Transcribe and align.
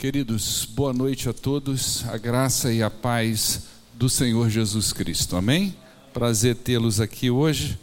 Queridos, 0.00 0.64
boa 0.64 0.94
noite 0.94 1.28
a 1.28 1.32
todos, 1.34 2.06
a 2.08 2.16
graça 2.16 2.72
e 2.72 2.82
a 2.82 2.88
paz 2.88 3.64
do 3.92 4.08
Senhor 4.08 4.48
Jesus 4.48 4.94
Cristo, 4.94 5.36
amém? 5.36 5.76
Prazer 6.10 6.56
tê-los 6.56 7.02
aqui 7.02 7.30
hoje 7.30 7.78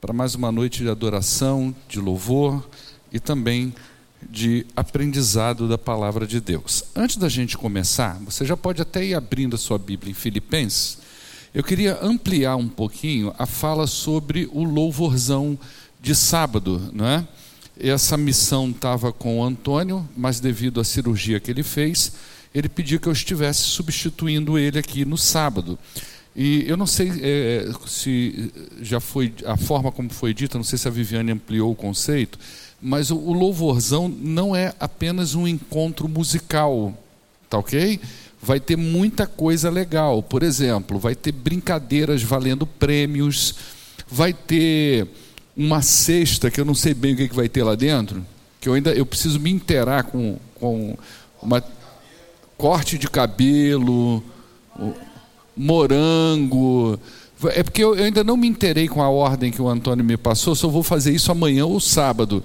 para 0.00 0.12
mais 0.12 0.36
uma 0.36 0.52
noite 0.52 0.84
de 0.84 0.88
adoração, 0.88 1.74
de 1.88 1.98
louvor 1.98 2.64
e 3.10 3.18
também 3.18 3.74
de 4.30 4.64
aprendizado 4.76 5.66
da 5.66 5.76
palavra 5.76 6.28
de 6.28 6.40
Deus. 6.40 6.84
Antes 6.94 7.16
da 7.16 7.28
gente 7.28 7.58
começar, 7.58 8.20
você 8.20 8.46
já 8.46 8.56
pode 8.56 8.80
até 8.80 9.04
ir 9.04 9.14
abrindo 9.14 9.56
a 9.56 9.58
sua 9.58 9.78
Bíblia 9.78 10.12
em 10.12 10.14
Filipenses. 10.14 10.98
Eu 11.52 11.64
queria 11.64 11.98
ampliar 12.00 12.54
um 12.54 12.68
pouquinho 12.68 13.34
a 13.36 13.46
fala 13.46 13.88
sobre 13.88 14.48
o 14.52 14.62
louvorzão 14.62 15.58
de 16.00 16.14
sábado, 16.14 16.88
não 16.94 17.04
é? 17.04 17.26
Essa 17.80 18.16
missão 18.16 18.70
estava 18.70 19.12
com 19.12 19.38
o 19.38 19.44
Antônio, 19.44 20.08
mas 20.16 20.40
devido 20.40 20.80
à 20.80 20.84
cirurgia 20.84 21.38
que 21.38 21.50
ele 21.50 21.62
fez, 21.62 22.12
ele 22.54 22.68
pediu 22.68 22.98
que 22.98 23.06
eu 23.06 23.12
estivesse 23.12 23.60
substituindo 23.60 24.58
ele 24.58 24.78
aqui 24.78 25.04
no 25.04 25.16
sábado. 25.16 25.78
E 26.34 26.64
eu 26.68 26.76
não 26.76 26.86
sei 26.86 27.10
é, 27.20 27.68
se 27.86 28.52
já 28.80 29.00
foi 29.00 29.32
a 29.44 29.56
forma 29.56 29.92
como 29.92 30.10
foi 30.10 30.34
dita, 30.34 30.58
não 30.58 30.64
sei 30.64 30.78
se 30.78 30.88
a 30.88 30.90
Viviane 30.90 31.32
ampliou 31.32 31.72
o 31.72 31.76
conceito, 31.76 32.38
mas 32.80 33.10
o, 33.10 33.16
o 33.16 33.32
louvorzão 33.32 34.08
não 34.08 34.54
é 34.54 34.72
apenas 34.78 35.34
um 35.34 35.46
encontro 35.46 36.08
musical, 36.08 36.96
tá 37.50 37.58
ok? 37.58 38.00
Vai 38.40 38.60
ter 38.60 38.76
muita 38.76 39.26
coisa 39.26 39.68
legal. 39.68 40.22
Por 40.22 40.42
exemplo, 40.42 40.98
vai 40.98 41.14
ter 41.14 41.32
brincadeiras 41.32 42.22
valendo 42.22 42.66
prêmios, 42.66 43.54
vai 44.08 44.32
ter 44.32 45.08
uma 45.58 45.82
cesta 45.82 46.52
que 46.52 46.60
eu 46.60 46.64
não 46.64 46.74
sei 46.74 46.94
bem 46.94 47.14
o 47.14 47.16
que, 47.16 47.28
que 47.28 47.34
vai 47.34 47.48
ter 47.48 47.64
lá 47.64 47.74
dentro, 47.74 48.24
que 48.60 48.68
eu 48.68 48.74
ainda 48.74 48.92
eu 48.92 49.04
preciso 49.04 49.40
me 49.40 49.50
inteirar 49.50 50.04
com, 50.04 50.38
com 50.54 50.96
uma 51.42 51.60
corte 52.56 52.96
de 52.96 53.10
cabelo, 53.10 54.22
morango. 55.56 56.98
É 57.46 57.64
porque 57.64 57.82
eu, 57.82 57.94
ainda 57.94 58.22
não 58.22 58.36
me 58.36 58.46
inteirei 58.46 58.86
com 58.86 59.02
a 59.02 59.08
ordem 59.08 59.50
que 59.50 59.60
o 59.60 59.68
Antônio 59.68 60.04
me 60.04 60.16
passou, 60.16 60.54
só 60.54 60.68
vou 60.68 60.84
fazer 60.84 61.12
isso 61.12 61.32
amanhã 61.32 61.66
ou 61.66 61.80
sábado. 61.80 62.42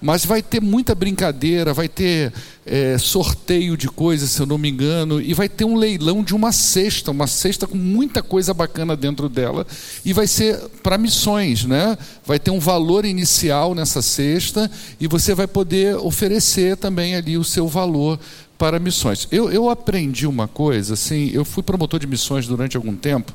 Mas 0.00 0.24
vai 0.24 0.42
ter 0.42 0.62
muita 0.62 0.94
brincadeira, 0.94 1.74
vai 1.74 1.88
ter 1.88 2.32
é, 2.64 2.96
sorteio 2.96 3.76
de 3.76 3.86
coisas, 3.86 4.30
se 4.30 4.40
eu 4.40 4.46
não 4.46 4.56
me 4.56 4.70
engano, 4.70 5.20
e 5.20 5.34
vai 5.34 5.48
ter 5.48 5.64
um 5.64 5.76
leilão 5.76 6.22
de 6.22 6.34
uma 6.34 6.52
cesta, 6.52 7.10
uma 7.10 7.26
cesta 7.26 7.66
com 7.66 7.76
muita 7.76 8.22
coisa 8.22 8.54
bacana 8.54 8.96
dentro 8.96 9.28
dela, 9.28 9.66
e 10.04 10.12
vai 10.12 10.26
ser 10.26 10.58
para 10.82 10.96
missões, 10.96 11.64
né? 11.64 11.98
Vai 12.24 12.38
ter 12.38 12.50
um 12.50 12.58
valor 12.58 13.04
inicial 13.04 13.74
nessa 13.74 14.00
cesta, 14.00 14.70
e 14.98 15.06
você 15.06 15.34
vai 15.34 15.46
poder 15.46 15.96
oferecer 15.96 16.76
também 16.76 17.14
ali 17.14 17.36
o 17.36 17.44
seu 17.44 17.68
valor 17.68 18.18
para 18.56 18.78
missões. 18.78 19.28
Eu, 19.30 19.50
eu 19.50 19.68
aprendi 19.68 20.26
uma 20.26 20.48
coisa, 20.48 20.94
assim, 20.94 21.30
eu 21.34 21.44
fui 21.44 21.62
promotor 21.62 22.00
de 22.00 22.06
missões 22.06 22.46
durante 22.46 22.76
algum 22.76 22.96
tempo, 22.96 23.34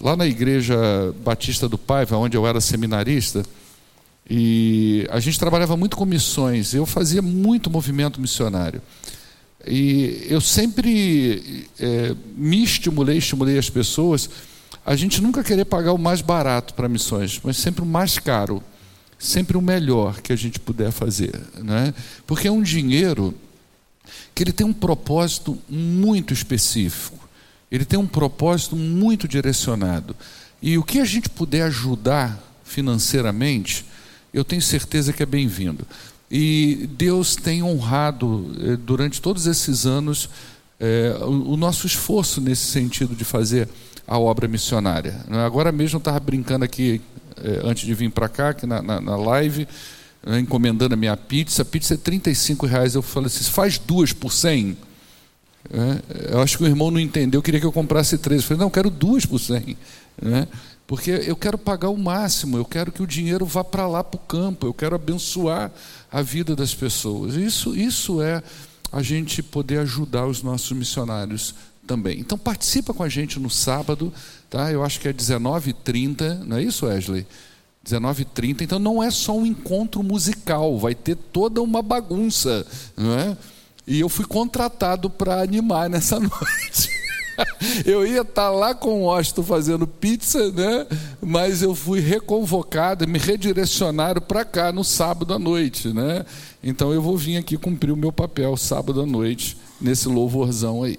lá 0.00 0.16
na 0.16 0.26
igreja 0.26 0.76
Batista 1.24 1.68
do 1.68 1.78
Paiva, 1.78 2.16
onde 2.16 2.36
eu 2.36 2.46
era 2.46 2.60
seminarista. 2.60 3.44
E 4.28 5.06
a 5.10 5.20
gente 5.20 5.38
trabalhava 5.38 5.76
muito 5.76 5.96
com 5.96 6.04
missões, 6.04 6.74
eu 6.74 6.86
fazia 6.86 7.20
muito 7.20 7.70
movimento 7.70 8.20
missionário. 8.20 8.80
E 9.66 10.26
eu 10.28 10.40
sempre 10.40 11.68
é, 11.78 12.14
me 12.36 12.62
estimulei, 12.62 13.18
estimulei 13.18 13.58
as 13.58 13.70
pessoas, 13.70 14.28
a 14.84 14.94
gente 14.96 15.22
nunca 15.22 15.42
querer 15.42 15.64
pagar 15.64 15.92
o 15.92 15.98
mais 15.98 16.20
barato 16.20 16.74
para 16.74 16.88
missões, 16.88 17.40
mas 17.42 17.56
sempre 17.56 17.82
o 17.82 17.86
mais 17.86 18.18
caro, 18.18 18.62
sempre 19.18 19.56
o 19.56 19.62
melhor 19.62 20.20
que 20.20 20.32
a 20.32 20.36
gente 20.36 20.60
puder 20.60 20.92
fazer. 20.92 21.40
Né? 21.56 21.94
Porque 22.26 22.48
é 22.48 22.52
um 22.52 22.62
dinheiro 22.62 23.34
que 24.34 24.42
ele 24.42 24.52
tem 24.52 24.66
um 24.66 24.72
propósito 24.72 25.58
muito 25.68 26.34
específico, 26.34 27.18
ele 27.70 27.84
tem 27.84 27.98
um 27.98 28.06
propósito 28.06 28.76
muito 28.76 29.26
direcionado. 29.26 30.14
E 30.60 30.76
o 30.76 30.82
que 30.82 30.98
a 30.98 31.04
gente 31.04 31.28
puder 31.28 31.62
ajudar 31.62 32.38
financeiramente, 32.64 33.84
eu 34.34 34.44
tenho 34.44 34.60
certeza 34.60 35.12
que 35.12 35.22
é 35.22 35.26
bem-vindo. 35.26 35.86
E 36.28 36.88
Deus 36.98 37.36
tem 37.36 37.62
honrado, 37.62 38.52
eh, 38.60 38.76
durante 38.76 39.22
todos 39.22 39.46
esses 39.46 39.86
anos, 39.86 40.28
é, 40.80 41.16
o, 41.24 41.56
nosso 41.56 41.86
esforço 41.86 42.40
nesse 42.40 42.66
sentido 42.66 43.14
de 43.14 43.24
fazer 43.24 43.68
a 44.06 44.18
obra 44.18 44.48
missionária. 44.48 45.24
Agora 45.46 45.70
mesmo 45.70 45.96
eu 45.96 45.98
estava 45.98 46.18
brincando 46.18 46.64
aqui, 46.64 47.00
é, 47.42 47.60
antes 47.62 47.86
de 47.86 47.94
vir 47.94 48.10
para 48.10 48.28
cá, 48.28 48.48
aqui 48.50 48.66
na, 48.66 48.82
na, 48.82 49.00
na 49.00 49.16
live, 49.16 49.68
né, 50.26 50.40
encomendando 50.40 50.94
a 50.94 50.96
minha 50.96 51.16
pizza. 51.16 51.62
A 51.62 51.64
pizza 51.64 51.94
é 51.94 51.96
35 51.96 52.66
reais. 52.66 52.96
Eu 52.96 53.02
falei 53.02 53.28
assim: 53.28 53.44
faz 53.44 53.78
duas 53.78 54.12
por 54.12 54.32
100. 54.32 54.76
É, 55.72 56.34
eu 56.34 56.42
acho 56.42 56.58
que 56.58 56.64
o 56.64 56.66
irmão 56.66 56.90
não 56.90 57.00
entendeu, 57.00 57.40
queria 57.40 57.60
que 57.60 57.66
eu 57.66 57.72
comprasse 57.72 58.18
três. 58.18 58.42
Eu 58.42 58.48
falei: 58.48 58.60
não, 58.60 58.70
quero 58.70 58.90
duas 58.90 59.24
por 59.24 59.38
100. 59.38 59.76
É, 60.22 60.46
porque 60.86 61.10
eu 61.10 61.36
quero 61.36 61.56
pagar 61.56 61.88
o 61.88 61.96
máximo, 61.96 62.56
eu 62.56 62.64
quero 62.64 62.92
que 62.92 63.02
o 63.02 63.06
dinheiro 63.06 63.46
vá 63.46 63.64
para 63.64 63.86
lá 63.86 64.04
para 64.04 64.18
o 64.18 64.20
campo, 64.20 64.66
eu 64.66 64.74
quero 64.74 64.94
abençoar 64.94 65.70
a 66.12 66.20
vida 66.20 66.54
das 66.54 66.74
pessoas. 66.74 67.34
Isso, 67.34 67.74
isso 67.74 68.20
é 68.20 68.42
a 68.92 69.02
gente 69.02 69.42
poder 69.42 69.78
ajudar 69.78 70.26
os 70.26 70.42
nossos 70.42 70.70
missionários 70.72 71.54
também. 71.86 72.20
Então 72.20 72.36
participa 72.36 72.92
com 72.92 73.02
a 73.02 73.08
gente 73.08 73.40
no 73.40 73.50
sábado, 73.50 74.12
tá? 74.50 74.70
Eu 74.70 74.84
acho 74.84 75.00
que 75.00 75.08
é 75.08 75.12
19h30, 75.12 76.44
não 76.44 76.58
é 76.58 76.62
isso, 76.62 76.86
Wesley? 76.86 77.26
19h30, 77.84 78.62
então 78.62 78.78
não 78.78 79.02
é 79.02 79.10
só 79.10 79.36
um 79.36 79.44
encontro 79.44 80.02
musical, 80.02 80.78
vai 80.78 80.94
ter 80.94 81.16
toda 81.16 81.60
uma 81.60 81.82
bagunça, 81.82 82.66
não 82.96 83.18
é? 83.18 83.36
E 83.86 84.00
eu 84.00 84.08
fui 84.08 84.24
contratado 84.24 85.10
para 85.10 85.42
animar 85.42 85.90
nessa 85.90 86.16
noite. 86.20 87.03
eu 87.84 88.06
ia 88.06 88.20
estar 88.20 88.32
tá 88.32 88.50
lá 88.50 88.74
com 88.74 89.02
o 89.02 89.04
Washington 89.04 89.42
fazendo 89.42 89.86
pizza, 89.86 90.50
né? 90.52 90.86
mas 91.20 91.62
eu 91.62 91.74
fui 91.74 92.00
reconvocado, 92.00 93.06
me 93.06 93.18
redirecionaram 93.18 94.20
para 94.20 94.44
cá 94.44 94.72
no 94.72 94.84
sábado 94.84 95.34
à 95.34 95.38
noite. 95.38 95.88
Né? 95.92 96.24
Então 96.62 96.92
eu 96.92 97.02
vou 97.02 97.16
vir 97.16 97.36
aqui 97.36 97.56
cumprir 97.56 97.92
o 97.92 97.96
meu 97.96 98.12
papel 98.12 98.56
sábado 98.56 99.00
à 99.00 99.06
noite, 99.06 99.56
nesse 99.80 100.08
louvorzão 100.08 100.82
aí. 100.82 100.98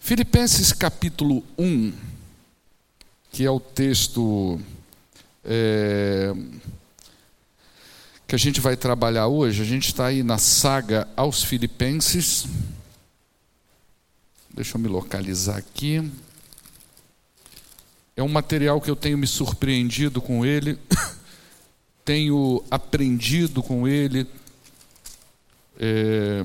Filipenses 0.00 0.72
capítulo 0.72 1.44
1, 1.58 1.92
que 3.30 3.44
é 3.44 3.50
o 3.50 3.60
texto 3.60 4.58
é, 5.44 6.34
que 8.26 8.34
a 8.34 8.38
gente 8.38 8.60
vai 8.60 8.76
trabalhar 8.76 9.26
hoje. 9.26 9.62
A 9.62 9.64
gente 9.64 9.86
está 9.86 10.06
aí 10.06 10.22
na 10.22 10.38
saga 10.38 11.08
aos 11.16 11.42
Filipenses. 11.42 12.46
Deixa 14.58 14.76
eu 14.76 14.80
me 14.80 14.88
localizar 14.88 15.56
aqui. 15.56 16.10
É 18.16 18.22
um 18.24 18.28
material 18.28 18.80
que 18.80 18.90
eu 18.90 18.96
tenho 18.96 19.16
me 19.16 19.24
surpreendido 19.24 20.20
com 20.20 20.44
ele, 20.44 20.76
tenho 22.04 22.64
aprendido 22.68 23.62
com 23.62 23.86
ele, 23.86 24.26
é, 25.78 26.44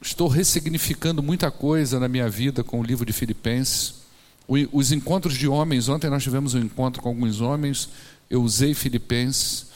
estou 0.00 0.28
ressignificando 0.28 1.20
muita 1.20 1.50
coisa 1.50 1.98
na 1.98 2.06
minha 2.06 2.30
vida 2.30 2.62
com 2.62 2.78
o 2.78 2.84
livro 2.84 3.04
de 3.04 3.12
Filipenses. 3.12 3.94
Os 4.70 4.92
encontros 4.92 5.34
de 5.34 5.48
homens, 5.48 5.88
ontem 5.88 6.08
nós 6.08 6.22
tivemos 6.22 6.54
um 6.54 6.60
encontro 6.60 7.02
com 7.02 7.08
alguns 7.08 7.40
homens, 7.40 7.88
eu 8.30 8.40
usei 8.40 8.72
Filipenses. 8.72 9.66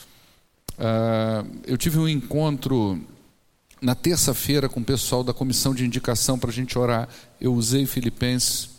Ah, 0.78 1.44
eu 1.66 1.76
tive 1.76 1.98
um 1.98 2.08
encontro 2.08 3.04
na 3.80 3.94
terça-feira, 3.94 4.68
com 4.68 4.80
o 4.80 4.84
pessoal 4.84 5.22
da 5.22 5.32
comissão 5.32 5.74
de 5.74 5.84
indicação 5.84 6.38
para 6.38 6.50
a 6.50 6.52
gente 6.52 6.78
orar, 6.78 7.08
eu 7.40 7.54
usei 7.54 7.86
Filipenses. 7.86 8.70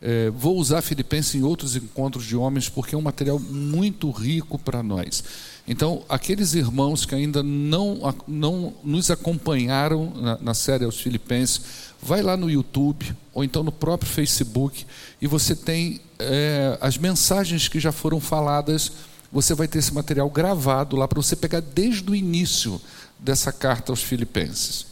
É, 0.00 0.30
vou 0.30 0.56
usar 0.56 0.82
Filipenses 0.82 1.34
em 1.36 1.42
outros 1.42 1.76
encontros 1.76 2.24
de 2.24 2.34
homens, 2.34 2.68
porque 2.68 2.94
é 2.94 2.98
um 2.98 3.02
material 3.02 3.38
muito 3.38 4.10
rico 4.10 4.58
para 4.58 4.82
nós. 4.82 5.22
Então, 5.66 6.02
aqueles 6.08 6.54
irmãos 6.54 7.06
que 7.06 7.14
ainda 7.14 7.40
não, 7.40 8.12
não 8.26 8.74
nos 8.82 9.10
acompanharam 9.10 10.12
na, 10.16 10.38
na 10.38 10.54
série 10.54 10.84
aos 10.84 11.00
Filipenses, 11.00 11.60
vai 12.02 12.20
lá 12.20 12.36
no 12.36 12.50
YouTube 12.50 13.14
ou 13.32 13.44
então 13.44 13.62
no 13.62 13.70
próprio 13.70 14.10
Facebook 14.10 14.84
e 15.20 15.28
você 15.28 15.54
tem 15.54 16.00
é, 16.18 16.76
as 16.80 16.98
mensagens 16.98 17.68
que 17.68 17.78
já 17.78 17.92
foram 17.92 18.20
faladas. 18.20 18.90
Você 19.30 19.54
vai 19.54 19.68
ter 19.68 19.78
esse 19.78 19.94
material 19.94 20.28
gravado 20.28 20.96
lá 20.96 21.06
para 21.06 21.22
você 21.22 21.36
pegar 21.36 21.60
desde 21.60 22.10
o 22.10 22.14
início 22.14 22.80
dessa 23.22 23.52
carta 23.52 23.92
aos 23.92 24.02
Filipenses. 24.02 24.86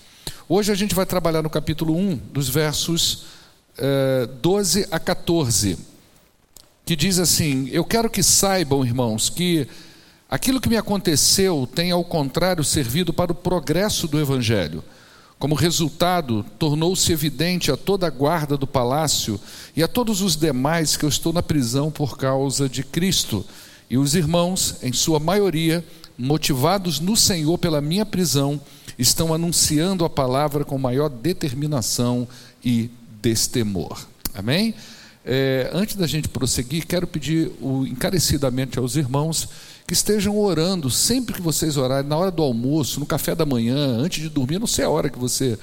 Hoje 0.49 0.71
a 0.71 0.75
gente 0.75 0.95
vai 0.95 1.05
trabalhar 1.05 1.43
no 1.43 1.51
capítulo 1.51 1.97
1, 1.97 2.17
dos 2.33 2.49
versos 2.49 3.25
eh, 3.77 4.29
12 4.41 4.87
a 4.91 4.99
14, 5.01 5.77
que 6.87 6.95
diz 6.95 7.19
assim: 7.19 7.69
Eu 7.73 7.85
quero 7.85 8.09
que 8.09 8.23
saibam, 8.23 8.85
irmãos, 8.85 9.29
que 9.29 9.67
aquilo 10.29 10.61
que 10.61 10.69
me 10.69 10.77
aconteceu 10.77 11.69
tem, 11.75 11.91
ao 11.91 12.05
contrário, 12.05 12.63
servido 12.63 13.13
para 13.13 13.33
o 13.33 13.35
progresso 13.35 14.07
do 14.07 14.21
Evangelho. 14.21 14.83
Como 15.37 15.55
resultado, 15.55 16.45
tornou-se 16.59 17.11
evidente 17.11 17.73
a 17.73 17.77
toda 17.77 18.07
a 18.07 18.11
guarda 18.11 18.57
do 18.57 18.67
palácio 18.67 19.41
e 19.75 19.83
a 19.83 19.89
todos 19.89 20.21
os 20.21 20.37
demais 20.37 20.97
que 20.97 21.05
eu 21.05 21.09
estou 21.09 21.33
na 21.33 21.43
prisão 21.43 21.91
por 21.91 22.17
causa 22.17 22.69
de 22.69 22.85
Cristo. 22.85 23.45
E 23.89 23.97
os 23.97 24.15
irmãos, 24.15 24.77
em 24.83 24.93
sua 24.93 25.19
maioria, 25.19 25.85
motivados 26.21 27.01
no 27.01 27.17
Senhor 27.17 27.57
pela 27.57 27.81
minha 27.81 28.05
prisão, 28.05 28.61
estão 28.99 29.33
anunciando 29.33 30.05
a 30.05 30.11
palavra 30.11 30.65
com 30.65 30.77
maior 30.77 31.09
determinação 31.09 32.29
e 32.63 32.91
destemor. 33.23 34.07
Amém? 34.35 34.75
É, 35.25 35.71
antes 35.73 35.97
da 35.97 36.07
gente 36.07 36.29
prosseguir, 36.29 36.87
quero 36.87 37.07
pedir 37.07 37.51
o, 37.61 37.87
encarecidamente 37.87 38.79
aos 38.79 38.97
irmãos 38.97 39.49
que 39.87 39.95
estejam 39.95 40.39
orando 40.39 40.91
sempre 40.91 41.35
que 41.35 41.43
vocês 41.43 41.77
orarem, 41.77 42.09
na 42.09 42.17
hora 42.17 42.31
do 42.31 42.43
almoço, 42.43 43.01
no 43.01 43.07
café 43.07 43.35
da 43.35 43.47
manhã, 43.47 43.97
antes 43.99 44.23
de 44.23 44.29
dormir, 44.29 44.59
não 44.59 44.67
sei 44.67 44.85
a 44.85 44.91
hora 44.91 45.09
que 45.09 45.19
você 45.19 45.59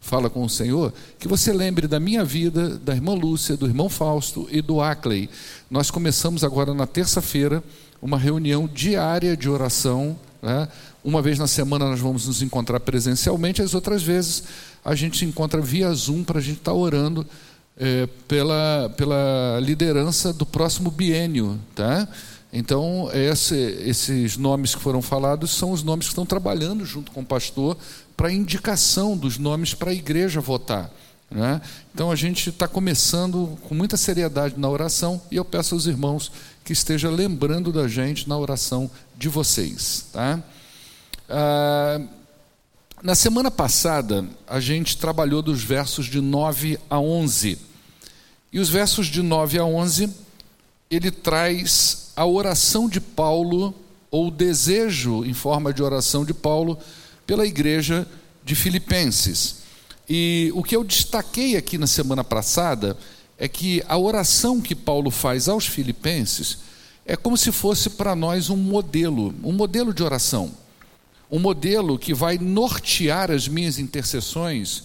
fala 0.00 0.30
com 0.30 0.42
o 0.42 0.48
Senhor, 0.48 0.92
que 1.18 1.28
você 1.28 1.52
lembre 1.52 1.86
da 1.86 2.00
minha 2.00 2.24
vida, 2.24 2.78
da 2.78 2.94
irmã 2.94 3.12
Lúcia, 3.12 3.56
do 3.56 3.66
irmão 3.66 3.88
Fausto 3.90 4.48
e 4.50 4.62
do 4.62 4.80
Acley. 4.80 5.28
Nós 5.70 5.90
começamos 5.90 6.42
agora 6.42 6.72
na 6.72 6.86
terça-feira 6.86 7.62
uma 8.00 8.18
reunião 8.18 8.68
diária 8.72 9.36
de 9.36 9.48
oração. 9.48 10.18
Né? 10.42 10.68
Uma 11.02 11.22
vez 11.22 11.38
na 11.38 11.46
semana 11.46 11.88
nós 11.88 12.00
vamos 12.00 12.26
nos 12.26 12.42
encontrar 12.42 12.80
presencialmente, 12.80 13.62
as 13.62 13.74
outras 13.74 14.02
vezes 14.02 14.44
a 14.84 14.94
gente 14.94 15.18
se 15.18 15.24
encontra 15.24 15.60
via 15.60 15.92
Zoom 15.92 16.24
para 16.24 16.38
a 16.38 16.42
gente 16.42 16.58
estar 16.58 16.72
tá 16.72 16.76
orando 16.76 17.26
é, 17.76 18.08
pela, 18.26 18.92
pela 18.96 19.58
liderança 19.60 20.32
do 20.32 20.44
próximo 20.44 20.90
biênio. 20.90 21.58
Tá? 21.74 22.08
Então, 22.52 23.10
esse, 23.12 23.54
esses 23.54 24.36
nomes 24.36 24.74
que 24.74 24.80
foram 24.80 25.02
falados 25.02 25.50
são 25.50 25.70
os 25.70 25.82
nomes 25.82 26.06
que 26.06 26.12
estão 26.12 26.26
trabalhando 26.26 26.84
junto 26.84 27.12
com 27.12 27.20
o 27.20 27.26
pastor 27.26 27.76
para 28.16 28.32
indicação 28.32 29.16
dos 29.16 29.38
nomes 29.38 29.74
para 29.74 29.90
a 29.90 29.94
igreja 29.94 30.40
votar. 30.40 30.90
Né? 31.30 31.60
Então, 31.94 32.10
a 32.10 32.16
gente 32.16 32.50
está 32.50 32.66
começando 32.66 33.58
com 33.68 33.74
muita 33.74 33.96
seriedade 33.96 34.54
na 34.58 34.68
oração 34.68 35.20
e 35.30 35.36
eu 35.36 35.44
peço 35.44 35.74
aos 35.74 35.86
irmãos 35.86 36.32
que 36.64 36.72
estejam 36.72 37.10
lembrando 37.10 37.72
da 37.72 37.86
gente 37.86 38.28
na 38.28 38.36
oração 38.36 38.90
de 39.16 39.28
vocês. 39.28 40.06
Tá? 40.12 40.42
Ah, 41.28 42.00
na 43.02 43.14
semana 43.14 43.50
passada, 43.50 44.24
a 44.46 44.58
gente 44.58 44.96
trabalhou 44.96 45.40
dos 45.40 45.62
versos 45.62 46.06
de 46.06 46.20
9 46.20 46.78
a 46.90 46.98
11. 46.98 47.58
E 48.52 48.58
os 48.58 48.68
versos 48.68 49.06
de 49.06 49.22
9 49.22 49.58
a 49.58 49.64
11, 49.64 50.10
ele 50.90 51.10
traz 51.10 52.10
a 52.16 52.26
oração 52.26 52.88
de 52.88 53.00
Paulo, 53.00 53.74
ou 54.10 54.28
o 54.28 54.30
desejo 54.30 55.24
em 55.24 55.34
forma 55.34 55.72
de 55.72 55.82
oração 55.82 56.24
de 56.24 56.34
Paulo, 56.34 56.78
pela 57.26 57.46
igreja 57.46 58.06
de 58.44 58.54
Filipenses. 58.54 59.57
E 60.08 60.50
o 60.54 60.62
que 60.62 60.74
eu 60.74 60.82
destaquei 60.82 61.56
aqui 61.56 61.76
na 61.76 61.86
semana 61.86 62.24
passada 62.24 62.96
é 63.36 63.46
que 63.46 63.82
a 63.86 63.98
oração 63.98 64.60
que 64.60 64.74
Paulo 64.74 65.10
faz 65.10 65.48
aos 65.48 65.66
Filipenses 65.66 66.58
é 67.04 67.16
como 67.16 67.36
se 67.36 67.52
fosse 67.52 67.90
para 67.90 68.14
nós 68.14 68.50
um 68.50 68.56
modelo, 68.56 69.34
um 69.42 69.52
modelo 69.52 69.92
de 69.92 70.02
oração. 70.02 70.52
Um 71.30 71.38
modelo 71.38 71.98
que 71.98 72.14
vai 72.14 72.38
nortear 72.38 73.30
as 73.30 73.46
minhas 73.48 73.78
intercessões 73.78 74.84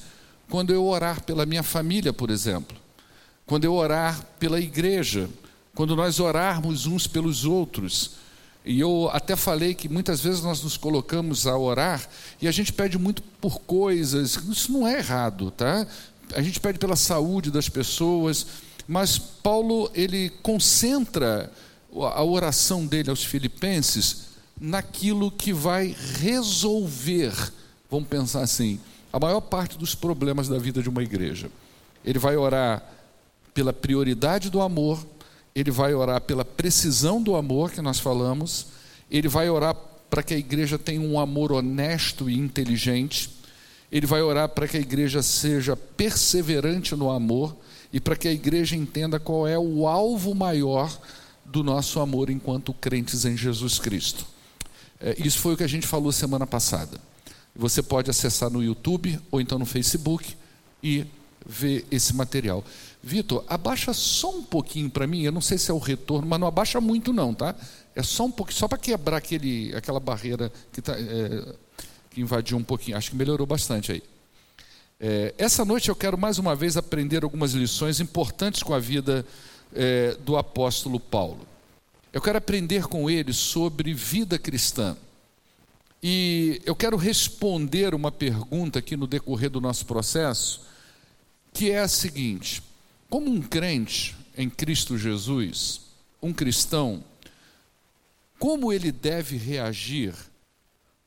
quando 0.50 0.74
eu 0.74 0.86
orar 0.86 1.24
pela 1.24 1.46
minha 1.46 1.64
família, 1.64 2.14
por 2.14 2.30
exemplo, 2.30 2.78
quando 3.46 3.64
eu 3.64 3.74
orar 3.74 4.26
pela 4.40 4.60
igreja, 4.60 5.30
quando 5.74 5.96
nós 5.96 6.20
orarmos 6.20 6.86
uns 6.86 7.08
pelos 7.08 7.46
outros. 7.46 8.23
E 8.66 8.80
eu 8.80 9.10
até 9.12 9.36
falei 9.36 9.74
que 9.74 9.90
muitas 9.90 10.22
vezes 10.22 10.42
nós 10.42 10.64
nos 10.64 10.78
colocamos 10.78 11.46
a 11.46 11.58
orar 11.58 12.08
e 12.42 12.48
a 12.48 12.52
gente 12.52 12.72
pede 12.72 12.98
muito 12.98 13.22
por 13.22 13.60
coisas, 13.62 14.38
isso 14.50 14.72
não 14.72 14.88
é 14.88 15.00
errado, 15.00 15.52
tá? 15.52 15.86
A 16.34 16.42
gente 16.42 16.60
pede 16.60 16.80
pela 16.80 16.96
saúde 16.96 17.52
das 17.52 17.68
pessoas, 17.68 18.46
mas 18.88 19.18
Paulo 19.18 19.92
ele 19.94 20.30
concentra 20.42 21.52
a 21.94 22.24
oração 22.24 22.86
dele 22.86 23.10
aos 23.10 23.24
filipenses 23.24 24.34
naquilo 24.60 25.30
que 25.30 25.52
vai 25.52 25.96
resolver, 26.20 27.34
vamos 27.92 28.08
pensar 28.08 28.42
assim, 28.42 28.80
a 29.12 29.20
maior 29.20 29.42
parte 29.42 29.78
dos 29.78 29.94
problemas 29.94 30.48
da 30.48 30.58
vida 30.58 30.82
de 30.82 30.90
uma 30.90 31.04
igreja. 31.04 31.52
Ele 32.04 32.18
vai 32.18 32.38
orar 32.38 32.82
pela 33.54 33.74
prioridade 33.74 34.50
do 34.50 34.62
amor, 34.62 35.06
ele 35.56 35.72
vai 35.72 35.94
orar 35.94 36.22
pela 36.22 36.44
precisão 36.44 37.22
do 37.22 37.36
amor 37.36 37.72
que 37.72 37.82
nós 37.82 38.00
falamos, 38.00 38.68
ele 39.10 39.28
vai 39.28 39.50
orar 39.50 39.76
para 40.10 40.24
que 40.24 40.34
a 40.34 40.38
igreja 40.38 40.78
tenha 40.78 41.02
um 41.02 41.20
amor 41.20 41.52
honesto 41.52 42.30
e 42.30 42.38
inteligente, 42.38 43.30
ele 43.92 44.08
vai 44.08 44.22
orar 44.22 44.50
para 44.50 44.68
que 44.68 44.78
a 44.78 44.80
igreja 44.80 45.22
seja 45.22 45.76
perseverante 45.76 46.96
no 46.96 47.12
amor 47.12 47.56
e 47.92 48.00
para 48.00 48.16
que 48.16 48.28
a 48.28 48.32
igreja 48.32 48.76
entenda 48.76 49.20
qual 49.20 49.48
é 49.48 49.58
o 49.58 49.88
alvo 49.88 50.34
maior 50.34 51.00
do 51.46 51.64
nosso 51.64 52.00
amor 52.00 52.30
enquanto 52.30 52.74
crentes 52.74 53.26
em 53.26 53.38
Jesus 53.38 53.78
Cristo. 53.78 54.26
É, 55.00 55.16
isso 55.20 55.38
foi 55.40 55.54
o 55.54 55.58
que 55.58 55.64
a 55.64 55.68
gente 55.68 55.86
falou 55.86 56.12
semana 56.12 56.48
passada. 56.48 56.98
Você 57.56 57.84
pode 57.84 58.10
acessar 58.10 58.50
no 58.50 58.64
YouTube 58.64 59.20
ou 59.30 59.40
então 59.40 59.60
no 59.60 59.66
Facebook 59.66 60.36
e 60.82 61.06
ver 61.46 61.86
esse 61.92 62.16
material. 62.16 62.64
Vitor, 63.06 63.44
abaixa 63.50 63.92
só 63.92 64.30
um 64.34 64.42
pouquinho 64.42 64.90
para 64.90 65.06
mim. 65.06 65.24
Eu 65.24 65.32
não 65.34 65.42
sei 65.42 65.58
se 65.58 65.70
é 65.70 65.74
o 65.74 65.78
retorno, 65.78 66.26
mas 66.26 66.40
não 66.40 66.48
abaixa 66.48 66.80
muito 66.80 67.12
não, 67.12 67.34
tá? 67.34 67.54
É 67.94 68.02
só 68.02 68.24
um 68.24 68.32
pouquinho, 68.32 68.58
só 68.58 68.66
para 68.66 68.78
quebrar 68.78 69.18
aquele, 69.18 69.76
aquela 69.76 70.00
barreira 70.00 70.50
que, 70.72 70.82
tá, 70.82 70.96
é, 70.98 71.54
que 72.10 72.22
invadiu 72.22 72.58
um 72.58 72.64
pouquinho. 72.64 72.96
Acho 72.96 73.12
que 73.12 73.18
melhorou 73.18 73.46
bastante 73.46 73.92
aí. 73.92 74.02
É, 75.02 75.34
essa 75.38 75.66
noite 75.66 75.90
eu 75.90 75.96
quero 75.98 76.18
mais 76.18 76.40
uma 76.40 76.56
vez 76.56 76.78
aprender 76.78 77.26
algumas 77.26 77.52
lições 77.52 78.00
importantes 78.00 78.64
com 78.64 78.74
a 78.74 78.80
vida 78.80 79.26
é, 79.76 80.16
do 80.22 80.38
apóstolo 80.38 80.98
Paulo. 80.98 81.46
Eu 82.14 82.22
quero 82.22 82.38
aprender 82.38 82.88
com 82.88 83.10
ele 83.10 83.34
sobre 83.34 83.94
vida 83.94 84.40
cristã. 84.40 84.96
E 86.02 86.62
eu 86.66 86.74
quero 86.74 86.96
responder 86.96 87.94
uma 87.94 88.14
pergunta 88.14 88.80
aqui 88.80 88.96
no 88.96 89.08
decorrer 89.08 89.50
do 89.50 89.60
nosso 89.60 89.86
processo, 89.86 90.62
que 91.52 91.70
é 91.70 91.80
a 91.80 91.88
seguinte: 91.90 92.64
como 93.14 93.30
um 93.30 93.44
crente 93.44 94.16
em 94.36 94.50
Cristo 94.50 94.98
Jesus, 94.98 95.82
um 96.20 96.34
cristão, 96.34 97.04
como 98.40 98.74
ele 98.74 98.92
deve 98.92 99.38
reagir 99.38 100.16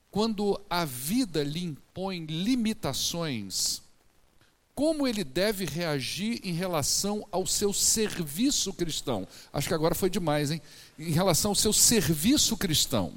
quando 0.08 0.61
a 0.70 0.85
vida 0.85 1.43
lhe 1.43 1.64
impõe 1.64 2.25
limitações? 2.26 3.82
Como 4.73 5.05
ele 5.05 5.25
deve 5.25 5.64
reagir 5.64 6.41
em 6.44 6.53
relação 6.53 7.26
ao 7.32 7.44
seu 7.44 7.73
serviço 7.73 8.73
cristão? 8.73 9.26
Acho 9.53 9.67
que 9.67 9.75
agora 9.75 9.93
foi 9.93 10.08
demais, 10.08 10.53
hein? 10.53 10.62
Em 10.97 11.11
relação 11.11 11.50
ao 11.50 11.56
seu 11.56 11.73
serviço 11.73 12.56
cristão. 12.56 13.12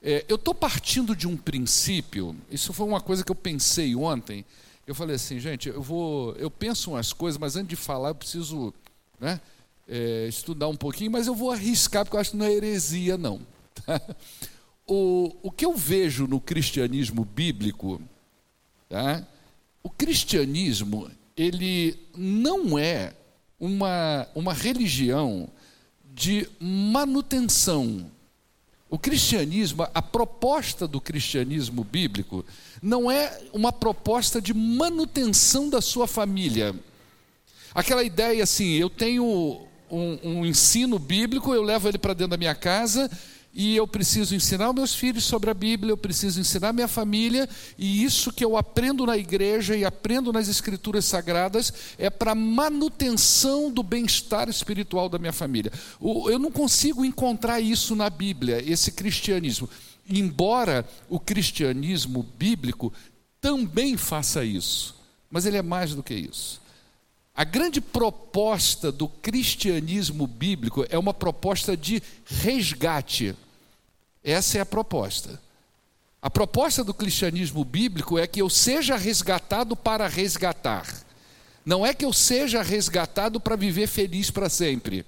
É, 0.00 0.24
eu 0.26 0.36
estou 0.36 0.54
partindo 0.54 1.14
de 1.14 1.28
um 1.28 1.36
princípio, 1.36 2.34
isso 2.50 2.72
foi 2.72 2.86
uma 2.86 3.02
coisa 3.02 3.22
que 3.22 3.30
eu 3.30 3.36
pensei 3.36 3.94
ontem, 3.94 4.42
eu 4.86 4.94
falei 4.94 5.16
assim, 5.16 5.38
gente, 5.38 5.68
eu 5.68 5.82
vou, 5.82 6.34
eu 6.36 6.50
penso 6.50 6.90
umas 6.92 7.12
coisas, 7.12 7.38
mas 7.38 7.56
antes 7.56 7.68
de 7.68 7.76
falar 7.76 8.10
eu 8.10 8.14
preciso, 8.14 8.72
né, 9.18 9.40
é, 9.88 10.26
estudar 10.28 10.68
um 10.68 10.76
pouquinho, 10.76 11.10
mas 11.10 11.26
eu 11.26 11.34
vou 11.34 11.50
arriscar 11.50 12.04
porque 12.04 12.16
eu 12.16 12.20
acho 12.20 12.32
que 12.32 12.36
não 12.36 12.46
é 12.46 12.52
heresia 12.52 13.16
não. 13.16 13.40
Tá? 13.84 14.00
O, 14.86 15.34
o 15.42 15.50
que 15.50 15.64
eu 15.64 15.74
vejo 15.74 16.26
no 16.26 16.38
cristianismo 16.38 17.24
bíblico, 17.24 18.02
tá? 18.86 19.26
o 19.82 19.88
cristianismo 19.88 21.10
ele 21.34 21.98
não 22.14 22.78
é 22.78 23.14
uma, 23.58 24.28
uma 24.34 24.52
religião 24.52 25.48
de 26.12 26.46
manutenção 26.60 28.10
o 28.90 28.98
cristianismo, 28.98 29.86
a 29.92 30.02
proposta 30.02 30.86
do 30.86 31.00
cristianismo 31.00 31.82
bíblico, 31.82 32.44
não 32.82 33.10
é 33.10 33.40
uma 33.52 33.72
proposta 33.72 34.40
de 34.40 34.54
manutenção 34.54 35.68
da 35.68 35.80
sua 35.80 36.06
família. 36.06 36.74
Aquela 37.74 38.04
ideia 38.04 38.44
assim, 38.44 38.74
eu 38.74 38.88
tenho 38.88 39.66
um, 39.90 40.18
um 40.22 40.46
ensino 40.46 40.98
bíblico, 40.98 41.52
eu 41.54 41.62
levo 41.62 41.88
ele 41.88 41.98
para 41.98 42.14
dentro 42.14 42.30
da 42.30 42.36
minha 42.36 42.54
casa 42.54 43.10
e 43.54 43.76
eu 43.76 43.86
preciso 43.86 44.34
ensinar 44.34 44.72
meus 44.72 44.94
filhos 44.94 45.24
sobre 45.24 45.48
a 45.48 45.54
Bíblia, 45.54 45.92
eu 45.92 45.96
preciso 45.96 46.40
ensinar 46.40 46.72
minha 46.72 46.88
família, 46.88 47.48
e 47.78 48.02
isso 48.02 48.32
que 48.32 48.44
eu 48.44 48.56
aprendo 48.56 49.06
na 49.06 49.16
igreja 49.16 49.76
e 49.76 49.84
aprendo 49.84 50.32
nas 50.32 50.48
escrituras 50.48 51.04
sagradas 51.04 51.72
é 51.96 52.10
para 52.10 52.34
manutenção 52.34 53.70
do 53.70 53.82
bem-estar 53.82 54.48
espiritual 54.48 55.08
da 55.08 55.20
minha 55.20 55.32
família. 55.32 55.72
Eu 56.00 56.38
não 56.38 56.50
consigo 56.50 57.04
encontrar 57.04 57.60
isso 57.60 57.94
na 57.94 58.10
Bíblia, 58.10 58.60
esse 58.68 58.90
cristianismo. 58.90 59.70
Embora 60.08 60.84
o 61.08 61.20
cristianismo 61.20 62.24
bíblico 62.36 62.92
também 63.40 63.96
faça 63.96 64.44
isso, 64.44 64.96
mas 65.30 65.46
ele 65.46 65.58
é 65.58 65.62
mais 65.62 65.94
do 65.94 66.02
que 66.02 66.14
isso. 66.14 66.60
A 67.36 67.42
grande 67.42 67.80
proposta 67.80 68.92
do 68.92 69.08
cristianismo 69.08 70.26
bíblico 70.26 70.84
é 70.88 70.98
uma 70.98 71.12
proposta 71.12 71.76
de 71.76 72.00
resgate. 72.24 73.34
Essa 74.24 74.58
é 74.58 74.60
a 74.62 74.66
proposta. 74.66 75.38
A 76.22 76.30
proposta 76.30 76.82
do 76.82 76.94
cristianismo 76.94 77.62
bíblico 77.62 78.18
é 78.18 78.26
que 78.26 78.40
eu 78.40 78.48
seja 78.48 78.96
resgatado 78.96 79.76
para 79.76 80.08
resgatar. 80.08 81.04
Não 81.66 81.84
é 81.84 81.92
que 81.92 82.04
eu 82.04 82.12
seja 82.14 82.62
resgatado 82.62 83.38
para 83.38 83.56
viver 83.56 83.86
feliz 83.86 84.30
para 84.30 84.48
sempre, 84.48 85.04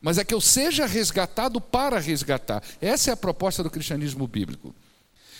mas 0.00 0.16
é 0.16 0.24
que 0.24 0.32
eu 0.32 0.40
seja 0.40 0.86
resgatado 0.86 1.60
para 1.60 1.98
resgatar. 1.98 2.62
Essa 2.80 3.10
é 3.10 3.12
a 3.12 3.16
proposta 3.16 3.62
do 3.62 3.70
cristianismo 3.70 4.26
bíblico. 4.26 4.74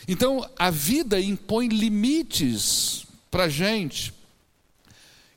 Então, 0.07 0.49
a 0.59 0.71
vida 0.71 1.19
impõe 1.19 1.69
limites 1.69 3.07
para 3.31 3.45
a 3.45 3.49
gente. 3.49 4.15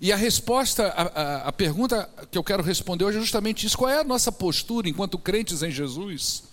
E 0.02 0.12
a 0.12 0.16
resposta, 0.16 0.88
a, 0.88 1.02
a, 1.04 1.48
a, 1.48 1.52
pergunta 1.52 2.10
que 2.32 2.38
eu 2.38 2.44
quero 2.44 2.64
responder 2.64 3.04
hoje 3.04 3.18
é 3.18 3.22
justamente 3.22 3.66
isso: 3.66 3.78
qual 3.78 3.90
é 3.90 4.00
a 4.00 4.04
nossa 4.04 4.32
postura 4.32 4.88
enquanto 4.88 5.18
crentes 5.18 5.64
em 5.64 5.72
Jesus? 5.72 6.44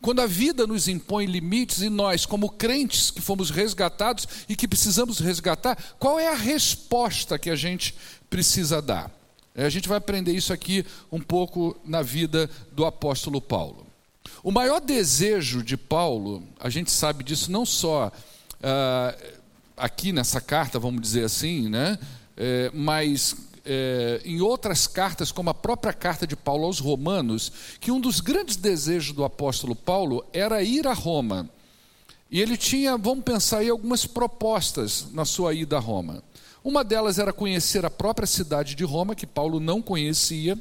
Quando 0.00 0.20
a 0.20 0.26
vida 0.26 0.66
nos 0.66 0.88
impõe 0.88 1.26
limites 1.26 1.82
e 1.82 1.88
nós, 1.88 2.26
como 2.26 2.50
crentes 2.50 3.10
que 3.10 3.20
fomos 3.20 3.50
resgatados 3.50 4.26
e 4.48 4.54
que 4.54 4.68
precisamos 4.68 5.18
resgatar, 5.18 5.76
qual 5.98 6.18
é 6.18 6.28
a 6.28 6.34
resposta 6.34 7.38
que 7.38 7.50
a 7.50 7.56
gente 7.56 7.94
precisa 8.28 8.80
dar? 8.80 9.10
É, 9.54 9.64
a 9.64 9.70
gente 9.70 9.88
vai 9.88 9.98
aprender 9.98 10.32
isso 10.32 10.52
aqui 10.52 10.84
um 11.10 11.20
pouco 11.20 11.76
na 11.84 12.02
vida 12.02 12.50
do 12.72 12.84
apóstolo 12.84 13.40
Paulo. 13.40 13.86
O 14.42 14.52
maior 14.52 14.80
desejo 14.80 15.62
de 15.62 15.76
Paulo, 15.76 16.42
a 16.60 16.68
gente 16.68 16.90
sabe 16.90 17.24
disso 17.24 17.50
não 17.50 17.64
só 17.64 18.08
uh, 18.08 19.36
aqui 19.76 20.12
nessa 20.12 20.40
carta, 20.40 20.78
vamos 20.78 21.00
dizer 21.00 21.24
assim, 21.24 21.68
né? 21.68 21.98
É, 22.36 22.70
mas 22.74 23.34
é, 23.66 24.22
em 24.24 24.40
outras 24.40 24.86
cartas, 24.86 25.32
como 25.32 25.50
a 25.50 25.54
própria 25.54 25.92
carta 25.92 26.26
de 26.26 26.36
Paulo 26.36 26.64
aos 26.64 26.78
Romanos, 26.78 27.52
que 27.80 27.90
um 27.90 28.00
dos 28.00 28.20
grandes 28.20 28.56
desejos 28.56 29.14
do 29.14 29.24
apóstolo 29.24 29.74
Paulo 29.74 30.24
era 30.32 30.62
ir 30.62 30.86
a 30.86 30.92
Roma. 30.92 31.50
E 32.30 32.40
ele 32.40 32.56
tinha, 32.56 32.96
vamos 32.96 33.24
pensar 33.24 33.58
aí, 33.58 33.68
algumas 33.68 34.06
propostas 34.06 35.06
na 35.12 35.24
sua 35.24 35.52
ida 35.52 35.76
a 35.76 35.80
Roma. 35.80 36.22
Uma 36.62 36.82
delas 36.82 37.18
era 37.18 37.32
conhecer 37.32 37.84
a 37.84 37.90
própria 37.90 38.26
cidade 38.26 38.74
de 38.74 38.84
Roma, 38.84 39.14
que 39.14 39.26
Paulo 39.26 39.60
não 39.60 39.82
conhecia. 39.82 40.60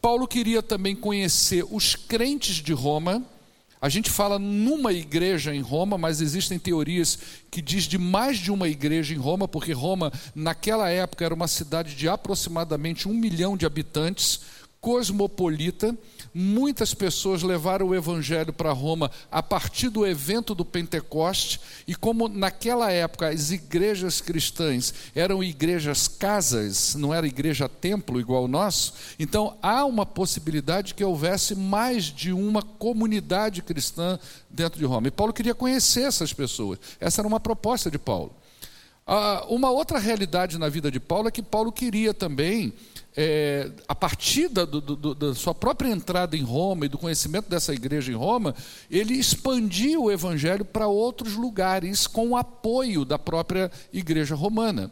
Paulo 0.00 0.26
queria 0.26 0.62
também 0.62 0.94
conhecer 0.94 1.64
os 1.70 1.94
crentes 1.94 2.56
de 2.56 2.72
Roma. 2.72 3.22
A 3.82 3.88
gente 3.88 4.10
fala 4.10 4.38
numa 4.38 4.92
igreja 4.92 5.54
em 5.54 5.62
Roma, 5.62 5.96
mas 5.96 6.20
existem 6.20 6.58
teorias 6.58 7.18
que 7.50 7.62
diz 7.62 7.84
de 7.84 7.96
mais 7.96 8.36
de 8.36 8.52
uma 8.52 8.68
igreja 8.68 9.14
em 9.14 9.16
Roma, 9.16 9.48
porque 9.48 9.72
Roma, 9.72 10.12
naquela 10.34 10.90
época, 10.90 11.24
era 11.24 11.34
uma 11.34 11.48
cidade 11.48 11.94
de 11.94 12.06
aproximadamente 12.06 13.08
um 13.08 13.14
milhão 13.14 13.56
de 13.56 13.64
habitantes, 13.64 14.40
cosmopolita, 14.82 15.96
Muitas 16.32 16.94
pessoas 16.94 17.42
levaram 17.42 17.88
o 17.88 17.94
evangelho 17.94 18.52
para 18.52 18.72
Roma 18.72 19.10
a 19.30 19.42
partir 19.42 19.88
do 19.88 20.06
evento 20.06 20.54
do 20.54 20.64
Pentecoste, 20.64 21.60
e 21.88 21.94
como 21.94 22.28
naquela 22.28 22.92
época 22.92 23.28
as 23.28 23.50
igrejas 23.50 24.20
cristãs 24.20 24.94
eram 25.14 25.42
igrejas 25.42 26.06
casas, 26.06 26.94
não 26.94 27.12
era 27.12 27.26
igreja 27.26 27.68
templo 27.68 28.20
igual 28.20 28.44
o 28.44 28.48
nosso, 28.48 28.94
então 29.18 29.56
há 29.60 29.84
uma 29.84 30.06
possibilidade 30.06 30.94
que 30.94 31.04
houvesse 31.04 31.56
mais 31.56 32.04
de 32.04 32.32
uma 32.32 32.62
comunidade 32.62 33.60
cristã 33.60 34.18
dentro 34.48 34.78
de 34.78 34.84
Roma. 34.84 35.08
E 35.08 35.10
Paulo 35.10 35.32
queria 35.32 35.54
conhecer 35.54 36.02
essas 36.02 36.32
pessoas. 36.32 36.78
Essa 37.00 37.20
era 37.20 37.28
uma 37.28 37.40
proposta 37.40 37.90
de 37.90 37.98
Paulo. 37.98 38.32
Ah, 39.06 39.44
uma 39.48 39.70
outra 39.70 39.98
realidade 39.98 40.56
na 40.56 40.68
vida 40.68 40.88
de 40.88 41.00
Paulo 41.00 41.26
é 41.26 41.30
que 41.32 41.42
Paulo 41.42 41.72
queria 41.72 42.14
também 42.14 42.72
é, 43.16 43.70
a 43.88 43.94
partir 43.94 44.48
da, 44.48 44.64
do, 44.64 44.80
do, 44.80 45.14
da, 45.14 45.34
sua 45.34 45.54
própria 45.54 45.88
entrada 45.88 46.36
em 46.36 46.42
Roma 46.42 46.86
e 46.86 46.88
do 46.88 46.98
conhecimento 46.98 47.48
dessa 47.48 47.72
igreja 47.72 48.12
em 48.12 48.14
Roma, 48.14 48.54
ele 48.90 49.14
expandiu 49.14 50.04
o 50.04 50.12
evangelho 50.12 50.64
para 50.64 50.86
outros 50.86 51.34
lugares 51.34 52.06
com 52.06 52.28
o 52.28 52.36
apoio 52.36 53.04
da 53.04 53.18
própria 53.18 53.70
igreja 53.92 54.34
romana. 54.34 54.90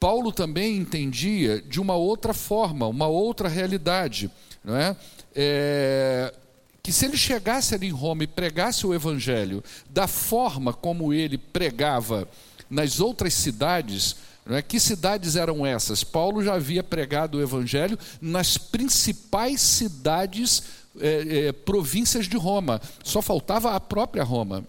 Paulo 0.00 0.32
também 0.32 0.76
entendia 0.76 1.62
de 1.62 1.80
uma 1.80 1.94
outra 1.94 2.34
forma, 2.34 2.86
uma 2.86 3.06
outra 3.06 3.48
realidade, 3.48 4.30
não 4.62 4.76
é? 4.76 4.96
é 5.34 6.34
que 6.82 6.92
se 6.92 7.06
ele 7.06 7.16
chegasse 7.16 7.74
ali 7.74 7.86
em 7.86 7.90
Roma 7.90 8.24
e 8.24 8.26
pregasse 8.26 8.86
o 8.86 8.92
evangelho 8.92 9.64
da 9.88 10.06
forma 10.06 10.70
como 10.74 11.14
ele 11.14 11.38
pregava 11.38 12.28
nas 12.68 13.00
outras 13.00 13.32
cidades, 13.32 14.16
é? 14.46 14.62
Que 14.62 14.78
cidades 14.78 15.36
eram 15.36 15.64
essas? 15.64 16.04
Paulo 16.04 16.42
já 16.44 16.54
havia 16.54 16.82
pregado 16.82 17.38
o 17.38 17.42
evangelho 17.42 17.98
nas 18.20 18.58
principais 18.58 19.60
cidades, 19.60 20.62
é, 21.00 21.46
é, 21.48 21.52
províncias 21.52 22.26
de 22.26 22.36
Roma. 22.36 22.80
Só 23.02 23.22
faltava 23.22 23.74
a 23.74 23.80
própria 23.80 24.22
Roma. 24.22 24.64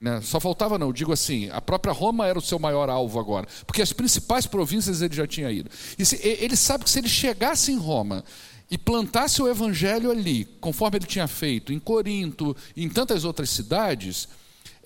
Né? 0.00 0.20
Só 0.22 0.38
faltava, 0.38 0.78
não, 0.78 0.92
digo 0.92 1.12
assim, 1.12 1.50
a 1.50 1.60
própria 1.60 1.92
Roma 1.92 2.26
era 2.26 2.38
o 2.38 2.42
seu 2.42 2.58
maior 2.58 2.88
alvo 2.88 3.18
agora, 3.18 3.48
porque 3.66 3.82
as 3.82 3.92
principais 3.92 4.46
províncias 4.46 5.02
ele 5.02 5.14
já 5.14 5.26
tinha 5.26 5.50
ido. 5.50 5.68
Se, 5.98 6.16
ele 6.24 6.56
sabe 6.56 6.84
que 6.84 6.90
se 6.90 7.00
ele 7.00 7.08
chegasse 7.08 7.72
em 7.72 7.76
Roma 7.76 8.24
e 8.70 8.78
plantasse 8.78 9.42
o 9.42 9.48
evangelho 9.48 10.10
ali, 10.10 10.44
conforme 10.60 10.98
ele 10.98 11.06
tinha 11.06 11.26
feito 11.26 11.72
em 11.72 11.80
Corinto 11.80 12.56
em 12.76 12.88
tantas 12.88 13.24
outras 13.24 13.50
cidades, 13.50 14.28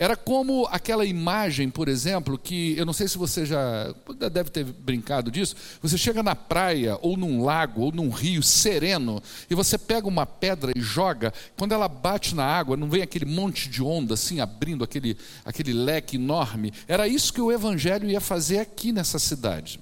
era 0.03 0.17
como 0.17 0.67
aquela 0.73 1.05
imagem, 1.05 1.71
por 1.71 1.87
exemplo, 1.87 2.37
que 2.37 2.77
eu 2.77 2.85
não 2.85 2.93
sei 2.93 3.07
se 3.07 3.17
você 3.17 3.47
já 3.47 3.95
deve 4.33 4.51
ter 4.51 4.65
brincado 4.65 5.31
disso. 5.31 5.55
Você 5.81 5.97
chega 5.97 6.25
na 6.25 6.35
praia, 6.35 6.99
ou 7.01 7.17
num 7.17 7.45
lago, 7.45 7.83
ou 7.83 7.93
num 7.93 8.11
rio 8.11 8.43
sereno, 8.43 9.23
e 9.49 9.55
você 9.55 9.79
pega 9.79 10.09
uma 10.09 10.27
pedra 10.27 10.73
e 10.75 10.81
joga. 10.81 11.33
Quando 11.57 11.71
ela 11.71 11.87
bate 11.87 12.35
na 12.35 12.45
água, 12.45 12.77
não 12.77 12.91
vem 12.91 13.01
aquele 13.01 13.27
monte 13.27 13.69
de 13.69 13.81
onda 13.81 14.15
assim, 14.15 14.41
abrindo 14.41 14.83
aquele, 14.83 15.17
aquele 15.45 15.73
leque 15.73 16.17
enorme. 16.17 16.73
Era 16.89 17.07
isso 17.07 17.33
que 17.33 17.41
o 17.41 17.53
Evangelho 17.53 18.11
ia 18.11 18.21
fazer 18.21 18.59
aqui 18.59 18.91
nessa 18.91 19.21
cidade. 19.21 19.79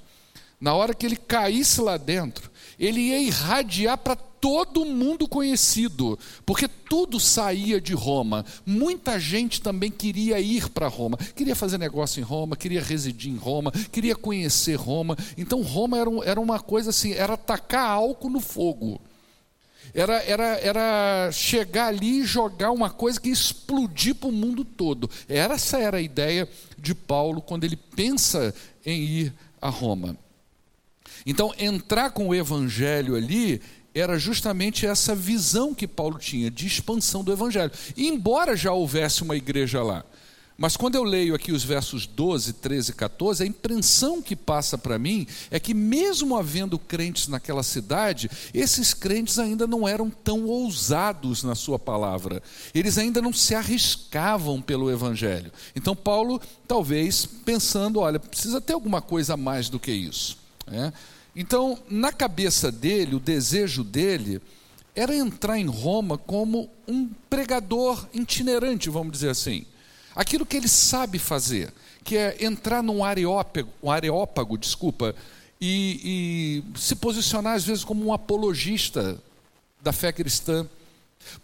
Na 0.60 0.74
hora 0.74 0.92
que 0.92 1.06
ele 1.06 1.16
caísse 1.16 1.80
lá 1.80 1.96
dentro, 1.96 2.50
ele 2.80 3.00
ia 3.00 3.20
irradiar 3.20 3.98
para 3.98 4.16
todo 4.16 4.86
mundo 4.86 5.28
conhecido, 5.28 6.18
porque 6.46 6.66
tudo 6.66 7.20
saía 7.20 7.78
de 7.78 7.92
Roma. 7.92 8.42
Muita 8.64 9.20
gente 9.20 9.60
também 9.60 9.90
queria 9.90 10.40
ir 10.40 10.70
para 10.70 10.88
Roma, 10.88 11.18
queria 11.36 11.54
fazer 11.54 11.76
negócio 11.76 12.20
em 12.20 12.24
Roma, 12.24 12.56
queria 12.56 12.82
residir 12.82 13.30
em 13.30 13.36
Roma, 13.36 13.70
queria 13.92 14.16
conhecer 14.16 14.76
Roma. 14.76 15.16
Então 15.36 15.60
Roma 15.60 15.98
era, 15.98 16.10
era 16.24 16.40
uma 16.40 16.58
coisa 16.58 16.88
assim, 16.88 17.12
era 17.12 17.36
tacar 17.36 17.86
álcool 17.86 18.30
no 18.30 18.40
fogo. 18.40 18.98
Era, 19.92 20.22
era, 20.22 20.58
era 20.60 21.30
chegar 21.32 21.88
ali 21.88 22.20
e 22.20 22.24
jogar 22.24 22.70
uma 22.70 22.88
coisa 22.88 23.20
que 23.20 23.28
explodir 23.28 24.14
para 24.14 24.28
o 24.28 24.32
mundo 24.32 24.64
todo. 24.64 25.10
Essa 25.28 25.78
era 25.78 25.98
a 25.98 26.02
ideia 26.02 26.48
de 26.78 26.94
Paulo 26.94 27.42
quando 27.42 27.64
ele 27.64 27.76
pensa 27.76 28.54
em 28.86 29.02
ir 29.02 29.34
a 29.60 29.68
Roma. 29.68 30.16
Então, 31.26 31.54
entrar 31.58 32.10
com 32.10 32.28
o 32.28 32.34
evangelho 32.34 33.16
ali 33.16 33.60
era 33.94 34.18
justamente 34.18 34.86
essa 34.86 35.14
visão 35.14 35.74
que 35.74 35.86
Paulo 35.86 36.18
tinha 36.18 36.50
de 36.50 36.66
expansão 36.66 37.24
do 37.24 37.32
evangelho. 37.32 37.72
E 37.96 38.08
embora 38.08 38.56
já 38.56 38.72
houvesse 38.72 39.22
uma 39.22 39.36
igreja 39.36 39.82
lá, 39.82 40.04
mas 40.60 40.76
quando 40.76 40.94
eu 40.94 41.02
leio 41.02 41.34
aqui 41.34 41.52
os 41.52 41.64
versos 41.64 42.06
12, 42.06 42.52
13 42.52 42.90
e 42.90 42.94
14, 42.94 43.42
a 43.42 43.46
impressão 43.46 44.20
que 44.20 44.36
passa 44.36 44.76
para 44.76 44.98
mim 44.98 45.26
é 45.50 45.58
que, 45.58 45.72
mesmo 45.72 46.36
havendo 46.36 46.78
crentes 46.78 47.28
naquela 47.28 47.62
cidade, 47.62 48.30
esses 48.52 48.92
crentes 48.92 49.38
ainda 49.38 49.66
não 49.66 49.88
eram 49.88 50.10
tão 50.10 50.44
ousados 50.44 51.42
na 51.42 51.54
sua 51.54 51.78
palavra, 51.78 52.42
eles 52.74 52.98
ainda 52.98 53.22
não 53.22 53.32
se 53.32 53.54
arriscavam 53.54 54.60
pelo 54.60 54.90
Evangelho. 54.90 55.50
Então, 55.74 55.96
Paulo, 55.96 56.38
talvez 56.68 57.24
pensando: 57.24 58.00
olha, 58.00 58.20
precisa 58.20 58.60
ter 58.60 58.74
alguma 58.74 59.00
coisa 59.00 59.32
a 59.32 59.38
mais 59.38 59.70
do 59.70 59.80
que 59.80 59.90
isso. 59.90 60.36
É? 60.66 60.92
Então, 61.34 61.78
na 61.88 62.12
cabeça 62.12 62.70
dele, 62.70 63.14
o 63.14 63.20
desejo 63.20 63.84
dele 63.84 64.40
era 64.94 65.14
entrar 65.14 65.58
em 65.58 65.66
Roma 65.66 66.18
como 66.18 66.68
um 66.86 67.08
pregador 67.28 68.06
itinerante, 68.12 68.90
vamos 68.90 69.12
dizer 69.12 69.30
assim. 69.30 69.64
Aquilo 70.14 70.44
que 70.44 70.56
ele 70.56 70.68
sabe 70.68 71.18
fazer, 71.18 71.72
que 72.02 72.16
é 72.16 72.44
entrar 72.44 72.82
num 72.82 73.04
areópago, 73.04 73.70
um 73.82 73.90
areópago 73.90 74.58
desculpa, 74.58 75.14
e, 75.60 76.64
e 76.74 76.78
se 76.78 76.96
posicionar 76.96 77.54
às 77.54 77.64
vezes 77.64 77.84
como 77.84 78.04
um 78.04 78.12
apologista 78.12 79.20
da 79.82 79.92
fé 79.92 80.12
cristã. 80.12 80.66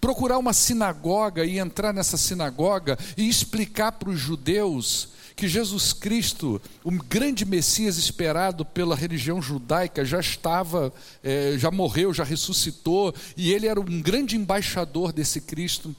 Procurar 0.00 0.38
uma 0.38 0.54
sinagoga 0.54 1.44
e 1.44 1.58
entrar 1.58 1.92
nessa 1.92 2.16
sinagoga 2.16 2.98
e 3.16 3.28
explicar 3.28 3.92
para 3.92 4.08
os 4.08 4.18
judeus 4.18 5.10
que 5.36 5.46
Jesus 5.46 5.92
Cristo, 5.92 6.60
o 6.82 6.90
grande 6.90 7.44
Messias 7.44 7.98
esperado 7.98 8.64
pela 8.64 8.96
religião 8.96 9.42
judaica, 9.42 10.02
já 10.02 10.18
estava, 10.18 10.90
é, 11.22 11.56
já 11.58 11.70
morreu, 11.70 12.14
já 12.14 12.24
ressuscitou, 12.24 13.14
e 13.36 13.52
ele 13.52 13.66
era 13.66 13.78
um 13.78 14.00
grande 14.00 14.34
embaixador 14.34 15.12
desse 15.12 15.42
Cristo. 15.42 15.94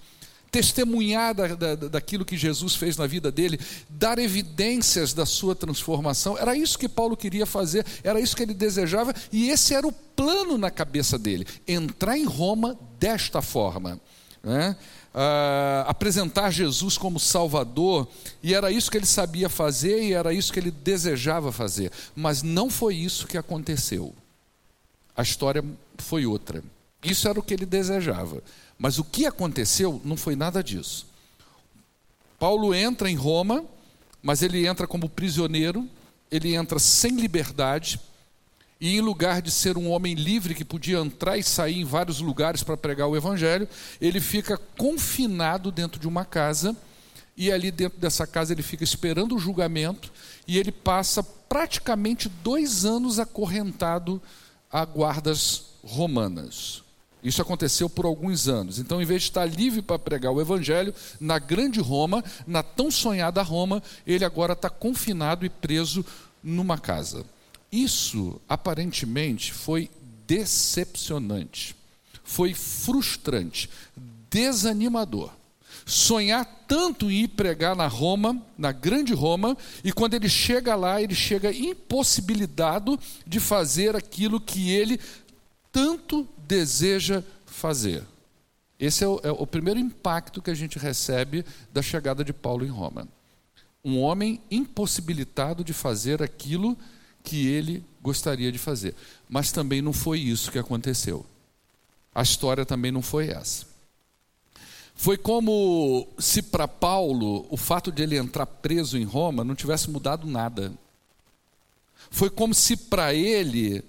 Testemunhar 0.49 1.35
da, 1.35 1.47
da, 1.53 1.75
daquilo 1.75 2.25
que 2.25 2.35
Jesus 2.35 2.73
fez 2.73 2.97
na 2.97 3.05
vida 3.05 3.31
dele, 3.31 3.59
dar 3.87 4.17
evidências 4.17 5.13
da 5.13 5.25
sua 5.25 5.53
transformação, 5.53 6.35
era 6.35 6.57
isso 6.57 6.79
que 6.79 6.89
Paulo 6.89 7.15
queria 7.15 7.45
fazer, 7.45 7.85
era 8.03 8.19
isso 8.19 8.35
que 8.35 8.41
ele 8.41 8.55
desejava, 8.55 9.13
e 9.31 9.49
esse 9.49 9.75
era 9.75 9.85
o 9.85 9.91
plano 9.91 10.57
na 10.57 10.71
cabeça 10.71 11.19
dele: 11.19 11.45
entrar 11.67 12.17
em 12.17 12.25
Roma 12.25 12.75
desta 12.97 13.39
forma. 13.41 13.99
Né? 14.41 14.75
Uh, 15.17 15.89
apresentar 15.89 16.51
Jesus 16.51 16.95
como 16.95 17.19
Salvador, 17.19 18.07
e 18.43 18.53
era 18.53 18.71
isso 18.71 18.91
que 18.91 18.97
ele 18.97 19.05
sabia 19.07 19.49
fazer 19.49 20.03
e 20.03 20.13
era 20.13 20.31
isso 20.31 20.53
que 20.53 20.59
ele 20.59 20.69
desejava 20.69 21.51
fazer. 21.51 21.91
Mas 22.15 22.43
não 22.43 22.69
foi 22.69 22.95
isso 22.95 23.25
que 23.25 23.37
aconteceu. 23.37 24.13
A 25.15 25.23
história 25.23 25.65
foi 25.97 26.27
outra. 26.27 26.63
Isso 27.03 27.27
era 27.27 27.39
o 27.39 27.43
que 27.43 27.53
ele 27.53 27.65
desejava. 27.65 28.43
Mas 28.77 28.99
o 28.99 29.03
que 29.03 29.25
aconteceu 29.25 29.99
não 30.05 30.15
foi 30.15 30.35
nada 30.35 30.63
disso. 30.63 31.07
Paulo 32.37 32.75
entra 32.75 33.09
em 33.09 33.15
Roma, 33.15 33.65
mas 34.21 34.43
ele 34.43 34.67
entra 34.67 34.85
como 34.85 35.09
prisioneiro, 35.09 35.89
ele 36.29 36.53
entra 36.53 36.77
sem 36.77 37.15
liberdade, 37.15 37.99
e 38.79 38.95
em 38.95 39.01
lugar 39.01 39.41
de 39.41 39.49
ser 39.49 39.77
um 39.77 39.89
homem 39.89 40.13
livre 40.13 40.53
que 40.53 40.63
podia 40.63 40.99
entrar 40.99 41.37
e 41.37 41.43
sair 41.43 41.79
em 41.79 41.85
vários 41.85 42.19
lugares 42.19 42.63
para 42.63 42.77
pregar 42.77 43.07
o 43.07 43.15
evangelho, 43.15 43.67
ele 43.99 44.19
fica 44.19 44.57
confinado 44.77 45.71
dentro 45.71 45.99
de 45.99 46.07
uma 46.07 46.23
casa, 46.23 46.75
e 47.35 47.51
ali 47.51 47.71
dentro 47.71 47.99
dessa 47.99 48.25
casa 48.25 48.53
ele 48.53 48.63
fica 48.63 48.83
esperando 48.83 49.35
o 49.35 49.39
julgamento, 49.39 50.11
e 50.47 50.57
ele 50.57 50.71
passa 50.71 51.23
praticamente 51.23 52.29
dois 52.43 52.85
anos 52.85 53.19
acorrentado 53.19 54.21
a 54.71 54.85
guardas 54.85 55.65
romanas. 55.83 56.83
Isso 57.23 57.41
aconteceu 57.41 57.89
por 57.89 58.05
alguns 58.05 58.47
anos. 58.47 58.79
Então, 58.79 59.01
em 59.01 59.05
vez 59.05 59.23
de 59.23 59.29
estar 59.29 59.45
livre 59.45 59.81
para 59.81 59.97
pregar 59.97 60.31
o 60.31 60.39
Evangelho 60.39 60.93
na 61.19 61.39
grande 61.39 61.79
Roma, 61.79 62.23
na 62.45 62.61
tão 62.61 62.91
sonhada 62.91 63.41
Roma, 63.41 63.81
ele 64.05 64.23
agora 64.23 64.53
está 64.53 64.69
confinado 64.69 65.45
e 65.45 65.49
preso 65.49 66.05
numa 66.43 66.77
casa. 66.77 67.25
Isso, 67.71 68.39
aparentemente, 68.47 69.53
foi 69.53 69.89
decepcionante, 70.25 71.75
foi 72.23 72.53
frustrante, 72.53 73.69
desanimador. 74.29 75.31
Sonhar 75.85 76.45
tanto 76.67 77.09
em 77.09 77.23
ir 77.23 77.27
pregar 77.29 77.75
na 77.75 77.87
Roma, 77.87 78.41
na 78.57 78.73
grande 78.73 79.13
Roma, 79.13 79.57
e 79.83 79.91
quando 79.91 80.15
ele 80.15 80.27
chega 80.27 80.75
lá, 80.75 81.01
ele 81.01 81.15
chega 81.15 81.51
impossibilitado 81.51 82.99
de 83.25 83.39
fazer 83.39 83.95
aquilo 83.95 84.39
que 84.39 84.69
ele 84.69 84.99
tanto 85.71 86.27
deseja 86.45 87.23
fazer. 87.45 88.03
Esse 88.79 89.03
é 89.03 89.07
o, 89.07 89.19
é 89.23 89.31
o, 89.31 89.47
primeiro 89.47 89.79
impacto 89.79 90.41
que 90.41 90.51
a 90.51 90.53
gente 90.53 90.77
recebe 90.77 91.45
da 91.71 91.81
chegada 91.81 92.23
de 92.23 92.33
Paulo 92.33 92.65
em 92.65 92.69
Roma. 92.69 93.07
Um 93.83 93.99
homem 93.99 94.41
impossibilitado 94.51 95.63
de 95.63 95.73
fazer 95.73 96.21
aquilo 96.21 96.75
que 96.75 96.81
ele 97.35 97.83
gostaria 98.01 98.51
de 98.51 98.57
fazer. 98.57 98.95
Mas 99.27 99.51
também 99.51 99.81
não 99.81 99.91
foi 99.91 100.19
isso 100.19 100.51
que 100.51 100.59
aconteceu. 100.59 101.25
A 102.13 102.21
história 102.21 102.65
também 102.65 102.91
não 102.91 103.01
foi 103.01 103.27
essa. 103.27 103.65
Foi 104.95 105.17
como 105.17 106.07
se 106.17 106.41
para 106.41 106.67
Paulo 106.67 107.45
o 107.51 107.57
fato 107.57 107.91
de 107.91 108.01
ele 108.01 108.17
entrar 108.17 108.47
preso 108.47 108.97
em 108.97 109.03
Roma 109.03 109.43
não 109.43 109.53
tivesse 109.53 109.89
mudado 109.89 110.25
nada. 110.25 110.73
Foi 112.09 112.29
como 112.29 112.53
se 112.53 112.75
para 112.75 113.13
ele 113.13 113.83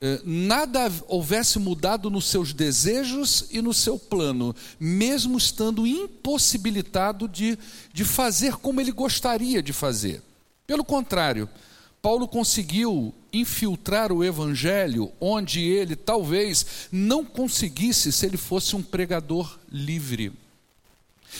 eh, 0.00 0.20
nada 0.24 0.92
houvesse 1.06 1.58
mudado 1.58 2.08
nos 2.08 2.26
seus 2.26 2.52
desejos 2.52 3.46
e 3.50 3.60
no 3.60 3.74
seu 3.74 3.98
plano, 3.98 4.54
mesmo 4.78 5.36
estando 5.36 5.86
impossibilitado 5.86 7.28
de, 7.28 7.58
de 7.92 8.04
fazer 8.04 8.56
como 8.56 8.80
ele 8.80 8.92
gostaria 8.92 9.62
de 9.62 9.72
fazer. 9.72 10.22
Pelo 10.66 10.84
contrário, 10.84 11.48
Paulo 12.08 12.26
conseguiu 12.26 13.14
infiltrar 13.30 14.10
o 14.10 14.24
evangelho 14.24 15.12
onde 15.20 15.60
ele 15.60 15.94
talvez 15.94 16.88
não 16.90 17.22
conseguisse 17.22 18.10
se 18.10 18.24
ele 18.24 18.38
fosse 18.38 18.74
um 18.74 18.82
pregador 18.82 19.58
livre. 19.70 20.32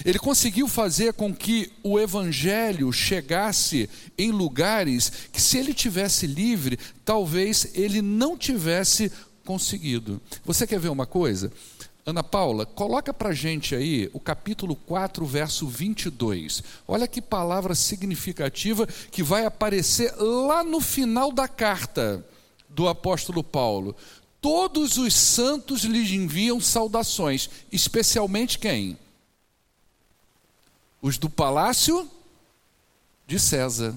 Ele 0.04 0.18
conseguiu 0.18 0.68
fazer 0.68 1.14
com 1.14 1.34
que 1.34 1.72
o 1.82 1.98
evangelho 1.98 2.92
chegasse 2.92 3.88
em 4.18 4.30
lugares 4.30 5.10
que, 5.32 5.40
se 5.40 5.56
ele 5.56 5.72
tivesse 5.72 6.26
livre, 6.26 6.78
talvez 7.02 7.70
ele 7.72 8.02
não 8.02 8.36
tivesse 8.36 9.10
conseguido. 9.46 10.20
Você 10.44 10.66
quer 10.66 10.78
ver 10.78 10.90
uma 10.90 11.06
coisa? 11.06 11.50
Ana 12.08 12.22
Paula, 12.22 12.64
coloca 12.64 13.12
para 13.12 13.34
gente 13.34 13.74
aí 13.74 14.08
o 14.14 14.20
capítulo 14.20 14.74
4, 14.74 15.26
verso 15.26 15.66
22. 15.66 16.62
Olha 16.86 17.06
que 17.06 17.20
palavra 17.20 17.74
significativa 17.74 18.86
que 18.86 19.22
vai 19.22 19.44
aparecer 19.44 20.14
lá 20.16 20.64
no 20.64 20.80
final 20.80 21.30
da 21.30 21.46
carta 21.46 22.24
do 22.68 22.88
apóstolo 22.88 23.44
Paulo. 23.44 23.94
Todos 24.40 24.96
os 24.96 25.12
santos 25.12 25.82
lhe 25.82 26.14
enviam 26.14 26.60
saudações, 26.60 27.50
especialmente 27.70 28.58
quem? 28.58 28.96
os 31.00 31.18
do 31.18 31.28
palácio 31.30 32.08
de 33.26 33.38
César. 33.38 33.94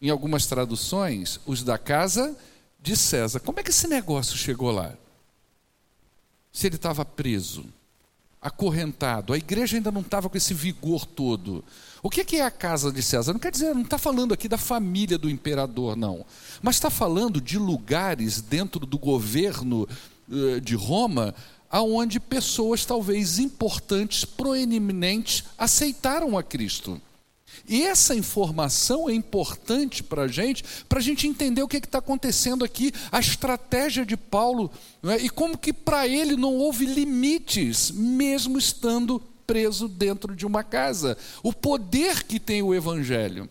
Em 0.00 0.10
algumas 0.10 0.46
traduções, 0.46 1.40
os 1.46 1.62
da 1.62 1.78
casa 1.78 2.36
de 2.80 2.96
César. 2.96 3.40
Como 3.40 3.60
é 3.60 3.62
que 3.62 3.70
esse 3.70 3.86
negócio 3.86 4.36
chegou 4.36 4.70
lá? 4.70 4.94
Se 6.54 6.68
ele 6.68 6.76
estava 6.76 7.04
preso, 7.04 7.66
acorrentado, 8.40 9.32
a 9.32 9.36
igreja 9.36 9.76
ainda 9.76 9.90
não 9.90 10.02
estava 10.02 10.30
com 10.30 10.36
esse 10.36 10.54
vigor 10.54 11.04
todo. 11.04 11.64
O 12.00 12.08
que 12.08 12.36
é 12.36 12.42
a 12.42 12.50
casa 12.50 12.92
de 12.92 13.02
César? 13.02 13.32
Não 13.32 13.40
quer 13.40 13.50
dizer, 13.50 13.74
não 13.74 13.82
está 13.82 13.98
falando 13.98 14.32
aqui 14.32 14.46
da 14.46 14.56
família 14.56 15.18
do 15.18 15.28
imperador, 15.28 15.96
não. 15.96 16.24
Mas 16.62 16.76
está 16.76 16.90
falando 16.90 17.40
de 17.40 17.58
lugares 17.58 18.40
dentro 18.40 18.86
do 18.86 18.98
governo 18.98 19.88
eh, 20.30 20.60
de 20.60 20.76
Roma 20.76 21.34
aonde 21.68 22.20
pessoas 22.20 22.84
talvez 22.84 23.40
importantes, 23.40 24.24
proeminentes, 24.24 25.42
aceitaram 25.58 26.38
a 26.38 26.42
Cristo. 26.42 27.02
E 27.68 27.82
essa 27.82 28.14
informação 28.14 29.08
é 29.08 29.14
importante 29.14 30.02
para 30.02 30.22
a 30.22 30.28
gente, 30.28 30.64
para 30.88 30.98
a 30.98 31.02
gente 31.02 31.26
entender 31.26 31.62
o 31.62 31.68
que 31.68 31.78
está 31.78 31.98
acontecendo 31.98 32.64
aqui, 32.64 32.92
a 33.10 33.18
estratégia 33.18 34.04
de 34.04 34.16
Paulo, 34.16 34.70
é? 35.04 35.16
e 35.16 35.30
como 35.30 35.56
que 35.56 35.72
para 35.72 36.06
ele 36.06 36.36
não 36.36 36.54
houve 36.54 36.86
limites, 36.86 37.90
mesmo 37.90 38.58
estando 38.58 39.20
preso 39.46 39.88
dentro 39.88 40.34
de 40.34 40.46
uma 40.46 40.62
casa. 40.62 41.16
O 41.42 41.52
poder 41.52 42.24
que 42.24 42.40
tem 42.40 42.62
o 42.62 42.74
Evangelho. 42.74 43.48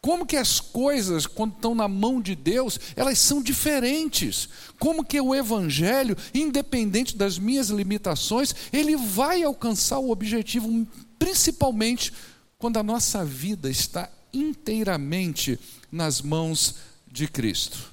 Como 0.00 0.24
que 0.24 0.36
as 0.36 0.60
coisas, 0.60 1.26
quando 1.26 1.52
estão 1.52 1.74
na 1.74 1.86
mão 1.86 2.22
de 2.22 2.34
Deus, 2.34 2.80
elas 2.96 3.18
são 3.18 3.42
diferentes. 3.42 4.48
Como 4.78 5.04
que 5.04 5.20
o 5.20 5.34
Evangelho, 5.34 6.16
independente 6.32 7.16
das 7.16 7.38
minhas 7.38 7.68
limitações, 7.68 8.54
ele 8.72 8.96
vai 8.96 9.42
alcançar 9.42 9.98
o 9.98 10.10
objetivo, 10.10 10.86
principalmente 11.18 12.14
quando 12.60 12.76
a 12.76 12.82
nossa 12.82 13.24
vida 13.24 13.70
está 13.70 14.08
inteiramente 14.34 15.58
nas 15.90 16.20
mãos 16.20 16.76
de 17.10 17.26
Cristo. 17.26 17.90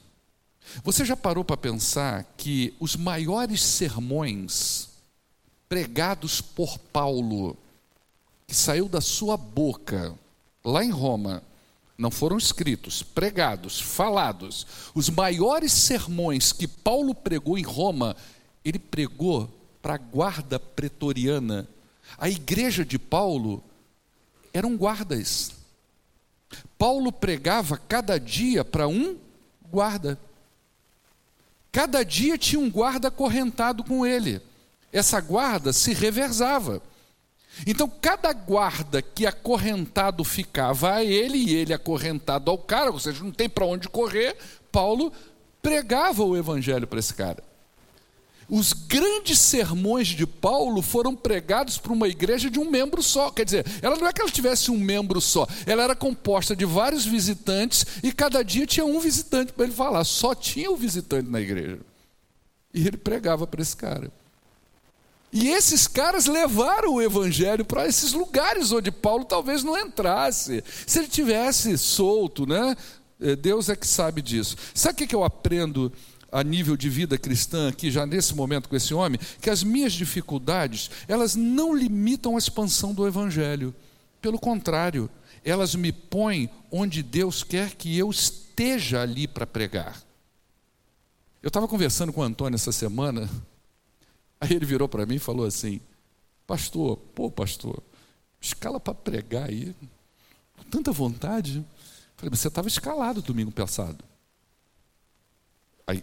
Você 0.84 1.06
já 1.06 1.16
parou 1.16 1.44
para 1.44 1.56
pensar 1.56 2.26
que 2.36 2.76
os 2.78 2.98
maiores 2.98 3.64
sermões 3.64 4.90
pregados 5.70 6.42
por 6.42 6.78
Paulo, 6.78 7.58
que 8.46 8.54
saiu 8.54 8.90
da 8.90 9.00
sua 9.00 9.38
boca, 9.38 10.14
lá 10.64 10.84
em 10.84 10.92
Roma, 10.92 11.42
não 11.98 12.12
foram 12.12 12.38
escritos, 12.38 13.02
pregados, 13.02 13.80
falados. 13.80 14.68
Os 14.94 15.10
maiores 15.10 15.72
sermões 15.72 16.52
que 16.52 16.68
Paulo 16.68 17.16
pregou 17.16 17.58
em 17.58 17.64
Roma, 17.64 18.18
ele 18.66 18.80
pregou 18.80 19.50
para 19.82 19.96
a 19.96 19.98
guarda 19.98 20.60
pretoriana. 20.60 21.68
A 22.18 22.30
igreja 22.30 22.86
de 22.86 23.00
Paulo 23.00 23.64
eram 24.58 24.76
guardas. 24.76 25.52
Paulo 26.78 27.12
pregava 27.12 27.78
cada 27.78 28.20
dia 28.20 28.64
para 28.64 28.88
um 28.88 29.18
guarda. 29.70 30.18
Cada 31.72 32.04
dia 32.04 32.38
tinha 32.38 32.60
um 32.60 32.70
guarda 32.70 33.10
acorrentado 33.10 33.84
com 33.84 34.06
ele. 34.06 34.42
Essa 34.92 35.20
guarda 35.20 35.74
se 35.74 35.94
reversava. 35.94 36.82
Então, 37.66 37.92
cada 38.02 38.32
guarda 38.34 39.02
que 39.02 39.26
acorrentado 39.26 40.24
ficava 40.24 40.94
a 40.94 41.04
ele 41.04 41.38
e 41.38 41.56
ele 41.56 41.74
acorrentado 41.74 42.52
ao 42.52 42.58
cara, 42.58 42.92
ou 42.92 43.00
seja, 43.00 43.24
não 43.24 43.32
tem 43.32 43.50
para 43.50 43.66
onde 43.66 43.90
correr, 43.90 44.38
Paulo 44.72 45.12
pregava 45.62 46.24
o 46.24 46.38
evangelho 46.38 46.86
para 46.86 47.00
esse 47.00 47.14
cara. 47.14 47.44
Os 48.50 48.72
grandes 48.72 49.40
sermões 49.40 50.08
de 50.08 50.26
Paulo 50.26 50.82
foram 50.82 51.14
pregados 51.14 51.78
por 51.78 51.92
uma 51.92 52.08
igreja 52.08 52.50
de 52.50 52.58
um 52.58 52.70
membro 52.70 53.04
só. 53.04 53.30
Quer 53.30 53.44
dizer, 53.44 53.66
ela 53.82 53.98
não 53.98 54.08
é 54.08 54.14
que 54.14 54.22
ela 54.22 54.32
tivesse 54.32 54.72
um 54.72 54.80
membro 54.80 55.20
só, 55.20 55.46
ela 55.66 55.84
era 55.84 55.96
composta 55.96 56.56
de 56.56 56.64
vários 56.64 57.06
visitantes 57.06 57.86
e 58.02 58.12
cada 58.14 58.44
dia 58.44 58.66
tinha 58.66 58.86
um 58.86 59.00
visitante 59.00 59.52
para 59.52 59.66
ele 59.66 59.74
falar. 59.74 60.06
Só 60.06 60.34
tinha 60.34 60.72
um 60.72 60.78
visitante 60.78 61.30
na 61.30 61.42
igreja. 61.42 61.80
E 62.74 62.88
ele 62.88 62.98
pregava 62.98 63.46
para 63.46 63.62
esse 63.62 63.76
cara. 63.76 64.10
E 65.32 65.50
esses 65.50 65.88
caras 65.88 66.26
levaram 66.26 66.94
o 66.94 67.02
evangelho 67.02 67.66
para 67.66 67.86
esses 67.86 68.14
lugares 68.14 68.72
onde 68.72 68.92
Paulo 68.92 69.26
talvez 69.26 69.62
não 69.62 69.78
entrasse. 69.78 70.64
Se 70.86 71.00
ele 71.00 71.08
tivesse 71.10 71.78
solto, 71.78 72.46
né? 72.48 72.78
Eh, 73.20 73.36
Deus 73.36 73.68
é 73.68 73.76
que 73.76 73.86
sabe 73.86 74.22
disso. 74.22 74.56
Sabe 74.74 75.04
o 75.04 75.08
que 75.08 75.14
eu 75.14 75.26
aprendo 75.26 75.92
a 76.38 76.44
nível 76.44 76.78
de 76.78 76.90
vida 76.90 77.18
cristã 77.18 77.70
aqui, 77.70 77.90
já 77.90 78.06
nesse 78.06 78.36
momento 78.36 78.70
com 78.70 78.76
esse 78.76 78.94
homem? 78.94 79.20
Que 79.42 79.50
as 79.50 79.64
minhas 79.64 79.94
dificuldades, 79.94 80.92
elas 81.08 81.36
não 81.36 81.76
limitam 81.76 82.36
a 82.36 82.40
expansão 82.40 82.94
do 82.94 83.08
evangelho. 83.08 83.74
Pelo 84.22 84.40
contrário, 84.40 85.10
elas 85.44 85.74
me 85.76 85.92
põem 85.92 86.50
onde 86.72 87.02
Deus 87.02 87.44
quer 87.44 87.76
que 87.76 87.98
eu 87.98 88.10
esteja 88.10 89.02
ali 89.02 89.28
para 89.28 89.48
pregar. 89.48 90.02
Eu 91.42 91.48
estava 91.48 91.68
conversando 91.68 92.12
com 92.12 92.22
o 92.22 92.24
Antônio 92.24 92.56
essa 92.56 92.72
semana 92.72 93.30
Aí 94.40 94.54
ele 94.54 94.66
virou 94.66 94.88
para 94.88 95.06
mim 95.06 95.16
e 95.16 95.20
falou 95.20 95.46
assim: 95.46 95.82
Pastor, 96.46 96.98
pô, 97.16 97.30
pastor, 97.30 97.82
escala 98.40 98.80
para 98.80 98.94
pregar 98.94 99.50
aí, 99.50 99.76
com 100.56 100.64
tanta 100.70 100.92
vontade. 100.92 101.66
Falei, 102.16 102.30
você 102.36 102.48
estava 102.48 102.68
escalado 102.68 103.22
domingo 103.22 103.52
passado. 103.52 104.04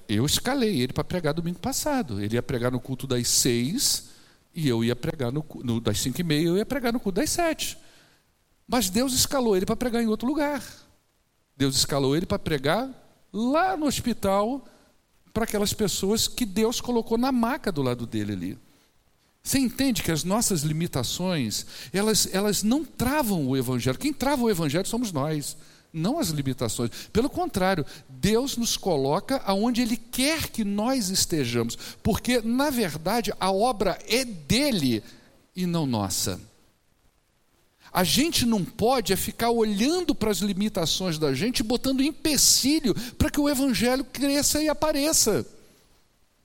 Eu 0.09 0.25
escalei 0.25 0.81
ele 0.81 0.93
para 0.93 1.05
pregar 1.05 1.35
domingo 1.35 1.59
passado. 1.59 2.21
Ele 2.21 2.37
ia 2.37 2.43
pregar 2.43 2.73
no 2.73 2.81
culto 2.81 3.07
das 3.07 3.29
seis 3.29 4.09
e 4.55 4.69
eu 4.69 4.85
ia 4.85 4.95
pregar 4.95 5.33
no, 5.33 5.45
no 5.63 5.81
das 5.81 6.01
cinco 6.01 6.21
e 6.21 6.25
meia, 6.25 6.47
eu 6.47 6.57
ia 6.57 6.65
pregar 6.65 6.93
no 6.93 7.01
culto 7.01 7.21
das 7.21 7.31
sete. 7.31 7.77
Mas 8.67 8.89
Deus 8.89 9.13
escalou 9.13 9.57
ele 9.57 9.67
para 9.67 9.77
pregar 9.77 10.03
em 10.03 10.07
outro 10.07 10.27
lugar. 10.27 10.63
Deus 11.57 11.77
escalou 11.77 12.17
ele 12.17 12.25
para 12.25 12.39
pregar 12.39 12.89
lá 13.33 13.77
no 13.77 13.87
hospital 13.87 14.65
para 15.33 15.45
aquelas 15.45 15.73
pessoas 15.73 16.29
que 16.29 16.47
Deus 16.47 16.81
colocou 16.81 17.19
na 17.19 17.33
maca 17.33 17.73
do 17.73 17.83
lado 17.83 18.07
dele 18.07 18.33
ali. 18.33 18.59
Você 19.43 19.59
entende 19.59 20.03
que 20.03 20.11
as 20.11 20.25
nossas 20.25 20.63
limitações, 20.63 21.67
elas, 21.93 22.33
elas 22.33 22.63
não 22.63 22.83
travam 22.83 23.47
o 23.47 23.57
Evangelho. 23.57 23.99
Quem 23.99 24.13
trava 24.13 24.43
o 24.43 24.51
Evangelho 24.51 24.87
somos 24.87 25.13
nós, 25.13 25.57
não 25.95 26.19
as 26.19 26.29
limitações. 26.29 26.91
Pelo 27.13 27.31
contrário, 27.31 27.87
Deus 28.09 28.57
nos 28.57 28.77
coloca 28.77 29.41
aonde 29.47 29.81
Ele 29.81 29.97
quer 29.97 30.51
que 30.51 30.65
nós 30.65 31.09
estejamos, 31.09 31.79
porque, 32.03 32.41
na 32.43 32.69
verdade, 32.69 33.33
a 33.39 33.53
obra 33.53 33.99
é 34.09 34.25
dele 34.25 35.03
e 35.55 35.65
não 35.65 35.87
nossa. 35.87 36.41
A 37.93 38.03
gente 38.03 38.45
não 38.45 38.65
pode 38.65 39.13
é 39.13 39.17
ficar 39.17 39.51
olhando 39.51 40.17
para 40.17 40.33
as 40.33 40.39
limitações 40.39 41.17
da 41.17 41.33
gente, 41.33 41.63
botando 41.63 42.03
empecilho 42.03 42.93
para 43.17 43.31
que 43.31 43.39
o 43.39 43.49
Evangelho 43.49 44.05
cresça 44.05 44.61
e 44.61 44.69
apareça. 44.69 45.47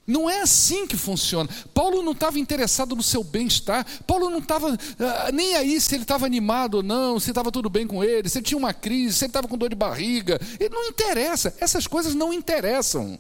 Não 0.10 0.28
é 0.28 0.42
assim 0.42 0.88
que 0.88 0.98
funciona. 0.98 1.48
Paulo 1.72 2.02
não 2.02 2.14
estava 2.14 2.40
interessado 2.40 2.96
no 2.96 3.04
seu 3.04 3.24
bem-estar. 3.24 3.86
Paulo 4.08 4.28
não 4.32 4.40
estava 4.40 4.74
uh, 4.74 4.78
nem 5.32 5.56
aí 5.56 5.80
se 5.80 5.94
ele 5.94 6.02
estava 6.02 6.26
animado 6.26 6.78
ou 6.78 6.84
não, 6.84 7.20
se 7.20 7.30
estava 7.30 7.52
tudo 7.52 7.70
bem 7.70 7.86
com 7.86 8.04
ele, 8.04 8.28
se 8.28 8.40
ele 8.40 8.46
tinha 8.46 8.58
uma 8.58 8.74
crise, 8.74 9.14
se 9.14 9.26
ele 9.26 9.30
estava 9.30 9.48
com 9.48 9.56
dor 9.56 9.70
de 9.70 9.76
barriga. 9.76 10.42
Ele 10.60 10.74
não 10.74 10.88
interessa. 10.88 11.56
Essas 11.60 11.86
coisas 11.86 12.16
não 12.16 12.34
interessam. 12.34 13.20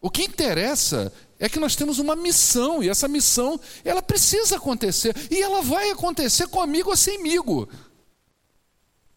O 0.00 0.10
que 0.10 0.22
interessa 0.22 1.12
é 1.38 1.50
que 1.50 1.60
nós 1.60 1.76
temos 1.76 1.98
uma 1.98 2.16
missão 2.16 2.82
e 2.82 2.88
essa 2.88 3.06
missão 3.06 3.60
ela 3.84 4.00
precisa 4.00 4.56
acontecer 4.56 5.14
e 5.30 5.42
ela 5.42 5.60
vai 5.60 5.90
acontecer 5.90 6.48
comigo 6.48 6.88
ou 6.88 6.96
semigo. 6.96 7.68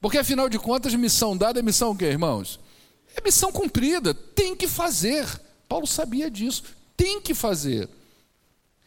Porque 0.01 0.17
afinal 0.17 0.49
de 0.49 0.59
contas, 0.59 0.93
missão 0.95 1.37
dada 1.37 1.61
é 1.61 1.63
missão 1.63 1.91
o 1.91 1.95
quê, 1.95 2.07
irmãos? 2.07 2.59
É 3.15 3.21
missão 3.23 3.53
cumprida, 3.53 4.13
tem 4.13 4.53
que 4.53 4.67
fazer. 4.67 5.44
Paulo 5.67 5.87
sabia 5.87 6.29
disso, 6.29 6.63
tem 6.95 7.21
que 7.21 7.33
fazer. 7.33 7.89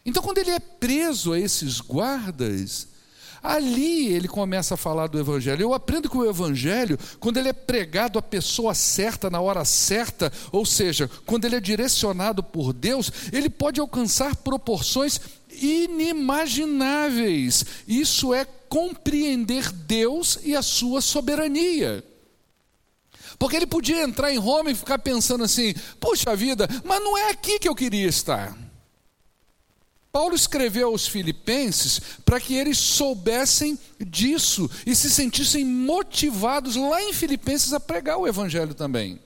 Então, 0.05 0.23
quando 0.23 0.39
ele 0.39 0.51
é 0.51 0.59
preso 0.59 1.33
a 1.33 1.39
esses 1.39 1.81
guardas, 1.81 2.89
ali 3.43 4.09
ele 4.09 4.27
começa 4.27 4.75
a 4.75 4.77
falar 4.77 5.07
do 5.07 5.19
Evangelho. 5.19 5.63
Eu 5.63 5.75
aprendo 5.75 6.09
que 6.09 6.17
o 6.17 6.29
Evangelho, 6.29 6.99
quando 7.21 7.37
ele 7.37 7.51
é 7.51 7.53
pregado 7.53 8.19
à 8.19 8.23
pessoa 8.23 8.75
certa, 8.75 9.29
na 9.29 9.41
hora 9.41 9.65
certa, 9.65 10.33
ou 10.51 10.65
seja, 10.65 11.11
quando 11.27 11.45
ele 11.45 11.57
é 11.57 11.61
direcionado 11.61 12.43
por 12.43 12.73
Deus, 12.73 13.13
ele 13.33 13.51
pode 13.51 13.81
alcançar 13.81 14.35
proporções 14.37 15.21
inimagináveis. 15.51 17.65
Isso 17.87 18.33
é 18.33 18.45
compreender 18.45 19.71
Deus 19.73 20.39
e 20.43 20.57
a 20.57 20.63
sua 20.63 21.01
soberania. 21.01 22.05
Porque 23.39 23.57
ele 23.57 23.67
podia 23.67 24.03
entrar 24.03 24.33
em 24.33 24.39
Roma 24.39 24.71
e 24.71 24.75
ficar 24.75 24.99
pensando 24.99 25.45
assim: 25.45 25.75
puxa 26.01 26.35
vida, 26.35 26.69
mas 26.85 27.03
não 27.03 27.17
é 27.17 27.31
aqui 27.31 27.59
que 27.59 27.69
eu 27.69 27.75
queria 27.75 28.09
estar. 28.09 28.57
Paulo 30.11 30.35
escreveu 30.35 30.89
aos 30.89 31.07
Filipenses 31.07 32.01
para 32.25 32.41
que 32.41 32.55
eles 32.57 32.79
soubessem 32.79 33.79
disso 34.01 34.69
e 34.87 34.97
se 34.97 35.11
sentissem 35.11 35.65
motivados 35.65 36.77
lá 36.77 37.01
em 37.03 37.13
Filipenses 37.13 37.73
a 37.73 37.79
pregar 37.79 38.17
o 38.17 38.27
Evangelho 38.27 38.75
também. 38.75 39.21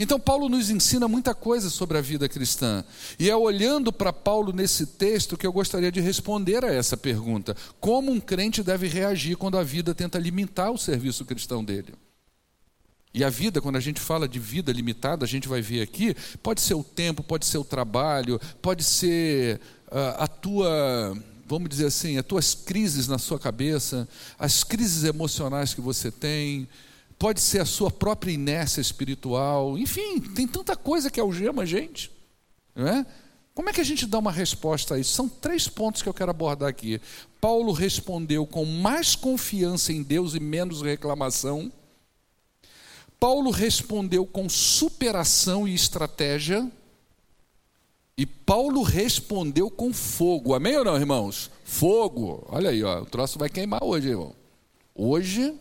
Então, 0.00 0.18
Paulo 0.18 0.48
nos 0.48 0.70
ensina 0.70 1.06
muita 1.06 1.34
coisa 1.34 1.70
sobre 1.70 1.98
a 1.98 2.00
vida 2.00 2.28
cristã. 2.28 2.84
E 3.18 3.30
é 3.30 3.36
olhando 3.36 3.92
para 3.92 4.12
Paulo 4.12 4.52
nesse 4.52 4.86
texto 4.86 5.36
que 5.36 5.46
eu 5.46 5.52
gostaria 5.52 5.92
de 5.92 6.00
responder 6.00 6.64
a 6.64 6.72
essa 6.72 6.96
pergunta: 6.96 7.56
como 7.78 8.10
um 8.10 8.20
crente 8.20 8.62
deve 8.62 8.88
reagir 8.88 9.36
quando 9.36 9.58
a 9.58 9.62
vida 9.62 9.94
tenta 9.94 10.18
limitar 10.18 10.70
o 10.70 10.78
serviço 10.78 11.24
cristão 11.24 11.64
dele? 11.64 11.94
E 13.16 13.24
a 13.24 13.30
vida, 13.30 13.62
quando 13.62 13.76
a 13.76 13.80
gente 13.80 13.98
fala 13.98 14.28
de 14.28 14.38
vida 14.38 14.70
limitada, 14.70 15.24
a 15.24 15.28
gente 15.28 15.48
vai 15.48 15.62
ver 15.62 15.80
aqui, 15.80 16.14
pode 16.42 16.60
ser 16.60 16.74
o 16.74 16.84
tempo, 16.84 17.22
pode 17.22 17.46
ser 17.46 17.56
o 17.56 17.64
trabalho, 17.64 18.38
pode 18.60 18.84
ser 18.84 19.58
uh, 19.86 20.22
a 20.22 20.28
tua, 20.28 21.16
vamos 21.46 21.70
dizer 21.70 21.86
assim, 21.86 22.18
as 22.18 22.26
tuas 22.26 22.54
crises 22.54 23.08
na 23.08 23.16
sua 23.16 23.38
cabeça, 23.38 24.06
as 24.38 24.62
crises 24.62 25.02
emocionais 25.02 25.72
que 25.72 25.80
você 25.80 26.10
tem, 26.10 26.68
pode 27.18 27.40
ser 27.40 27.58
a 27.58 27.64
sua 27.64 27.90
própria 27.90 28.32
inércia 28.32 28.82
espiritual, 28.82 29.78
enfim, 29.78 30.20
tem 30.20 30.46
tanta 30.46 30.76
coisa 30.76 31.10
que 31.10 31.18
algema 31.18 31.62
a 31.62 31.66
gente, 31.66 32.12
não 32.74 32.86
é? 32.86 33.06
Como 33.54 33.70
é 33.70 33.72
que 33.72 33.80
a 33.80 33.84
gente 33.84 34.04
dá 34.04 34.18
uma 34.18 34.30
resposta 34.30 34.94
a 34.94 34.98
isso? 34.98 35.14
São 35.14 35.26
três 35.26 35.66
pontos 35.66 36.02
que 36.02 36.08
eu 36.10 36.12
quero 36.12 36.30
abordar 36.30 36.68
aqui. 36.68 37.00
Paulo 37.40 37.72
respondeu 37.72 38.46
com 38.46 38.66
mais 38.66 39.16
confiança 39.16 39.90
em 39.90 40.02
Deus 40.02 40.34
e 40.34 40.40
menos 40.40 40.82
reclamação. 40.82 41.72
Paulo 43.18 43.50
respondeu 43.50 44.26
com 44.26 44.48
superação 44.48 45.66
e 45.66 45.74
estratégia. 45.74 46.70
E 48.16 48.24
Paulo 48.24 48.82
respondeu 48.82 49.70
com 49.70 49.92
fogo. 49.92 50.54
Amém 50.54 50.76
ou 50.76 50.84
não, 50.84 50.96
irmãos? 50.96 51.50
Fogo. 51.64 52.46
Olha 52.48 52.70
aí, 52.70 52.82
ó, 52.82 53.02
o 53.02 53.06
troço 53.06 53.38
vai 53.38 53.48
queimar 53.48 53.82
hoje, 53.82 54.08
irmão. 54.08 54.34
Hoje, 54.94 55.54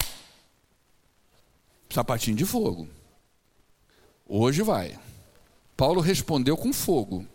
sapatinho 1.90 2.38
de 2.38 2.46
fogo. 2.46 2.88
Hoje 4.26 4.62
vai. 4.62 4.98
Paulo 5.76 6.00
respondeu 6.00 6.56
com 6.56 6.72
fogo. 6.72 7.26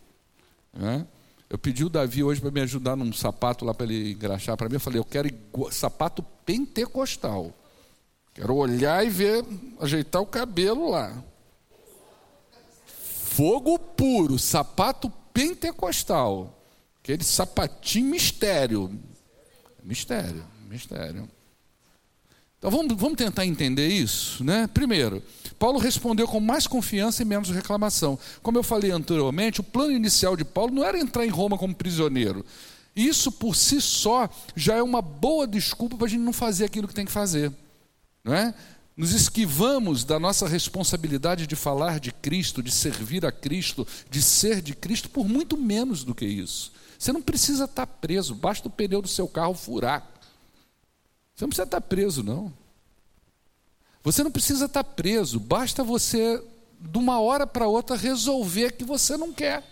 Né? 0.72 1.06
Eu 1.48 1.59
pedi 1.59 1.85
o 1.85 1.90
Davi 1.90 2.22
hoje 2.22 2.40
para 2.40 2.50
me 2.50 2.61
ajudar 2.61 2.96
num 2.96 3.12
sapato 3.12 3.64
lá 3.64 3.74
para 3.74 3.85
ele 3.85 4.12
engraxar 4.12 4.56
para 4.56 4.68
mim. 4.68 4.76
Eu 4.76 4.80
falei, 4.80 5.00
eu 5.00 5.04
quero 5.04 5.28
sapato 5.70 6.22
pentecostal. 6.44 7.52
Quero 8.34 8.54
olhar 8.54 9.04
e 9.04 9.10
ver, 9.10 9.44
ajeitar 9.80 10.22
o 10.22 10.26
cabelo 10.26 10.90
lá. 10.90 11.22
Fogo 12.86 13.78
puro, 13.78 14.38
sapato 14.38 15.10
pentecostal. 15.32 16.56
Aquele 17.02 17.24
sapatinho 17.24 18.10
mistério. 18.10 18.98
Mistério, 19.82 20.44
mistério. 20.68 21.28
Então 22.58 22.70
vamos, 22.70 22.94
vamos 22.94 23.16
tentar 23.16 23.46
entender 23.46 23.88
isso, 23.88 24.44
né? 24.44 24.68
Primeiro, 24.72 25.22
Paulo 25.58 25.78
respondeu 25.78 26.28
com 26.28 26.38
mais 26.38 26.66
confiança 26.66 27.22
e 27.22 27.24
menos 27.24 27.48
reclamação. 27.50 28.18
Como 28.42 28.58
eu 28.58 28.62
falei 28.62 28.90
anteriormente, 28.90 29.60
o 29.60 29.64
plano 29.64 29.92
inicial 29.92 30.36
de 30.36 30.44
Paulo 30.44 30.74
não 30.74 30.84
era 30.84 30.98
entrar 30.98 31.24
em 31.24 31.30
Roma 31.30 31.56
como 31.56 31.74
prisioneiro. 31.74 32.44
Isso 32.94 33.32
por 33.32 33.56
si 33.56 33.80
só 33.80 34.28
já 34.54 34.76
é 34.76 34.82
uma 34.82 35.00
boa 35.00 35.46
desculpa 35.46 35.96
para 35.96 36.06
a 36.06 36.10
gente 36.10 36.20
não 36.20 36.32
fazer 36.32 36.66
aquilo 36.66 36.86
que 36.86 36.94
tem 36.94 37.06
que 37.06 37.12
fazer 37.12 37.50
não 38.24 38.35
é? 38.35 38.54
Nos 38.96 39.12
esquivamos 39.12 40.04
da 40.04 40.18
nossa 40.18 40.46
responsabilidade 40.46 41.46
de 41.46 41.56
falar 41.56 41.98
de 41.98 42.12
Cristo, 42.12 42.62
de 42.62 42.70
servir 42.70 43.24
a 43.24 43.33
Cristo, 43.33 43.87
de 44.11 44.20
ser 44.20 44.61
de 44.61 44.74
Cristo 44.74 45.09
por 45.09 45.26
muito 45.26 45.56
menos 45.56 46.04
do 46.04 46.14
que 46.14 46.26
isso. 46.26 46.72
Você 46.98 47.12
não 47.12 47.22
precisa 47.22 47.64
estar 47.64 47.87
preso, 47.87 48.35
basta 48.35 48.68
o 48.68 48.70
pneu 48.70 49.00
do 49.00 49.09
seu 49.09 49.26
carro 49.26 49.54
furar. 49.54 50.06
Você 51.35 51.44
não 51.44 51.48
precisa 51.48 51.64
estar 51.64 51.80
preso, 51.80 52.22
não. 52.22 52.52
Você 54.02 54.22
não 54.22 54.30
precisa 54.30 54.66
estar 54.66 54.85
preso, 54.85 55.40
basta 55.40 55.83
você, 55.83 56.42
de 56.78 56.98
uma 56.98 57.18
hora 57.20 57.46
para 57.46 57.66
outra, 57.66 57.96
resolver 57.96 58.72
que 58.72 58.85
você 58.85 59.16
não 59.16 59.33
quer. 59.33 59.64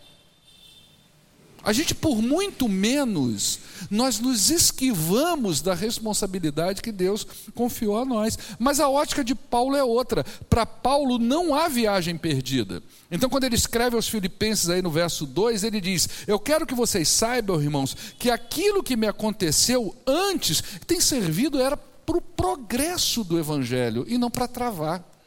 A 1.63 1.73
gente, 1.73 1.95
por 1.95 2.23
muito 2.23 2.69
menos, 2.69 3.59
nós 3.91 4.21
nos 4.21 4.49
esquivamos 4.49 5.61
da 5.61 5.75
responsabilidade 5.75 6.81
que 6.81 6.93
Deus 6.93 7.27
confiou 7.55 7.99
a 7.99 8.05
nós. 8.05 8.39
Mas 8.59 8.79
a 8.81 8.89
ótica 8.89 9.25
de 9.25 9.35
Paulo 9.35 9.77
é 9.77 9.83
outra. 9.83 10.25
Para 10.49 10.65
Paulo 10.65 11.19
não 11.19 11.55
há 11.55 11.69
viagem 11.69 12.17
perdida. 12.17 12.83
Então, 13.11 13.29
quando 13.29 13.45
ele 13.45 13.57
escreve 13.57 13.97
aos 13.97 14.09
Filipenses, 14.09 14.69
aí 14.69 14.81
no 14.81 14.91
verso 14.91 15.27
2, 15.27 15.65
ele 15.65 15.81
diz: 15.81 16.09
Eu 16.27 16.39
quero 16.39 16.67
que 16.67 16.75
vocês 16.75 17.09
saibam, 17.09 17.61
irmãos, 17.61 17.97
que 18.19 18.31
aquilo 18.31 18.83
que 18.83 18.97
me 18.97 19.07
aconteceu 19.07 19.95
antes 20.07 20.63
tem 20.87 21.01
servido 21.01 21.61
era 21.61 21.77
para 21.77 22.17
o 22.17 22.23
progresso 22.23 23.25
do 23.25 23.39
Evangelho 23.39 24.05
e 24.09 24.17
não 24.17 24.31
para 24.31 24.49
travar. 24.49 25.18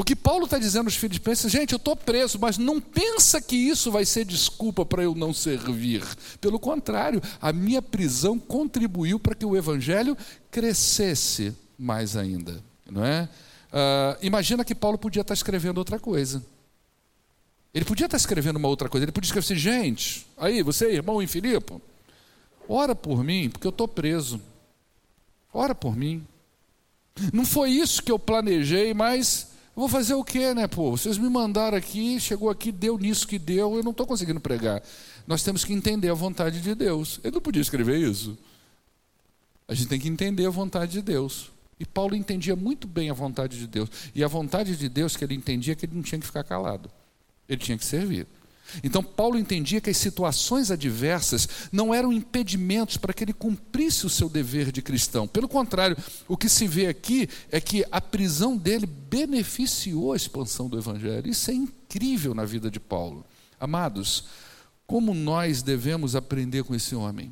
O 0.00 0.02
que 0.02 0.16
Paulo 0.16 0.46
está 0.46 0.58
dizendo 0.58 0.86
aos 0.86 0.96
filipenses, 0.96 1.52
gente, 1.52 1.72
eu 1.72 1.76
estou 1.76 1.94
preso, 1.94 2.38
mas 2.40 2.56
não 2.56 2.80
pensa 2.80 3.38
que 3.38 3.54
isso 3.54 3.92
vai 3.92 4.06
ser 4.06 4.24
desculpa 4.24 4.82
para 4.82 5.02
eu 5.02 5.14
não 5.14 5.34
servir. 5.34 6.02
Pelo 6.40 6.58
contrário, 6.58 7.20
a 7.38 7.52
minha 7.52 7.82
prisão 7.82 8.38
contribuiu 8.38 9.20
para 9.20 9.34
que 9.34 9.44
o 9.44 9.54
evangelho 9.54 10.16
crescesse 10.50 11.54
mais 11.78 12.16
ainda. 12.16 12.64
Não 12.90 13.04
é? 13.04 13.28
Uh, 13.70 14.16
imagina 14.22 14.64
que 14.64 14.74
Paulo 14.74 14.96
podia 14.96 15.20
estar 15.20 15.34
escrevendo 15.34 15.76
outra 15.76 15.98
coisa. 15.98 16.42
Ele 17.74 17.84
podia 17.84 18.06
estar 18.06 18.16
escrevendo 18.16 18.56
uma 18.56 18.68
outra 18.68 18.88
coisa. 18.88 19.04
Ele 19.04 19.12
podia 19.12 19.28
escrever 19.28 19.44
assim, 19.44 19.54
gente, 19.54 20.26
aí, 20.38 20.62
você, 20.62 20.94
irmão 20.94 21.22
em 21.22 21.26
Filipe, 21.26 21.74
ora 22.66 22.94
por 22.94 23.22
mim, 23.22 23.50
porque 23.50 23.66
eu 23.66 23.70
estou 23.70 23.86
preso. 23.86 24.40
Ora 25.52 25.74
por 25.74 25.94
mim. 25.94 26.26
Não 27.34 27.44
foi 27.44 27.68
isso 27.72 28.02
que 28.02 28.10
eu 28.10 28.18
planejei, 28.18 28.94
mas 28.94 29.49
eu 29.76 29.80
vou 29.80 29.88
fazer 29.88 30.14
o 30.14 30.24
quê, 30.24 30.52
né, 30.52 30.66
pô? 30.66 30.90
Vocês 30.90 31.16
me 31.16 31.28
mandaram 31.28 31.78
aqui, 31.78 32.18
chegou 32.20 32.50
aqui, 32.50 32.72
deu 32.72 32.98
nisso 32.98 33.26
que 33.26 33.38
deu, 33.38 33.76
eu 33.76 33.82
não 33.82 33.92
estou 33.92 34.06
conseguindo 34.06 34.40
pregar. 34.40 34.82
Nós 35.26 35.42
temos 35.42 35.64
que 35.64 35.72
entender 35.72 36.10
a 36.10 36.14
vontade 36.14 36.60
de 36.60 36.74
Deus. 36.74 37.20
Ele 37.22 37.34
não 37.34 37.40
podia 37.40 37.62
escrever 37.62 37.98
isso. 37.98 38.36
A 39.68 39.74
gente 39.74 39.88
tem 39.88 40.00
que 40.00 40.08
entender 40.08 40.44
a 40.46 40.50
vontade 40.50 40.92
de 40.92 41.02
Deus. 41.02 41.50
E 41.78 41.86
Paulo 41.86 42.14
entendia 42.14 42.56
muito 42.56 42.86
bem 42.86 43.08
a 43.08 43.14
vontade 43.14 43.58
de 43.58 43.66
Deus. 43.66 43.88
E 44.14 44.22
a 44.24 44.28
vontade 44.28 44.76
de 44.76 44.88
Deus 44.88 45.16
que 45.16 45.24
ele 45.24 45.34
entendia 45.34 45.72
é 45.72 45.76
que 45.76 45.86
ele 45.86 45.94
não 45.94 46.02
tinha 46.02 46.18
que 46.18 46.26
ficar 46.26 46.42
calado. 46.44 46.90
Ele 47.48 47.60
tinha 47.60 47.78
que 47.78 47.84
servir. 47.84 48.26
Então, 48.82 49.02
Paulo 49.02 49.38
entendia 49.38 49.80
que 49.80 49.90
as 49.90 49.96
situações 49.96 50.70
adversas 50.70 51.48
não 51.72 51.94
eram 51.94 52.12
impedimentos 52.12 52.96
para 52.96 53.12
que 53.12 53.24
ele 53.24 53.32
cumprisse 53.32 54.06
o 54.06 54.10
seu 54.10 54.28
dever 54.28 54.70
de 54.72 54.82
cristão. 54.82 55.26
Pelo 55.26 55.48
contrário, 55.48 55.96
o 56.28 56.36
que 56.36 56.48
se 56.48 56.66
vê 56.66 56.86
aqui 56.86 57.28
é 57.50 57.60
que 57.60 57.84
a 57.90 58.00
prisão 58.00 58.56
dele 58.56 58.86
beneficiou 58.86 60.12
a 60.12 60.16
expansão 60.16 60.68
do 60.68 60.78
evangelho. 60.78 61.28
Isso 61.30 61.50
é 61.50 61.54
incrível 61.54 62.34
na 62.34 62.44
vida 62.44 62.70
de 62.70 62.80
Paulo. 62.80 63.24
Amados, 63.58 64.24
como 64.86 65.14
nós 65.14 65.62
devemos 65.62 66.16
aprender 66.16 66.64
com 66.64 66.74
esse 66.74 66.94
homem? 66.94 67.30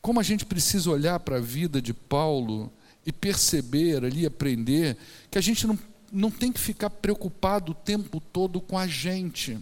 Como 0.00 0.18
a 0.18 0.22
gente 0.22 0.44
precisa 0.44 0.90
olhar 0.90 1.20
para 1.20 1.36
a 1.36 1.40
vida 1.40 1.80
de 1.80 1.94
Paulo 1.94 2.72
e 3.06 3.12
perceber 3.12 4.04
ali, 4.04 4.26
aprender, 4.26 4.96
que 5.30 5.38
a 5.38 5.40
gente 5.40 5.66
não, 5.66 5.78
não 6.10 6.30
tem 6.30 6.50
que 6.50 6.60
ficar 6.60 6.90
preocupado 6.90 7.72
o 7.72 7.74
tempo 7.74 8.20
todo 8.20 8.60
com 8.60 8.78
a 8.78 8.86
gente. 8.86 9.58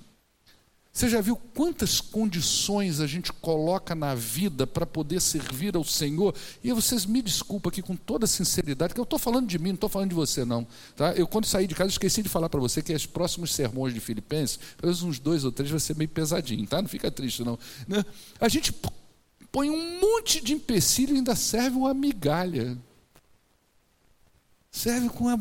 Você 0.93 1.09
já 1.09 1.23
viu 1.23 1.37
quantas 1.37 2.03
condições 2.03 3.01
a 3.01 3.07
gente 3.07 3.33
coloca 3.33 3.95
na 3.95 4.15
vida 4.15 4.67
para 4.67 4.85
poder 4.85 5.23
servir 5.23 5.75
ao 5.75 5.83
Senhor? 5.83 6.35
E 6.63 6.71
vocês 6.71 7.07
me 7.07 7.23
desculpem 7.23 7.71
aqui 7.71 7.81
com 7.81 7.97
toda 7.97 8.27
sinceridade, 8.27 8.93
que 8.93 9.01
eu 9.01 9.05
estou 9.05 9.19
falando 9.19 9.47
de 9.47 9.59
mim, 9.59 9.69
não 9.69 9.77
estou 9.77 9.89
falando 9.89 10.11
de 10.11 10.15
você, 10.15 10.45
não. 10.45 10.67
Tá? 10.95 11.15
Eu, 11.15 11.27
quando 11.27 11.47
saí 11.47 11.67
de 11.67 11.75
casa, 11.75 11.89
esqueci 11.89 12.23
de 12.23 12.29
falar 12.29 12.51
para 12.51 12.61
você 12.61 12.83
que 12.83 12.93
os 12.93 13.07
próximos 13.07 13.55
sermões 13.55 13.95
de 13.95 14.01
Filipenses, 14.01 14.59
pelo 14.77 14.89
menos 14.89 15.03
uns 15.03 15.19
dois 15.19 15.47
ou 15.47 15.51
três, 15.51 15.71
vai 15.71 15.81
ser 15.81 15.97
meio 15.97 16.11
pesadinho, 16.11 16.67
tá? 16.67 16.83
Não 16.83 16.89
fica 16.89 17.11
triste, 17.11 17.43
não. 17.43 17.59
Né? 17.89 18.05
A 18.39 18.49
gente 18.49 18.75
põe 19.51 19.71
um 19.71 19.99
monte 19.99 20.45
de 20.45 20.53
empecilho 20.53 21.15
e 21.15 21.17
ainda 21.17 21.35
serve 21.35 21.79
uma 21.79 21.95
migalha. 21.95 22.77
Serve 24.71 25.09
com 25.09 25.27
a. 25.31 25.39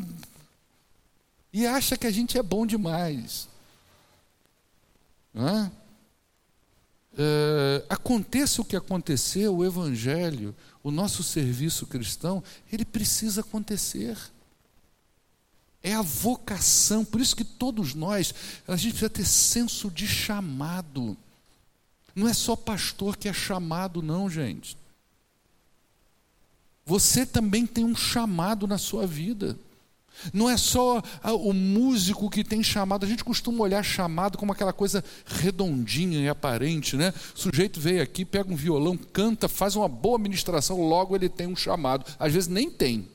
E 1.52 1.66
acha 1.66 1.94
que 1.94 2.06
a 2.06 2.10
gente 2.10 2.38
é 2.38 2.42
bom 2.42 2.66
demais. 2.66 3.51
É? 5.34 5.70
É, 7.16 7.84
aconteça 7.88 8.62
o 8.62 8.64
que 8.64 8.76
aconteceu, 8.76 9.56
o 9.56 9.64
Evangelho, 9.64 10.54
o 10.82 10.90
nosso 10.90 11.22
serviço 11.22 11.86
cristão, 11.86 12.42
ele 12.72 12.84
precisa 12.84 13.42
acontecer. 13.42 14.18
É 15.82 15.94
a 15.94 16.02
vocação, 16.02 17.04
por 17.04 17.20
isso 17.20 17.36
que 17.36 17.44
todos 17.44 17.94
nós, 17.94 18.34
a 18.66 18.76
gente 18.76 18.92
precisa 18.92 19.10
ter 19.10 19.26
senso 19.26 19.90
de 19.90 20.06
chamado. 20.06 21.16
Não 22.14 22.28
é 22.28 22.32
só 22.32 22.54
pastor 22.54 23.16
que 23.16 23.28
é 23.28 23.32
chamado, 23.32 24.02
não, 24.02 24.30
gente. 24.30 24.76
Você 26.84 27.24
também 27.24 27.66
tem 27.66 27.84
um 27.84 27.94
chamado 27.94 28.66
na 28.66 28.78
sua 28.78 29.06
vida. 29.06 29.58
Não 30.32 30.48
é 30.48 30.56
só 30.56 31.02
o 31.24 31.52
músico 31.52 32.30
que 32.30 32.44
tem 32.44 32.62
chamado, 32.62 33.04
a 33.04 33.08
gente 33.08 33.24
costuma 33.24 33.62
olhar 33.62 33.82
chamado 33.82 34.38
como 34.38 34.52
aquela 34.52 34.72
coisa 34.72 35.04
redondinha 35.24 36.20
e 36.20 36.28
aparente, 36.28 36.96
né? 36.96 37.12
O 37.34 37.38
sujeito 37.38 37.80
veio 37.80 38.02
aqui, 38.02 38.24
pega 38.24 38.52
um 38.52 38.56
violão, 38.56 38.96
canta, 38.96 39.48
faz 39.48 39.76
uma 39.76 39.88
boa 39.88 40.18
ministração, 40.18 40.80
logo 40.80 41.14
ele 41.16 41.28
tem 41.28 41.46
um 41.46 41.56
chamado. 41.56 42.04
Às 42.18 42.32
vezes 42.32 42.48
nem 42.48 42.70
tem. 42.70 43.11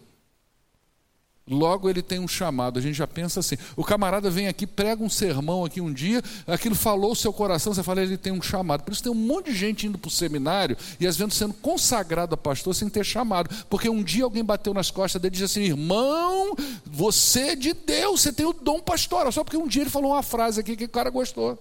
Logo 1.47 1.89
ele 1.89 2.01
tem 2.01 2.19
um 2.19 2.27
chamado, 2.27 2.77
a 2.77 2.81
gente 2.81 2.95
já 2.95 3.07
pensa 3.07 3.39
assim. 3.39 3.55
O 3.75 3.83
camarada 3.83 4.29
vem 4.29 4.47
aqui, 4.47 4.67
prega 4.67 5.01
um 5.01 5.09
sermão 5.09 5.63
aqui 5.63 5.79
um 5.79 5.93
dia, 5.93 6.21
aquilo 6.45 6.75
falou 6.75 7.11
o 7.11 7.15
seu 7.15 7.31
coração, 7.31 7.73
você 7.73 7.81
fala, 7.81 8.01
ele 8.01 8.17
tem 8.17 8.33
um 8.33 8.41
chamado. 8.41 8.83
Por 8.83 8.91
isso 8.91 9.03
tem 9.03 9.11
um 9.11 9.15
monte 9.15 9.51
de 9.51 9.57
gente 9.57 9.87
indo 9.87 9.97
para 9.97 10.09
o 10.09 10.11
seminário 10.11 10.75
e 10.99 11.07
às 11.07 11.15
vezes 11.15 11.35
sendo 11.35 11.53
consagrado 11.53 12.33
a 12.33 12.37
pastor 12.37 12.75
sem 12.75 12.89
ter 12.89 13.05
chamado. 13.05 13.49
Porque 13.69 13.89
um 13.89 14.03
dia 14.03 14.25
alguém 14.25 14.43
bateu 14.43 14.73
nas 14.73 14.91
costas 14.91 15.21
dele 15.21 15.35
e 15.35 15.39
disse 15.39 15.59
assim: 15.59 15.69
irmão, 15.69 16.55
você 16.85 17.39
é 17.39 17.55
de 17.55 17.73
Deus, 17.73 18.21
você 18.21 18.33
tem 18.33 18.45
o 18.45 18.53
dom 18.53 18.81
pastoral. 18.81 19.31
Só 19.31 19.43
porque 19.43 19.57
um 19.57 19.67
dia 19.67 19.83
ele 19.83 19.89
falou 19.89 20.11
uma 20.11 20.23
frase 20.23 20.59
aqui 20.59 20.75
que 20.75 20.85
o 20.85 20.89
cara 20.89 21.09
gostou. 21.09 21.57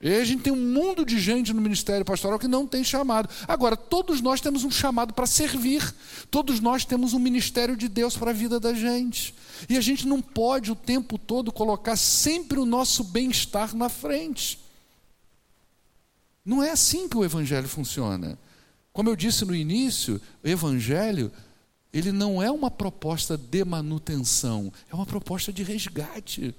E 0.00 0.12
a 0.12 0.24
gente 0.24 0.42
tem 0.42 0.52
um 0.52 0.72
mundo 0.72 1.04
de 1.04 1.18
gente 1.18 1.52
no 1.52 1.60
ministério 1.60 2.04
pastoral 2.04 2.38
que 2.38 2.48
não 2.48 2.66
tem 2.66 2.84
chamado. 2.84 3.28
Agora, 3.48 3.76
todos 3.76 4.20
nós 4.20 4.40
temos 4.40 4.62
um 4.64 4.70
chamado 4.70 5.14
para 5.14 5.26
servir. 5.26 5.94
Todos 6.30 6.60
nós 6.60 6.84
temos 6.84 7.14
um 7.14 7.18
ministério 7.18 7.76
de 7.76 7.88
Deus 7.88 8.16
para 8.16 8.30
a 8.30 8.34
vida 8.34 8.60
da 8.60 8.74
gente. 8.74 9.34
E 9.68 9.78
a 9.78 9.80
gente 9.80 10.06
não 10.06 10.20
pode 10.20 10.70
o 10.70 10.76
tempo 10.76 11.16
todo 11.16 11.52
colocar 11.52 11.96
sempre 11.96 12.58
o 12.58 12.66
nosso 12.66 13.04
bem-estar 13.04 13.74
na 13.74 13.88
frente. 13.88 14.60
Não 16.44 16.62
é 16.62 16.70
assim 16.70 17.08
que 17.08 17.16
o 17.16 17.24
evangelho 17.24 17.68
funciona. 17.68 18.38
Como 18.92 19.08
eu 19.08 19.16
disse 19.16 19.44
no 19.44 19.54
início, 19.54 20.20
o 20.42 20.48
evangelho 20.48 21.32
ele 21.94 22.10
não 22.10 22.42
é 22.42 22.50
uma 22.50 22.70
proposta 22.70 23.38
de 23.38 23.64
manutenção, 23.64 24.72
é 24.90 24.94
uma 24.94 25.06
proposta 25.06 25.52
de 25.52 25.62
resgate. 25.62 26.54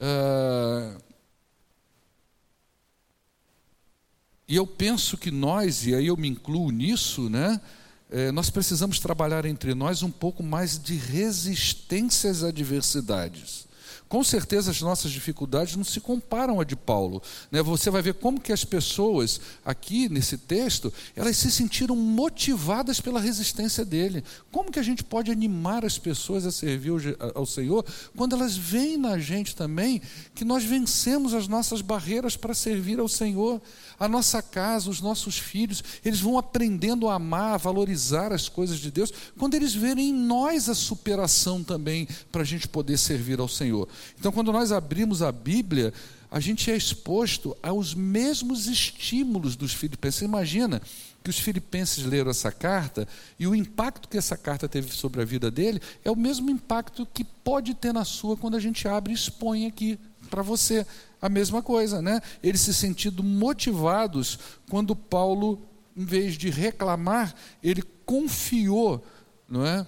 Uh, 0.00 0.98
E 4.46 4.56
eu 4.56 4.66
penso 4.66 5.16
que 5.16 5.30
nós, 5.30 5.86
e 5.86 5.94
aí 5.94 6.06
eu 6.06 6.16
me 6.16 6.28
incluo 6.28 6.70
nisso, 6.70 7.30
né? 7.30 7.60
É, 8.10 8.30
nós 8.30 8.50
precisamos 8.50 8.98
trabalhar 8.98 9.44
entre 9.46 9.74
nós 9.74 10.02
um 10.02 10.10
pouco 10.10 10.42
mais 10.42 10.78
de 10.78 10.94
resistência 10.94 12.30
às 12.30 12.42
adversidades. 12.42 13.66
Com 14.08 14.22
certeza 14.22 14.70
as 14.70 14.80
nossas 14.80 15.10
dificuldades 15.10 15.76
não 15.76 15.82
se 15.82 15.98
comparam 15.98 16.60
à 16.60 16.64
de 16.64 16.76
Paulo. 16.76 17.22
Né? 17.50 17.62
Você 17.62 17.90
vai 17.90 18.02
ver 18.02 18.14
como 18.14 18.40
que 18.40 18.52
as 18.52 18.64
pessoas 18.64 19.40
aqui 19.64 20.08
nesse 20.08 20.38
texto, 20.38 20.92
elas 21.16 21.36
se 21.36 21.50
sentiram 21.50 21.96
motivadas 21.96 23.00
pela 23.00 23.20
resistência 23.20 23.84
dele. 23.84 24.22
Como 24.52 24.70
que 24.70 24.78
a 24.78 24.82
gente 24.82 25.02
pode 25.02 25.30
animar 25.32 25.84
as 25.84 25.98
pessoas 25.98 26.46
a 26.46 26.52
servir 26.52 26.92
ao 27.34 27.46
Senhor 27.46 27.84
quando 28.16 28.36
elas 28.36 28.56
veem 28.56 28.96
na 28.96 29.18
gente 29.18 29.56
também 29.56 30.00
que 30.34 30.44
nós 30.44 30.62
vencemos 30.62 31.34
as 31.34 31.48
nossas 31.48 31.80
barreiras 31.80 32.36
para 32.36 32.54
servir 32.54 33.00
ao 33.00 33.08
Senhor? 33.08 33.60
A 33.98 34.08
nossa 34.08 34.42
casa, 34.42 34.90
os 34.90 35.00
nossos 35.00 35.38
filhos, 35.38 35.82
eles 36.04 36.20
vão 36.20 36.36
aprendendo 36.36 37.08
a 37.08 37.14
amar, 37.14 37.54
a 37.54 37.58
valorizar 37.58 38.32
as 38.32 38.48
coisas 38.48 38.78
de 38.78 38.90
Deus, 38.90 39.12
quando 39.38 39.54
eles 39.54 39.74
verem 39.74 40.10
em 40.10 40.12
nós 40.12 40.68
a 40.68 40.74
superação 40.74 41.62
também 41.62 42.06
para 42.30 42.42
a 42.42 42.44
gente 42.44 42.68
poder 42.68 42.98
servir 42.98 43.40
ao 43.40 43.48
Senhor. 43.48 43.88
Então, 44.18 44.32
quando 44.32 44.52
nós 44.52 44.72
abrimos 44.72 45.22
a 45.22 45.30
Bíblia, 45.32 45.92
a 46.30 46.40
gente 46.40 46.70
é 46.70 46.76
exposto 46.76 47.56
aos 47.62 47.94
mesmos 47.94 48.66
estímulos 48.66 49.54
dos 49.54 49.72
filipenses. 49.72 50.18
Você 50.18 50.24
imagina 50.24 50.82
que 51.22 51.30
os 51.30 51.38
filipenses 51.38 52.04
leram 52.04 52.30
essa 52.30 52.52
carta 52.52 53.08
e 53.38 53.46
o 53.46 53.54
impacto 53.54 54.08
que 54.08 54.18
essa 54.18 54.36
carta 54.36 54.68
teve 54.68 54.92
sobre 54.92 55.22
a 55.22 55.24
vida 55.24 55.50
dele 55.50 55.80
é 56.04 56.10
o 56.10 56.16
mesmo 56.16 56.50
impacto 56.50 57.06
que 57.06 57.24
pode 57.24 57.72
ter 57.72 57.94
na 57.94 58.04
sua 58.04 58.36
quando 58.36 58.56
a 58.56 58.60
gente 58.60 58.86
abre 58.86 59.12
e 59.12 59.14
expõe 59.14 59.66
aqui 59.66 59.98
para 60.28 60.42
você 60.42 60.86
a 61.22 61.28
mesma 61.28 61.62
coisa, 61.62 62.02
né? 62.02 62.20
Eles 62.42 62.60
se 62.60 62.74
sentindo 62.74 63.22
motivados 63.22 64.38
quando 64.68 64.94
Paulo, 64.94 65.62
em 65.96 66.04
vez 66.04 66.36
de 66.36 66.50
reclamar, 66.50 67.34
ele 67.62 67.82
confiou, 68.04 69.02
não 69.48 69.64
é? 69.64 69.86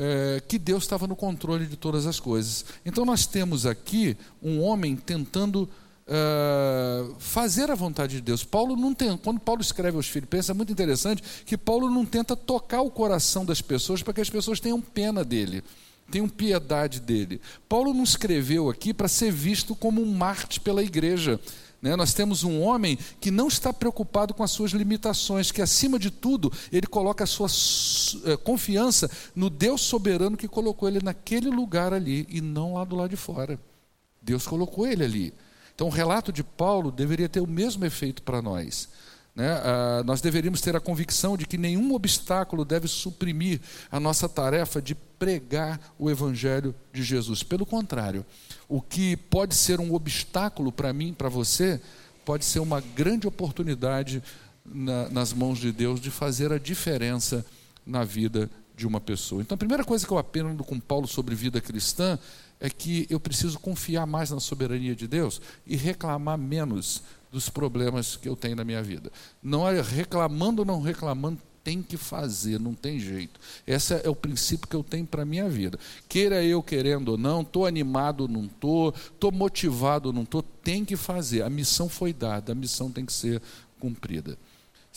É, 0.00 0.40
que 0.46 0.60
Deus 0.60 0.84
estava 0.84 1.08
no 1.08 1.16
controle 1.16 1.66
de 1.66 1.76
todas 1.76 2.06
as 2.06 2.20
coisas. 2.20 2.64
Então 2.86 3.04
nós 3.04 3.26
temos 3.26 3.66
aqui 3.66 4.16
um 4.42 4.62
homem 4.62 4.96
tentando 4.96 5.68
Uh, 6.10 7.14
fazer 7.18 7.70
a 7.70 7.74
vontade 7.74 8.16
de 8.16 8.22
Deus. 8.22 8.42
Paulo 8.42 8.74
não 8.74 8.94
tem, 8.94 9.14
quando 9.18 9.38
Paulo 9.38 9.60
escreve 9.60 9.98
aos 9.98 10.08
Filipenses, 10.08 10.48
é 10.48 10.54
muito 10.54 10.72
interessante 10.72 11.22
que 11.44 11.54
Paulo 11.54 11.90
não 11.90 12.02
tenta 12.02 12.34
tocar 12.34 12.80
o 12.80 12.90
coração 12.90 13.44
das 13.44 13.60
pessoas 13.60 14.02
para 14.02 14.14
que 14.14 14.22
as 14.22 14.30
pessoas 14.30 14.58
tenham 14.58 14.80
pena 14.80 15.22
dele 15.22 15.62
tenham 16.10 16.28
piedade 16.28 17.00
dele. 17.00 17.40
Paulo 17.68 17.92
não 17.92 18.02
escreveu 18.02 18.68
aqui 18.70 18.94
para 18.94 19.08
ser 19.08 19.30
visto 19.30 19.74
como 19.74 20.02
um 20.02 20.12
Marte 20.14 20.60
pela 20.60 20.82
igreja. 20.82 21.38
Né? 21.80 21.94
Nós 21.94 22.12
temos 22.12 22.42
um 22.42 22.60
homem 22.60 22.98
que 23.20 23.30
não 23.30 23.48
está 23.48 23.72
preocupado 23.72 24.34
com 24.34 24.42
as 24.42 24.50
suas 24.50 24.72
limitações, 24.72 25.52
que 25.52 25.62
acima 25.62 25.98
de 25.98 26.10
tudo 26.10 26.52
ele 26.72 26.86
coloca 26.86 27.24
a 27.24 27.26
sua 27.26 27.48
eh, 28.26 28.36
confiança 28.36 29.10
no 29.34 29.48
Deus 29.48 29.80
soberano 29.80 30.36
que 30.36 30.48
colocou 30.48 30.88
ele 30.88 31.00
naquele 31.02 31.48
lugar 31.48 31.92
ali 31.92 32.26
e 32.28 32.40
não 32.40 32.74
lá 32.74 32.84
do 32.84 32.96
lado 32.96 33.10
de 33.10 33.16
fora. 33.16 33.58
Deus 34.20 34.46
colocou 34.46 34.86
ele 34.86 35.04
ali. 35.04 35.34
Então 35.74 35.86
o 35.86 35.90
relato 35.90 36.32
de 36.32 36.42
Paulo 36.42 36.90
deveria 36.90 37.28
ter 37.28 37.40
o 37.40 37.46
mesmo 37.46 37.84
efeito 37.84 38.22
para 38.22 38.42
nós. 38.42 38.88
Né? 39.38 39.52
Ah, 39.62 40.02
nós 40.04 40.20
deveríamos 40.20 40.60
ter 40.60 40.74
a 40.74 40.80
convicção 40.80 41.36
de 41.36 41.46
que 41.46 41.56
nenhum 41.56 41.94
obstáculo 41.94 42.64
deve 42.64 42.88
suprimir 42.88 43.60
a 43.88 44.00
nossa 44.00 44.28
tarefa 44.28 44.82
de 44.82 44.96
pregar 44.96 45.78
o 45.96 46.10
Evangelho 46.10 46.74
de 46.92 47.04
Jesus. 47.04 47.44
Pelo 47.44 47.64
contrário, 47.64 48.26
o 48.68 48.82
que 48.82 49.16
pode 49.16 49.54
ser 49.54 49.78
um 49.78 49.94
obstáculo 49.94 50.72
para 50.72 50.92
mim, 50.92 51.14
para 51.14 51.28
você, 51.28 51.80
pode 52.24 52.44
ser 52.44 52.58
uma 52.58 52.80
grande 52.80 53.28
oportunidade 53.28 54.20
na, 54.64 55.08
nas 55.08 55.32
mãos 55.32 55.60
de 55.60 55.70
Deus 55.70 56.00
de 56.00 56.10
fazer 56.10 56.52
a 56.52 56.58
diferença 56.58 57.46
na 57.86 58.02
vida 58.02 58.50
de 58.74 58.88
uma 58.88 59.00
pessoa. 59.00 59.40
Então, 59.40 59.54
a 59.54 59.58
primeira 59.58 59.84
coisa 59.84 60.04
que 60.04 60.12
eu 60.12 60.18
aprendo 60.18 60.64
com 60.64 60.80
Paulo 60.80 61.06
sobre 61.06 61.36
vida 61.36 61.60
cristã 61.60 62.18
é 62.58 62.68
que 62.68 63.06
eu 63.08 63.20
preciso 63.20 63.60
confiar 63.60 64.04
mais 64.04 64.32
na 64.32 64.40
soberania 64.40 64.96
de 64.96 65.06
Deus 65.06 65.40
e 65.64 65.76
reclamar 65.76 66.36
menos 66.36 67.04
dos 67.30 67.48
problemas 67.48 68.16
que 68.16 68.28
eu 68.28 68.36
tenho 68.36 68.56
na 68.56 68.64
minha 68.64 68.82
vida. 68.82 69.10
Não 69.42 69.68
é 69.68 69.80
reclamando 69.80 70.62
ou 70.62 70.66
não 70.66 70.80
reclamando, 70.80 71.40
tem 71.62 71.82
que 71.82 71.98
fazer, 71.98 72.58
não 72.58 72.72
tem 72.72 72.98
jeito. 72.98 73.38
Esse 73.66 73.94
é 73.94 74.08
o 74.08 74.16
princípio 74.16 74.66
que 74.66 74.74
eu 74.74 74.82
tenho 74.82 75.06
para 75.06 75.22
a 75.22 75.26
minha 75.26 75.48
vida. 75.50 75.78
Queira 76.08 76.42
eu 76.42 76.62
querendo 76.62 77.10
ou 77.10 77.18
não, 77.18 77.42
estou 77.42 77.66
animado 77.66 78.22
ou 78.22 78.28
não 78.28 78.46
estou, 78.46 78.94
estou 78.94 79.30
motivado 79.30 80.08
ou 80.08 80.12
não 80.14 80.22
estou, 80.22 80.42
tem 80.42 80.84
que 80.84 80.96
fazer. 80.96 81.42
A 81.42 81.50
missão 81.50 81.88
foi 81.88 82.12
dada, 82.12 82.52
a 82.52 82.54
missão 82.54 82.90
tem 82.90 83.04
que 83.04 83.12
ser 83.12 83.42
cumprida. 83.78 84.38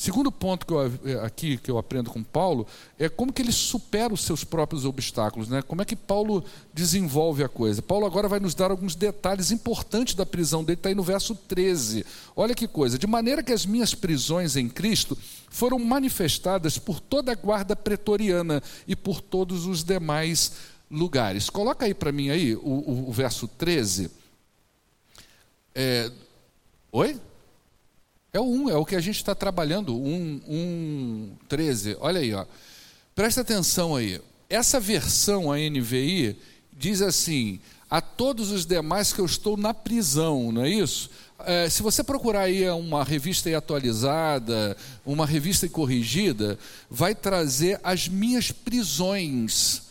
Segundo 0.01 0.31
ponto 0.31 0.65
que 0.65 0.73
eu, 0.73 0.91
eh, 1.05 1.23
aqui 1.23 1.57
que 1.57 1.69
eu 1.69 1.77
aprendo 1.77 2.09
com 2.09 2.23
Paulo 2.23 2.65
é 2.97 3.07
como 3.07 3.31
que 3.31 3.39
ele 3.39 3.51
supera 3.51 4.11
os 4.11 4.21
seus 4.21 4.43
próprios 4.43 4.83
obstáculos, 4.83 5.47
né? 5.47 5.61
Como 5.61 5.79
é 5.79 5.85
que 5.85 5.95
Paulo 5.95 6.43
desenvolve 6.73 7.43
a 7.43 7.47
coisa? 7.47 7.83
Paulo 7.83 8.07
agora 8.07 8.27
vai 8.27 8.39
nos 8.39 8.55
dar 8.55 8.71
alguns 8.71 8.95
detalhes 8.95 9.51
importantes 9.51 10.15
da 10.15 10.25
prisão 10.25 10.63
dele, 10.63 10.79
está 10.79 10.89
aí 10.89 10.95
no 10.95 11.03
verso 11.03 11.35
13. 11.35 12.03
Olha 12.35 12.55
que 12.55 12.67
coisa. 12.67 12.97
De 12.97 13.05
maneira 13.05 13.43
que 13.43 13.53
as 13.53 13.63
minhas 13.63 13.93
prisões 13.93 14.55
em 14.55 14.67
Cristo 14.67 15.15
foram 15.51 15.77
manifestadas 15.77 16.79
por 16.79 16.99
toda 16.99 17.31
a 17.31 17.35
guarda 17.35 17.75
pretoriana 17.75 18.63
e 18.87 18.95
por 18.95 19.21
todos 19.21 19.67
os 19.67 19.83
demais 19.83 20.53
lugares. 20.89 21.47
Coloca 21.47 21.85
aí 21.85 21.93
para 21.93 22.11
mim 22.11 22.31
aí 22.31 22.55
o, 22.55 22.59
o, 22.59 23.09
o 23.09 23.11
verso 23.11 23.47
13. 23.47 24.09
É... 25.75 26.11
Oi? 26.91 27.21
É 28.33 28.39
o 28.39 28.45
1, 28.45 28.69
é 28.69 28.75
o 28.77 28.85
que 28.85 28.95
a 28.95 29.01
gente 29.01 29.17
está 29.17 29.35
trabalhando, 29.35 29.93
1, 29.93 30.41
1, 30.47 31.35
13. 31.49 31.97
Olha 31.99 32.21
aí, 32.21 32.33
ó. 32.33 32.45
presta 33.13 33.41
atenção 33.41 33.93
aí. 33.93 34.21
Essa 34.49 34.79
versão, 34.79 35.51
a 35.51 35.57
NVI, 35.57 36.37
diz 36.71 37.01
assim: 37.01 37.59
a 37.89 37.99
todos 37.99 38.49
os 38.49 38.65
demais 38.65 39.11
que 39.11 39.19
eu 39.19 39.25
estou 39.25 39.57
na 39.57 39.73
prisão, 39.73 40.49
não 40.49 40.63
é 40.63 40.69
isso? 40.69 41.09
É, 41.39 41.69
se 41.69 41.83
você 41.83 42.05
procurar 42.05 42.43
aí 42.43 42.69
uma 42.69 43.03
revista 43.03 43.49
atualizada, 43.57 44.77
uma 45.05 45.25
revista 45.25 45.67
corrigida, 45.67 46.57
vai 46.89 47.13
trazer 47.13 47.81
as 47.83 48.07
minhas 48.07 48.49
prisões 48.49 49.90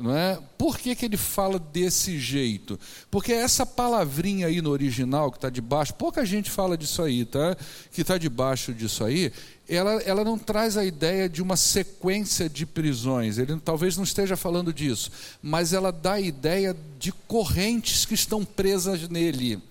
não 0.00 0.16
é? 0.16 0.38
Por 0.58 0.78
que, 0.78 0.94
que 0.94 1.04
ele 1.04 1.16
fala 1.16 1.58
desse 1.58 2.18
jeito? 2.18 2.78
Porque 3.10 3.32
essa 3.32 3.64
palavrinha 3.64 4.46
aí 4.46 4.60
no 4.60 4.70
original 4.70 5.30
que 5.30 5.38
está 5.38 5.48
debaixo, 5.48 5.94
pouca 5.94 6.24
gente 6.24 6.50
fala 6.50 6.76
disso 6.76 7.02
aí, 7.02 7.24
tá? 7.24 7.56
Que 7.92 8.02
está 8.02 8.18
debaixo 8.18 8.72
disso 8.72 9.04
aí, 9.04 9.32
ela, 9.68 9.92
ela 10.02 10.24
não 10.24 10.36
traz 10.36 10.76
a 10.76 10.84
ideia 10.84 11.28
de 11.28 11.40
uma 11.40 11.56
sequência 11.56 12.48
de 12.48 12.66
prisões. 12.66 13.38
Ele 13.38 13.58
talvez 13.60 13.96
não 13.96 14.04
esteja 14.04 14.36
falando 14.36 14.72
disso, 14.72 15.10
mas 15.40 15.72
ela 15.72 15.92
dá 15.92 16.14
a 16.14 16.20
ideia 16.20 16.76
de 16.98 17.12
correntes 17.12 18.04
que 18.04 18.14
estão 18.14 18.44
presas 18.44 19.08
nele. 19.08 19.62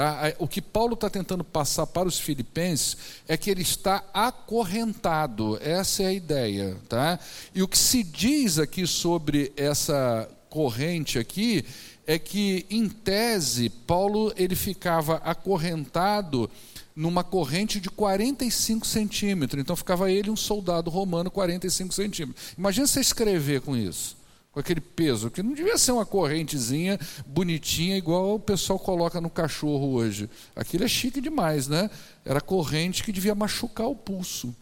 Tá? 0.00 0.32
O 0.38 0.48
que 0.48 0.62
Paulo 0.62 0.94
está 0.94 1.10
tentando 1.10 1.44
passar 1.44 1.86
para 1.86 2.08
os 2.08 2.18
filipenses 2.18 2.96
é 3.28 3.36
que 3.36 3.50
ele 3.50 3.60
está 3.60 4.02
acorrentado, 4.14 5.58
essa 5.60 6.04
é 6.04 6.06
a 6.06 6.12
ideia. 6.14 6.74
Tá? 6.88 7.20
E 7.54 7.62
o 7.62 7.68
que 7.68 7.76
se 7.76 8.02
diz 8.02 8.58
aqui 8.58 8.86
sobre 8.86 9.52
essa 9.58 10.26
corrente 10.48 11.18
aqui 11.18 11.66
é 12.06 12.18
que, 12.18 12.64
em 12.70 12.88
tese, 12.88 13.68
Paulo 13.68 14.32
ele 14.38 14.56
ficava 14.56 15.16
acorrentado 15.16 16.50
numa 16.96 17.22
corrente 17.22 17.78
de 17.78 17.90
45 17.90 18.86
centímetros. 18.86 19.60
Então 19.60 19.76
ficava 19.76 20.10
ele 20.10 20.30
um 20.30 20.36
soldado 20.36 20.88
romano 20.88 21.30
45 21.30 21.92
centímetros. 21.92 22.54
Imagina 22.56 22.86
você 22.86 23.00
escrever 23.00 23.60
com 23.60 23.76
isso 23.76 24.18
com 24.52 24.58
aquele 24.58 24.80
peso, 24.80 25.30
que 25.30 25.42
não 25.42 25.52
devia 25.52 25.78
ser 25.78 25.92
uma 25.92 26.04
correntezinha 26.04 26.98
bonitinha, 27.24 27.96
igual 27.96 28.34
o 28.34 28.40
pessoal 28.40 28.78
coloca 28.78 29.20
no 29.20 29.30
cachorro 29.30 29.92
hoje. 29.92 30.28
Aquilo 30.56 30.84
é 30.84 30.88
chique 30.88 31.20
demais, 31.20 31.68
né? 31.68 31.88
Era 32.24 32.40
corrente 32.40 33.04
que 33.04 33.12
devia 33.12 33.34
machucar 33.34 33.86
o 33.86 33.94
pulso. 33.94 34.54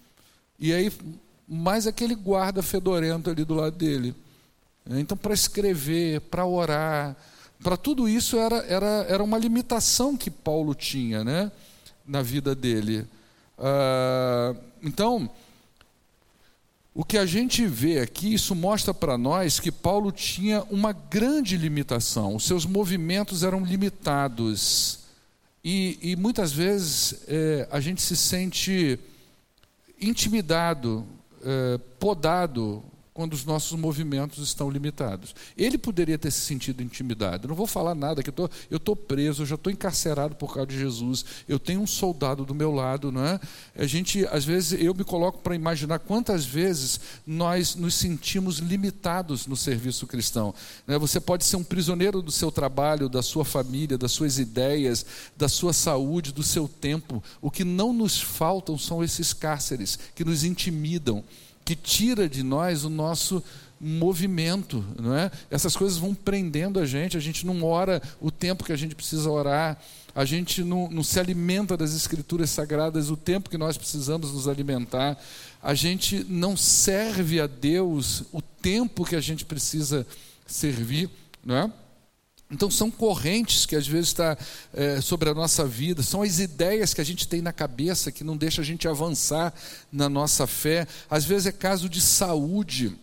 E 0.59 0.75
aí, 0.75 0.93
mais 1.49 1.87
aquele 1.87 2.15
guarda 2.15 2.63
fedorento 2.63 3.31
ali 3.31 3.45
do 3.45 3.55
lado 3.55 3.77
dele. 3.77 4.15
Então, 4.91 5.17
para 5.17 5.33
escrever, 5.33 6.21
para 6.23 6.45
orar, 6.45 7.17
para 7.63 7.77
tudo 7.77 8.09
isso 8.09 8.37
era, 8.39 8.57
era, 8.67 9.07
era 9.09 9.23
uma 9.23 9.39
limitação 9.39 10.17
que 10.17 10.31
Paulo 10.31 10.75
tinha 10.75 11.25
né? 11.25 11.51
na 12.07 12.23
vida 12.23 12.55
dele. 12.55 13.07
Ah, 13.59 14.55
então 14.83 15.29
o 16.99 17.05
que 17.05 17.17
a 17.17 17.25
gente 17.25 17.65
vê 17.65 18.01
aqui, 18.01 18.35
isso 18.35 18.57
mostra 18.57 18.93
para 18.93 19.17
nós 19.17 19.61
que 19.61 19.71
Paulo 19.71 20.11
tinha 20.11 20.65
uma 20.69 20.93
grande 20.93 21.57
limitação, 21.57 22.35
os 22.35 22.43
seus 22.43 22.67
movimentos 22.67 23.45
eram 23.45 23.65
limitados. 23.65 24.99
E, 25.63 25.97
e 26.03 26.17
muitas 26.17 26.51
vezes 26.51 27.21
é, 27.29 27.69
a 27.71 27.79
gente 27.79 28.03
se 28.03 28.17
sente 28.17 28.99
intimidado, 30.01 31.07
é, 31.45 31.79
podado 32.01 32.83
quando 33.19 33.33
os 33.33 33.45
nossos 33.45 33.77
movimentos 33.77 34.39
estão 34.39 34.71
limitados. 34.71 35.35
Ele 35.57 35.77
poderia 35.77 36.17
ter 36.17 36.31
se 36.31 36.39
sentido 36.39 36.85
intimidado. 36.85 37.49
não 37.49 37.55
vou 37.57 37.67
falar 37.67 37.93
nada, 37.93 38.23
que 38.23 38.31
eu 38.31 38.77
estou 38.77 38.95
preso, 38.95 39.43
eu 39.43 39.47
já 39.47 39.57
estou 39.57 39.73
encarcerado 39.73 40.37
por 40.37 40.55
causa 40.55 40.69
de 40.69 40.79
Jesus, 40.79 41.25
eu 41.49 41.59
tenho 41.59 41.81
um 41.81 41.87
soldado 41.87 42.45
do 42.45 42.55
meu 42.55 42.71
lado, 42.71 43.11
não 43.11 43.25
é? 43.25 43.41
A 43.77 43.87
gente, 43.87 44.25
às 44.27 44.45
vezes, 44.45 44.81
eu 44.81 44.95
me 44.95 45.03
coloco 45.03 45.41
para 45.41 45.57
imaginar 45.57 45.99
quantas 45.99 46.45
vezes 46.45 47.01
nós 47.27 47.75
nos 47.75 47.97
sentimos 47.97 48.59
limitados 48.59 49.49
no 49.49 49.57
serviço 49.57 50.07
cristão. 50.07 50.55
Né? 50.87 50.97
Você 50.97 51.19
pode 51.19 51.45
ser 51.45 51.57
um 51.57 51.65
prisioneiro 51.65 52.23
do 52.23 52.31
seu 52.31 52.53
trabalho, 52.53 53.09
da 53.09 53.21
sua 53.21 53.45
família, 53.45 53.99
das 53.99 54.13
suas 54.13 54.39
ideias, 54.39 55.05
da 55.37 55.49
sua 55.49 55.73
saúde, 55.73 56.33
do 56.33 56.45
seu 56.45 56.69
tempo. 56.69 57.21
O 57.43 57.51
que 57.51 57.65
não 57.65 57.93
nos 57.93 58.21
faltam 58.23 58.79
são 58.79 59.03
esses 59.03 59.33
cárceres 59.33 59.99
que 60.15 60.25
nos 60.25 60.45
intimidam 60.45 61.25
que 61.69 61.77
tira 61.77 62.27
de 62.27 62.43
nós 62.43 62.83
o 62.85 62.89
nosso 62.89 63.45
movimento, 63.79 64.83
não 64.99 65.15
é? 65.15 65.31
Essas 65.51 65.77
coisas 65.77 65.99
vão 65.99 66.15
prendendo 66.15 66.81
a 66.81 66.87
gente, 66.87 67.15
a 67.15 67.21
gente 67.21 67.45
não 67.45 67.63
ora 67.63 68.01
o 68.23 68.31
tempo 68.31 68.65
que 68.65 68.73
a 68.73 68.77
gente 68.77 68.95
precisa 68.95 69.29
orar, 69.29 69.79
a 70.15 70.25
gente 70.25 70.65
não, 70.65 70.89
não 70.89 71.03
se 71.03 71.21
alimenta 71.21 71.77
das 71.77 71.93
escrituras 71.93 72.49
sagradas 72.49 73.11
o 73.11 73.19
tempo 73.19 73.51
que 73.51 73.59
nós 73.59 73.77
precisamos 73.77 74.33
nos 74.33 74.49
alimentar, 74.49 75.23
a 75.63 75.75
gente 75.75 76.25
não 76.27 76.57
serve 76.57 77.39
a 77.39 77.47
Deus 77.47 78.23
o 78.33 78.41
tempo 78.41 79.05
que 79.05 79.15
a 79.15 79.21
gente 79.21 79.45
precisa 79.45 80.07
servir, 80.47 81.11
não 81.45 81.55
é? 81.55 81.71
Então 82.51 82.71
são 82.71 82.91
correntes 82.91 83.67
que 83.67 83.77
às 83.77 83.87
vezes 83.87 84.09
está 84.09 84.37
é, 84.73 85.01
sobre 85.03 85.29
a 85.29 85.35
nossa 85.35 85.67
vida, 85.67 86.03
são 86.03 86.23
as 86.23 86.39
ideias 86.39 86.95
que 86.95 87.01
a 87.01 87.05
gente 87.05 87.29
tem 87.29 87.43
na 87.43 87.53
cabeça 87.53 88.11
que 88.11 88.25
não 88.25 88.37
deixa 88.37 88.63
a 88.63 88.65
gente 88.65 88.89
avançar 88.89 89.53
na 89.93 90.09
nossa 90.09 90.47
fé. 90.47 90.87
Às 91.11 91.27
vezes 91.27 91.47
é 91.47 91.53
caso 91.53 91.89
de 91.91 92.01
saúde, 92.01 92.97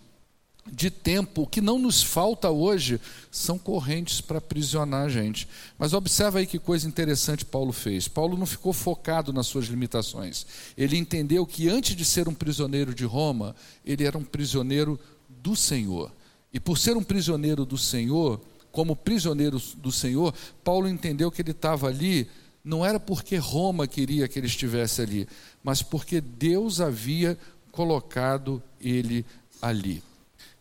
de 0.71 0.89
tempo. 0.89 1.43
O 1.43 1.47
que 1.47 1.61
não 1.61 1.77
nos 1.77 2.01
falta 2.01 2.49
hoje 2.49 2.99
são 3.29 3.57
correntes 3.57 4.19
para 4.19 4.39
aprisionar 4.39 5.05
a 5.05 5.09
gente. 5.09 5.47
Mas 5.77 5.93
observa 5.93 6.39
aí 6.39 6.47
que 6.47 6.57
coisa 6.57 6.87
interessante 6.87 7.45
Paulo 7.45 7.71
fez. 7.71 8.07
Paulo 8.07 8.37
não 8.37 8.47
ficou 8.47 8.73
focado 8.73 9.31
nas 9.31 9.45
suas 9.47 9.65
limitações. 9.65 10.45
Ele 10.75 10.97
entendeu 10.97 11.45
que 11.45 11.69
antes 11.69 11.95
de 11.95 12.03
ser 12.03 12.27
um 12.27 12.33
prisioneiro 12.33 12.95
de 12.95 13.05
Roma, 13.05 13.55
ele 13.85 14.05
era 14.05 14.17
um 14.17 14.23
prisioneiro 14.23 14.99
do 15.29 15.55
Senhor. 15.55 16.11
E 16.51 16.59
por 16.59 16.77
ser 16.77 16.97
um 16.97 17.03
prisioneiro 17.03 17.65
do 17.65 17.77
Senhor, 17.77 18.41
como 18.75 18.93
prisioneiro 18.93 19.57
do 19.77 19.89
Senhor, 19.89 20.33
Paulo 20.61 20.89
entendeu 20.89 21.31
que 21.31 21.41
ele 21.41 21.51
estava 21.51 21.87
ali 21.87 22.27
não 22.61 22.85
era 22.85 22.99
porque 22.99 23.37
Roma 23.37 23.87
queria 23.87 24.27
que 24.27 24.37
ele 24.37 24.47
estivesse 24.47 25.01
ali, 25.01 25.29
mas 25.63 25.81
porque 25.81 26.19
Deus 26.19 26.81
havia 26.81 27.37
colocado 27.71 28.61
ele 28.81 29.25
ali. 29.61 30.03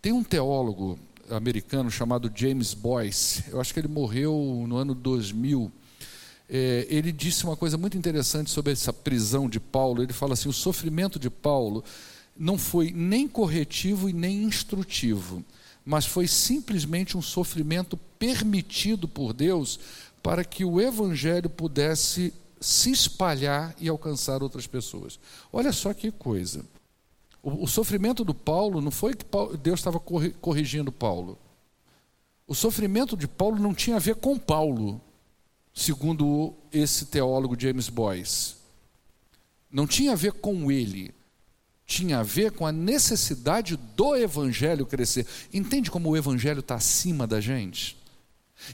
Tem 0.01 0.13
um 0.13 0.23
teólogo 0.23 0.97
americano 1.29 1.91
chamado 1.91 2.31
James 2.33 2.73
Boyce, 2.73 3.45
eu 3.49 3.61
acho 3.61 3.75
que 3.75 3.81
ele 3.81 3.89
morreu 3.89 4.65
no 4.69 4.77
ano 4.77 4.95
2000. 4.95 5.73
É, 6.49 6.87
ele 6.89 7.11
disse 7.11 7.43
uma 7.45 7.57
coisa 7.57 7.77
muito 7.77 7.97
interessante 7.97 8.49
sobre 8.49 8.73
essa 8.73 8.93
prisão 8.93 9.49
de 9.49 9.59
Paulo. 9.59 10.03
Ele 10.03 10.13
fala 10.13 10.35
assim: 10.35 10.49
o 10.49 10.53
sofrimento 10.53 11.19
de 11.19 11.31
Paulo 11.31 11.83
não 12.37 12.59
foi 12.59 12.93
nem 12.93 13.27
corretivo 13.27 14.09
e 14.09 14.13
nem 14.13 14.45
instrutivo 14.45 15.43
mas 15.85 16.07
foi 16.07 16.27
simplesmente 16.27 17.17
um 17.17 17.23
sofrimento 17.23 17.97
permitido 18.19 19.07
por 19.07 19.33
Deus 19.33 19.79
para 20.23 20.45
que 20.45 20.65
o 20.65 20.81
evangelho 20.81 21.51
pudesse 21.51 22.33
se 22.59 22.91
espalhar 22.91 23.75
e 23.79 23.89
alcançar 23.89 24.43
outras 24.43 24.67
pessoas. 24.67 25.19
Olha 25.53 25.71
só 25.73 25.93
que 25.93 26.11
coisa. 26.11 26.65
O, 27.43 27.65
o 27.65 27.69
sofrimento 27.69 28.25
do 28.25 28.35
Paulo 28.35 28.81
não 28.81 28.91
foi 28.91 29.15
que 29.15 29.25
Paulo, 29.25 29.57
Deus 29.57 29.81
estava 29.81 30.01
corrigindo 30.01 30.91
Paulo. 30.91 31.39
O 32.47 32.55
sofrimento 32.55 33.17
de 33.17 33.29
Paulo 33.29 33.59
não 33.59 33.75
tinha 33.75 33.97
a 33.97 34.01
ver 34.01 34.17
com 34.17 34.39
Paulo, 34.39 35.01
segundo 35.75 36.55
esse 36.73 37.07
teólogo 37.07 37.59
James 37.59 37.91
Boyce. 37.91 38.55
Não 39.71 39.87
tinha 39.87 40.13
a 40.13 40.17
ver 40.17 40.33
com 40.33 40.73
ele, 40.73 41.13
tinha 41.87 42.19
a 42.19 42.23
ver 42.23 42.53
com 42.53 42.67
a 42.67 42.73
necessidade 42.73 43.77
do 43.77 44.17
evangelho 44.17 44.87
crescer. 44.87 45.27
Entende 45.53 45.91
como 45.91 46.11
o 46.11 46.17
evangelho 46.17 46.61
está 46.61 46.77
acima 46.77 47.27
da 47.27 47.41
gente? 47.41 48.03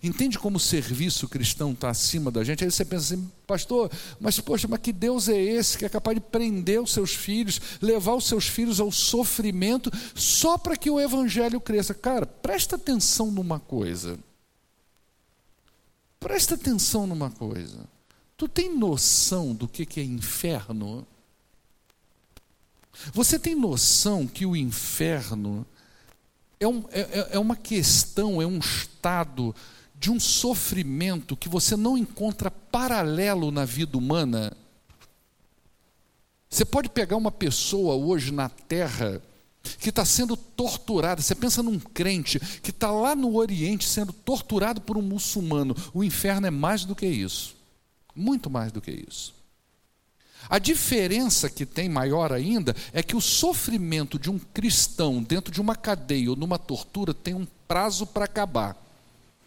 Entende 0.02 0.38
como 0.38 0.56
o 0.56 0.60
serviço 0.60 1.28
cristão 1.28 1.72
está 1.72 1.90
acima 1.90 2.30
da 2.30 2.44
gente? 2.44 2.62
Aí 2.62 2.70
você 2.70 2.84
pensa 2.84 3.14
assim, 3.14 3.30
pastor, 3.46 3.90
mas 4.20 4.38
poxa, 4.38 4.68
mas 4.68 4.80
que 4.80 4.92
Deus 4.92 5.28
é 5.28 5.40
esse 5.40 5.76
que 5.76 5.84
é 5.84 5.88
capaz 5.88 6.14
de 6.14 6.20
prender 6.20 6.80
os 6.80 6.92
seus 6.92 7.14
filhos, 7.14 7.60
levar 7.82 8.14
os 8.14 8.26
seus 8.26 8.46
filhos 8.46 8.78
ao 8.78 8.92
sofrimento 8.92 9.90
só 10.14 10.56
para 10.56 10.76
que 10.76 10.90
o 10.90 11.00
evangelho 11.00 11.60
cresça? 11.60 11.92
Cara, 11.92 12.24
presta 12.24 12.76
atenção 12.76 13.30
numa 13.30 13.58
coisa. 13.58 14.18
Presta 16.20 16.54
atenção 16.54 17.06
numa 17.06 17.30
coisa. 17.30 17.88
Tu 18.36 18.46
tem 18.46 18.76
noção 18.76 19.54
do 19.54 19.66
que 19.66 19.98
é 19.98 20.04
inferno? 20.04 21.06
Você 23.12 23.38
tem 23.38 23.54
noção 23.54 24.26
que 24.26 24.44
o 24.44 24.54
inferno 24.54 25.66
é, 26.58 26.66
um, 26.66 26.84
é, 26.90 27.00
é, 27.00 27.28
é 27.32 27.38
uma 27.38 27.56
questão, 27.56 28.40
é 28.40 28.46
um 28.46 28.58
estado 28.58 29.54
de 29.98 30.10
um 30.10 30.20
sofrimento 30.20 31.36
que 31.36 31.48
você 31.48 31.76
não 31.76 31.96
encontra 31.96 32.50
paralelo 32.50 33.50
na 33.50 33.64
vida 33.64 33.96
humana? 33.96 34.56
Você 36.48 36.64
pode 36.64 36.88
pegar 36.88 37.16
uma 37.16 37.30
pessoa 37.30 37.94
hoje 37.94 38.32
na 38.32 38.48
terra 38.48 39.22
que 39.78 39.90
está 39.90 40.04
sendo 40.04 40.36
torturada. 40.36 41.22
Você 41.22 41.34
pensa 41.34 41.62
num 41.62 41.78
crente 41.78 42.40
que 42.60 42.70
está 42.70 42.90
lá 42.90 43.14
no 43.14 43.36
Oriente 43.36 43.88
sendo 43.88 44.12
torturado 44.12 44.80
por 44.80 44.96
um 44.96 45.02
muçulmano. 45.02 45.76
O 45.94 46.02
inferno 46.02 46.46
é 46.46 46.50
mais 46.50 46.84
do 46.84 46.94
que 46.94 47.06
isso. 47.06 47.56
Muito 48.14 48.50
mais 48.50 48.72
do 48.72 48.80
que 48.80 48.90
isso. 48.90 49.34
A 50.48 50.58
diferença 50.58 51.50
que 51.50 51.66
tem 51.66 51.88
maior 51.88 52.32
ainda 52.32 52.74
é 52.92 53.02
que 53.02 53.16
o 53.16 53.20
sofrimento 53.20 54.18
de 54.18 54.30
um 54.30 54.38
cristão 54.38 55.22
dentro 55.22 55.52
de 55.52 55.60
uma 55.60 55.76
cadeia 55.76 56.30
ou 56.30 56.36
numa 56.36 56.58
tortura 56.58 57.12
tem 57.12 57.34
um 57.34 57.46
prazo 57.68 58.06
para 58.06 58.24
acabar, 58.24 58.76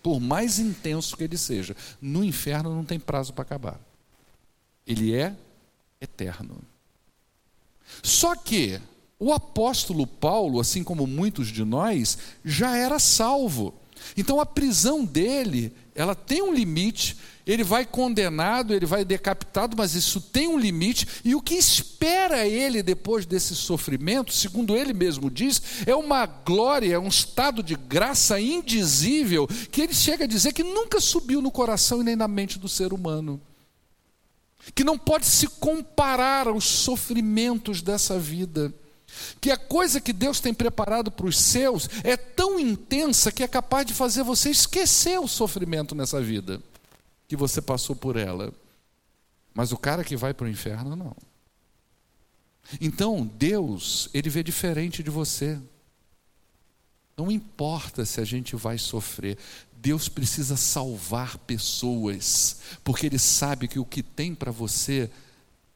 por 0.01 0.19
mais 0.19 0.59
intenso 0.59 1.17
que 1.17 1.23
ele 1.23 1.37
seja. 1.37 1.75
No 2.01 2.23
inferno 2.23 2.73
não 2.73 2.85
tem 2.85 2.99
prazo 2.99 3.33
para 3.33 3.41
acabar. 3.41 3.79
Ele 4.85 5.13
é 5.13 5.35
eterno. 5.99 6.57
Só 8.01 8.35
que 8.35 8.79
o 9.19 9.31
apóstolo 9.31 10.05
Paulo, 10.05 10.59
assim 10.59 10.83
como 10.83 11.07
muitos 11.07 11.47
de 11.47 11.63
nós, 11.63 12.17
já 12.43 12.75
era 12.75 12.99
salvo. 12.99 13.73
Então 14.17 14.39
a 14.39 14.45
prisão 14.45 15.03
dele, 15.05 15.73
ela 15.95 16.15
tem 16.15 16.41
um 16.41 16.53
limite, 16.53 17.17
ele 17.45 17.63
vai 17.63 17.85
condenado, 17.85 18.73
ele 18.73 18.85
vai 18.85 19.03
decapitado, 19.03 19.75
mas 19.77 19.95
isso 19.95 20.21
tem 20.21 20.47
um 20.47 20.57
limite, 20.57 21.07
e 21.25 21.35
o 21.35 21.41
que 21.41 21.55
espera 21.55 22.47
ele 22.47 22.81
depois 22.81 23.25
desse 23.25 23.53
sofrimento, 23.55 24.33
segundo 24.33 24.75
ele 24.75 24.93
mesmo 24.93 25.29
diz, 25.29 25.61
é 25.85 25.95
uma 25.95 26.25
glória, 26.25 26.93
é 26.93 26.99
um 26.99 27.09
estado 27.09 27.61
de 27.61 27.75
graça 27.75 28.39
indizível, 28.39 29.47
que 29.71 29.81
ele 29.81 29.93
chega 29.93 30.23
a 30.23 30.27
dizer 30.27 30.53
que 30.53 30.63
nunca 30.63 31.01
subiu 31.01 31.41
no 31.41 31.51
coração 31.51 32.01
e 32.01 32.05
nem 32.05 32.15
na 32.15 32.27
mente 32.27 32.57
do 32.57 32.69
ser 32.69 32.93
humano. 32.93 33.41
Que 34.73 34.85
não 34.85 34.97
pode 34.97 35.25
se 35.25 35.47
comparar 35.47 36.47
aos 36.47 36.63
sofrimentos 36.63 37.81
dessa 37.81 38.17
vida 38.17 38.73
que 39.39 39.51
a 39.51 39.57
coisa 39.57 40.01
que 40.01 40.13
Deus 40.13 40.39
tem 40.39 40.53
preparado 40.53 41.11
para 41.11 41.25
os 41.25 41.37
seus 41.37 41.89
é 42.03 42.15
tão 42.17 42.59
intensa 42.59 43.31
que 43.31 43.43
é 43.43 43.47
capaz 43.47 43.85
de 43.85 43.93
fazer 43.93 44.23
você 44.23 44.49
esquecer 44.49 45.19
o 45.19 45.27
sofrimento 45.27 45.93
nessa 45.95 46.21
vida 46.21 46.61
que 47.27 47.35
você 47.35 47.61
passou 47.61 47.95
por 47.95 48.15
ela. 48.15 48.53
Mas 49.53 49.71
o 49.71 49.77
cara 49.77 50.03
que 50.03 50.15
vai 50.15 50.33
para 50.33 50.45
o 50.45 50.49
inferno, 50.49 50.95
não. 50.95 51.15
Então, 52.79 53.29
Deus, 53.37 54.09
ele 54.13 54.29
vê 54.29 54.43
diferente 54.43 55.03
de 55.03 55.09
você. 55.09 55.59
Não 57.15 57.31
importa 57.31 58.05
se 58.05 58.19
a 58.19 58.23
gente 58.23 58.55
vai 58.55 58.77
sofrer, 58.77 59.37
Deus 59.83 60.07
precisa 60.07 60.55
salvar 60.55 61.37
pessoas, 61.39 62.57
porque 62.83 63.05
Ele 63.05 63.19
sabe 63.19 63.67
que 63.67 63.77
o 63.77 63.85
que 63.85 64.01
tem 64.01 64.33
para 64.33 64.49
você 64.49 65.11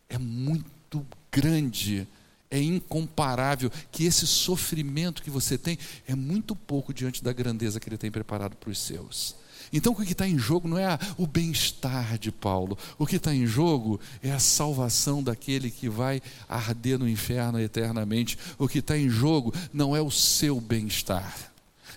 é 0.09 0.17
muito 0.17 1.05
grande 1.31 2.07
é 2.49 2.59
incomparável, 2.59 3.71
que 3.91 4.05
esse 4.05 4.25
sofrimento 4.25 5.21
que 5.21 5.29
você 5.29 5.57
tem 5.57 5.77
é 6.07 6.15
muito 6.15 6.55
pouco 6.55 6.93
diante 6.93 7.23
da 7.23 7.33
grandeza 7.33 7.79
que 7.79 7.89
ele 7.89 7.97
tem 7.97 8.11
preparado 8.11 8.55
para 8.55 8.69
os 8.69 8.79
seus. 8.79 9.35
Então, 9.71 9.91
o 9.91 9.95
que 9.95 10.11
está 10.11 10.27
em 10.27 10.37
jogo 10.37 10.67
não 10.67 10.77
é 10.77 10.97
o 11.17 11.27
bem-estar 11.27 12.17
de 12.17 12.31
Paulo, 12.31 12.77
o 12.97 13.05
que 13.05 13.17
está 13.17 13.33
em 13.33 13.45
jogo 13.45 13.99
é 14.21 14.31
a 14.31 14.39
salvação 14.39 15.21
daquele 15.21 15.69
que 15.69 15.89
vai 15.89 16.21
arder 16.47 16.97
no 16.97 17.07
inferno 17.07 17.59
eternamente. 17.59 18.37
O 18.57 18.67
que 18.67 18.79
está 18.79 18.97
em 18.97 19.09
jogo 19.09 19.53
não 19.73 19.95
é 19.95 20.01
o 20.01 20.11
seu 20.11 20.61
bem-estar, 20.61 21.51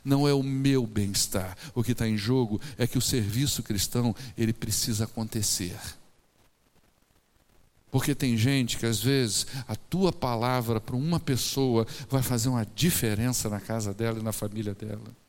não 0.05 0.27
é 0.27 0.35
o 0.35 0.43
meu 0.43 0.87
bem-estar. 0.87 1.57
O 1.75 1.83
que 1.85 1.93
está 1.93 2.09
em 2.09 2.17
jogo 2.17 2.61
é 2.77 2.87
que 2.87 2.99
o 2.99 3.03
serviço 3.03 3.63
cristão 3.63 4.15
ele 4.37 4.53
precisa 4.53 5.05
acontecer. 5.05 5.79
Porque 7.91 8.15
tem 8.15 8.37
gente 8.37 8.77
que 8.77 8.87
às 8.87 9.03
vezes 9.03 9.47
a 9.67 9.75
tua 9.75 10.13
palavra 10.13 10.81
para 10.81 10.95
uma 10.95 11.19
pessoa 11.19 11.87
vai 12.09 12.23
fazer 12.23 12.49
uma 12.49 12.67
diferença 12.75 13.49
na 13.49 13.61
casa 13.61 13.93
dela 13.93 14.21
e 14.21 14.23
na 14.23 14.33
família 14.33 14.75
dela. 14.75 15.21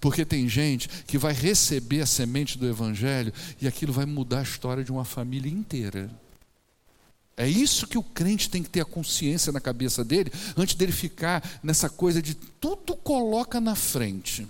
Porque 0.00 0.24
tem 0.24 0.48
gente 0.48 0.88
que 1.06 1.18
vai 1.18 1.32
receber 1.32 2.00
a 2.00 2.06
semente 2.06 2.58
do 2.58 2.66
Evangelho 2.66 3.32
e 3.60 3.66
aquilo 3.66 3.92
vai 3.92 4.06
mudar 4.06 4.40
a 4.40 4.42
história 4.42 4.84
de 4.84 4.92
uma 4.92 5.04
família 5.04 5.50
inteira. 5.50 6.10
É 7.36 7.46
isso 7.46 7.86
que 7.86 7.98
o 7.98 8.02
crente 8.02 8.48
tem 8.48 8.62
que 8.62 8.70
ter 8.70 8.80
a 8.80 8.84
consciência 8.84 9.52
na 9.52 9.60
cabeça 9.60 10.02
dele, 10.02 10.32
antes 10.56 10.74
dele 10.74 10.92
ficar 10.92 11.60
nessa 11.62 11.90
coisa 11.90 12.22
de 12.22 12.34
tudo 12.34 12.96
coloca 12.96 13.60
na 13.60 13.74
frente. 13.74 14.48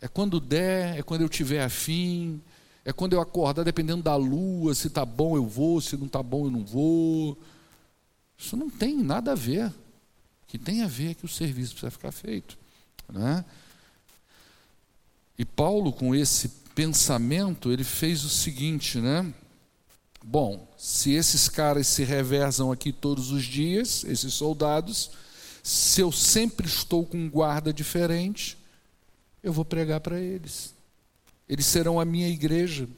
É 0.00 0.08
quando 0.08 0.40
der, 0.40 0.98
é 0.98 1.02
quando 1.02 1.20
eu 1.20 1.28
tiver 1.28 1.62
afim, 1.62 2.40
é 2.84 2.92
quando 2.92 3.12
eu 3.12 3.20
acordar, 3.20 3.64
dependendo 3.64 4.02
da 4.02 4.16
lua, 4.16 4.74
se 4.74 4.88
está 4.88 5.04
bom 5.04 5.36
eu 5.36 5.46
vou, 5.46 5.80
se 5.80 5.96
não 5.96 6.06
está 6.06 6.22
bom 6.22 6.46
eu 6.46 6.50
não 6.50 6.64
vou. 6.64 7.38
Isso 8.36 8.56
não 8.56 8.68
tem 8.68 8.96
nada 8.96 9.32
a 9.32 9.36
ver. 9.36 9.66
O 9.66 10.46
que 10.48 10.58
tem 10.58 10.82
a 10.82 10.88
ver 10.88 11.12
é 11.12 11.14
que 11.14 11.24
o 11.24 11.28
serviço 11.28 11.72
precisa 11.72 11.90
ficar 11.90 12.10
feito. 12.10 12.58
Né? 13.08 13.44
E 15.38 15.44
Paulo, 15.44 15.92
com 15.92 16.14
esse 16.14 16.48
pensamento, 16.74 17.70
ele 17.70 17.84
fez 17.84 18.24
o 18.24 18.28
seguinte, 18.28 18.98
né? 18.98 19.32
Bom, 20.24 20.68
se 20.76 21.12
esses 21.12 21.48
caras 21.48 21.86
se 21.86 22.04
reversam 22.04 22.70
aqui 22.70 22.92
todos 22.92 23.30
os 23.30 23.44
dias, 23.44 24.04
esses 24.04 24.34
soldados, 24.34 25.10
se 25.62 26.00
eu 26.00 26.10
sempre 26.10 26.66
estou 26.66 27.04
com 27.04 27.16
um 27.16 27.30
guarda 27.30 27.72
diferente, 27.72 28.56
eu 29.42 29.52
vou 29.52 29.64
pregar 29.64 30.00
para 30.00 30.18
eles 30.20 30.74
eles 31.52 31.66
serão 31.66 32.00
a 32.00 32.04
minha 32.06 32.28
igreja. 32.30 32.88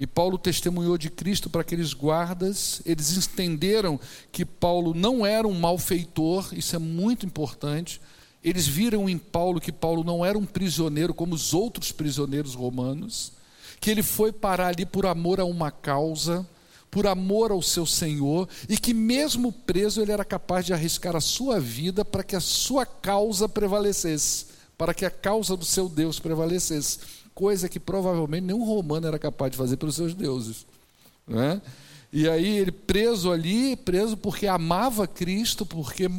E 0.00 0.06
Paulo 0.06 0.36
testemunhou 0.36 0.98
de 0.98 1.08
Cristo 1.08 1.48
para 1.48 1.60
aqueles 1.60 1.92
guardas, 1.92 2.82
eles 2.84 3.16
entenderam 3.16 4.00
que 4.32 4.44
Paulo 4.44 4.92
não 4.94 5.24
era 5.24 5.46
um 5.46 5.56
malfeitor, 5.56 6.48
isso 6.52 6.74
é 6.74 6.78
muito 6.80 7.24
importante. 7.24 8.00
Eles 8.42 8.66
viram 8.66 9.08
em 9.08 9.16
Paulo 9.16 9.60
que 9.60 9.70
Paulo 9.70 10.02
não 10.02 10.24
era 10.24 10.36
um 10.36 10.44
prisioneiro 10.44 11.14
como 11.14 11.36
os 11.36 11.54
outros 11.54 11.92
prisioneiros 11.92 12.56
romanos, 12.56 13.30
que 13.80 13.92
ele 13.92 14.02
foi 14.02 14.32
parar 14.32 14.68
ali 14.70 14.84
por 14.84 15.06
amor 15.06 15.38
a 15.38 15.44
uma 15.44 15.70
causa, 15.70 16.44
por 16.90 17.06
amor 17.06 17.52
ao 17.52 17.62
seu 17.62 17.86
Senhor, 17.86 18.48
e 18.68 18.76
que 18.76 18.92
mesmo 18.92 19.52
preso 19.52 20.02
ele 20.02 20.10
era 20.10 20.24
capaz 20.24 20.66
de 20.66 20.72
arriscar 20.72 21.14
a 21.14 21.20
sua 21.20 21.60
vida 21.60 22.04
para 22.04 22.24
que 22.24 22.34
a 22.34 22.40
sua 22.40 22.84
causa 22.84 23.48
prevalecesse, 23.48 24.46
para 24.76 24.92
que 24.92 25.04
a 25.04 25.10
causa 25.10 25.56
do 25.56 25.64
seu 25.64 25.88
Deus 25.88 26.18
prevalecesse 26.18 26.98
coisa 27.38 27.68
que 27.68 27.78
provavelmente 27.78 28.42
nenhum 28.42 28.64
romano 28.64 29.06
era 29.06 29.16
capaz 29.16 29.52
de 29.52 29.56
fazer 29.56 29.76
pelos 29.76 29.94
seus 29.94 30.12
deuses. 30.12 30.66
Né? 31.24 31.62
E 32.12 32.28
aí 32.28 32.58
ele 32.58 32.72
preso 32.72 33.30
ali, 33.30 33.76
preso 33.76 34.16
porque 34.16 34.48
amava 34.48 35.06
Cristo, 35.06 35.64
porque 35.64 36.10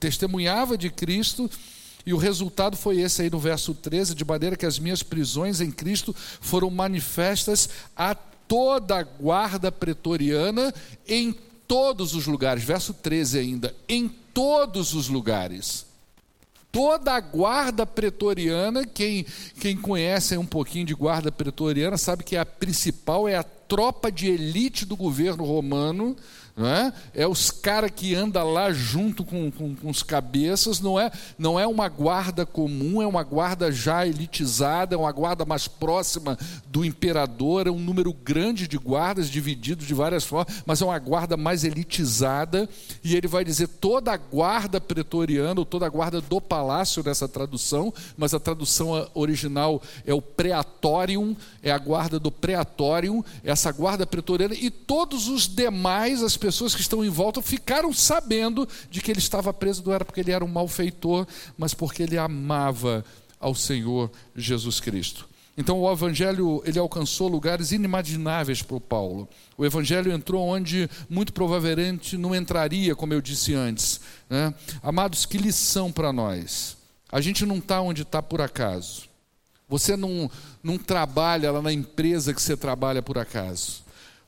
testemunhava 0.00 0.76
de 0.76 0.90
Cristo, 0.90 1.48
e 2.04 2.12
o 2.12 2.16
resultado 2.16 2.76
foi 2.76 3.00
esse 3.00 3.22
aí 3.22 3.30
no 3.30 3.38
verso 3.38 3.72
13, 3.72 4.16
de 4.16 4.24
maneira 4.24 4.56
que 4.56 4.66
as 4.66 4.76
minhas 4.80 5.00
prisões 5.00 5.60
em 5.60 5.70
Cristo 5.70 6.12
foram 6.40 6.68
manifestas 6.70 7.68
a 7.96 8.12
toda 8.12 8.96
a 8.96 9.04
guarda 9.04 9.70
pretoriana 9.70 10.74
em 11.06 11.32
todos 11.68 12.16
os 12.16 12.26
lugares. 12.26 12.64
Verso 12.64 12.92
13 12.92 13.38
ainda, 13.38 13.72
em 13.88 14.08
todos 14.08 14.92
os 14.92 15.08
lugares 15.08 15.86
toda 16.74 17.12
a 17.12 17.20
guarda 17.20 17.86
pretoriana, 17.86 18.84
quem, 18.84 19.24
quem 19.60 19.76
conhece 19.76 20.36
um 20.36 20.44
pouquinho 20.44 20.84
de 20.84 20.92
guarda 20.92 21.30
pretoriana 21.30 21.96
sabe 21.96 22.24
que 22.24 22.36
a 22.36 22.44
principal 22.44 23.28
é 23.28 23.36
a 23.36 23.44
tropa 23.44 24.10
de 24.10 24.28
elite 24.28 24.84
do 24.84 24.96
governo 24.96 25.44
romano, 25.44 26.16
não 26.56 26.68
é? 26.68 26.92
É 27.12 27.26
os 27.26 27.50
caras 27.50 27.90
que 27.90 28.14
andam 28.14 28.52
lá 28.52 28.72
junto 28.72 29.24
com, 29.24 29.50
com, 29.50 29.74
com, 29.74 29.90
os 29.90 30.04
cabeças, 30.04 30.80
não 30.80 30.98
é, 30.98 31.10
não 31.36 31.58
é 31.58 31.66
uma 31.66 31.88
guarda 31.88 32.46
comum, 32.46 33.02
é 33.02 33.06
uma 33.06 33.24
guarda 33.24 33.72
já 33.72 34.06
elitizada, 34.06 34.94
é 34.94 34.98
uma 34.98 35.10
guarda 35.10 35.44
mais 35.44 35.66
próxima 35.66 36.38
do 36.66 36.84
imperador, 36.84 37.66
é 37.66 37.70
um 37.70 37.78
número 37.78 38.12
grande 38.12 38.68
de 38.68 38.78
guardas 38.78 39.28
divididos 39.28 39.86
de 39.86 39.94
várias 39.94 40.24
formas, 40.24 40.62
mas 40.64 40.80
é 40.80 40.84
uma 40.84 40.98
guarda 40.98 41.36
mais 41.36 41.64
elitizada, 41.64 42.68
e 43.02 43.16
ele 43.16 43.26
vai 43.26 43.44
dizer 43.44 43.66
toda 43.66 44.12
a 44.12 44.16
guarda 44.16 44.80
pretoriana, 44.80 45.60
ou 45.60 45.66
toda 45.66 45.86
a 45.86 45.90
guarda 45.90 46.20
do 46.20 46.40
palácio 46.40 47.02
nessa 47.04 47.26
tradução, 47.26 47.92
mas 48.16 48.32
a 48.32 48.38
tradução 48.38 49.08
original 49.12 49.82
é 50.06 50.14
o 50.14 50.22
preatorium, 50.22 51.34
é 51.62 51.72
a 51.72 51.78
guarda 51.78 52.20
do 52.20 52.30
preatorium, 52.30 53.24
essa 53.42 53.72
guarda 53.72 54.06
pretoriana, 54.06 54.54
e 54.54 54.70
todos 54.70 55.26
os 55.26 55.48
demais, 55.48 56.22
as 56.22 56.36
pessoas 56.44 56.74
que 56.74 56.82
estão 56.82 57.02
em 57.02 57.08
volta 57.08 57.40
ficaram 57.40 57.90
sabendo 57.90 58.68
de 58.90 59.00
que 59.00 59.10
ele 59.10 59.18
estava 59.18 59.50
preso, 59.50 59.82
não 59.82 59.94
era 59.94 60.04
porque 60.04 60.20
ele 60.20 60.30
era 60.30 60.44
um 60.44 60.48
malfeitor, 60.48 61.26
mas 61.56 61.72
porque 61.72 62.02
ele 62.02 62.18
amava 62.18 63.02
ao 63.40 63.54
Senhor 63.54 64.10
Jesus 64.36 64.78
Cristo. 64.78 65.26
Então 65.56 65.80
o 65.80 65.90
evangelho 65.90 66.62
ele 66.66 66.78
alcançou 66.78 67.28
lugares 67.28 67.72
inimagináveis 67.72 68.60
para 68.60 68.76
o 68.76 68.80
Paulo. 68.80 69.26
O 69.56 69.64
evangelho 69.64 70.12
entrou 70.12 70.46
onde 70.46 70.90
muito 71.08 71.32
provavelmente 71.32 72.18
não 72.18 72.34
entraria, 72.34 72.94
como 72.94 73.14
eu 73.14 73.22
disse 73.22 73.54
antes. 73.54 74.02
Né? 74.28 74.52
Amados, 74.82 75.24
que 75.24 75.38
lição 75.38 75.90
para 75.90 76.12
nós. 76.12 76.76
A 77.10 77.22
gente 77.22 77.46
não 77.46 77.56
está 77.56 77.80
onde 77.80 78.02
está 78.02 78.22
por 78.22 78.42
acaso. 78.42 79.04
Você 79.66 79.96
não, 79.96 80.30
não 80.62 80.76
trabalha 80.76 81.50
lá 81.50 81.62
na 81.62 81.72
empresa 81.72 82.34
que 82.34 82.42
você 82.42 82.54
trabalha 82.54 83.00
por 83.00 83.16
acaso. 83.16 83.83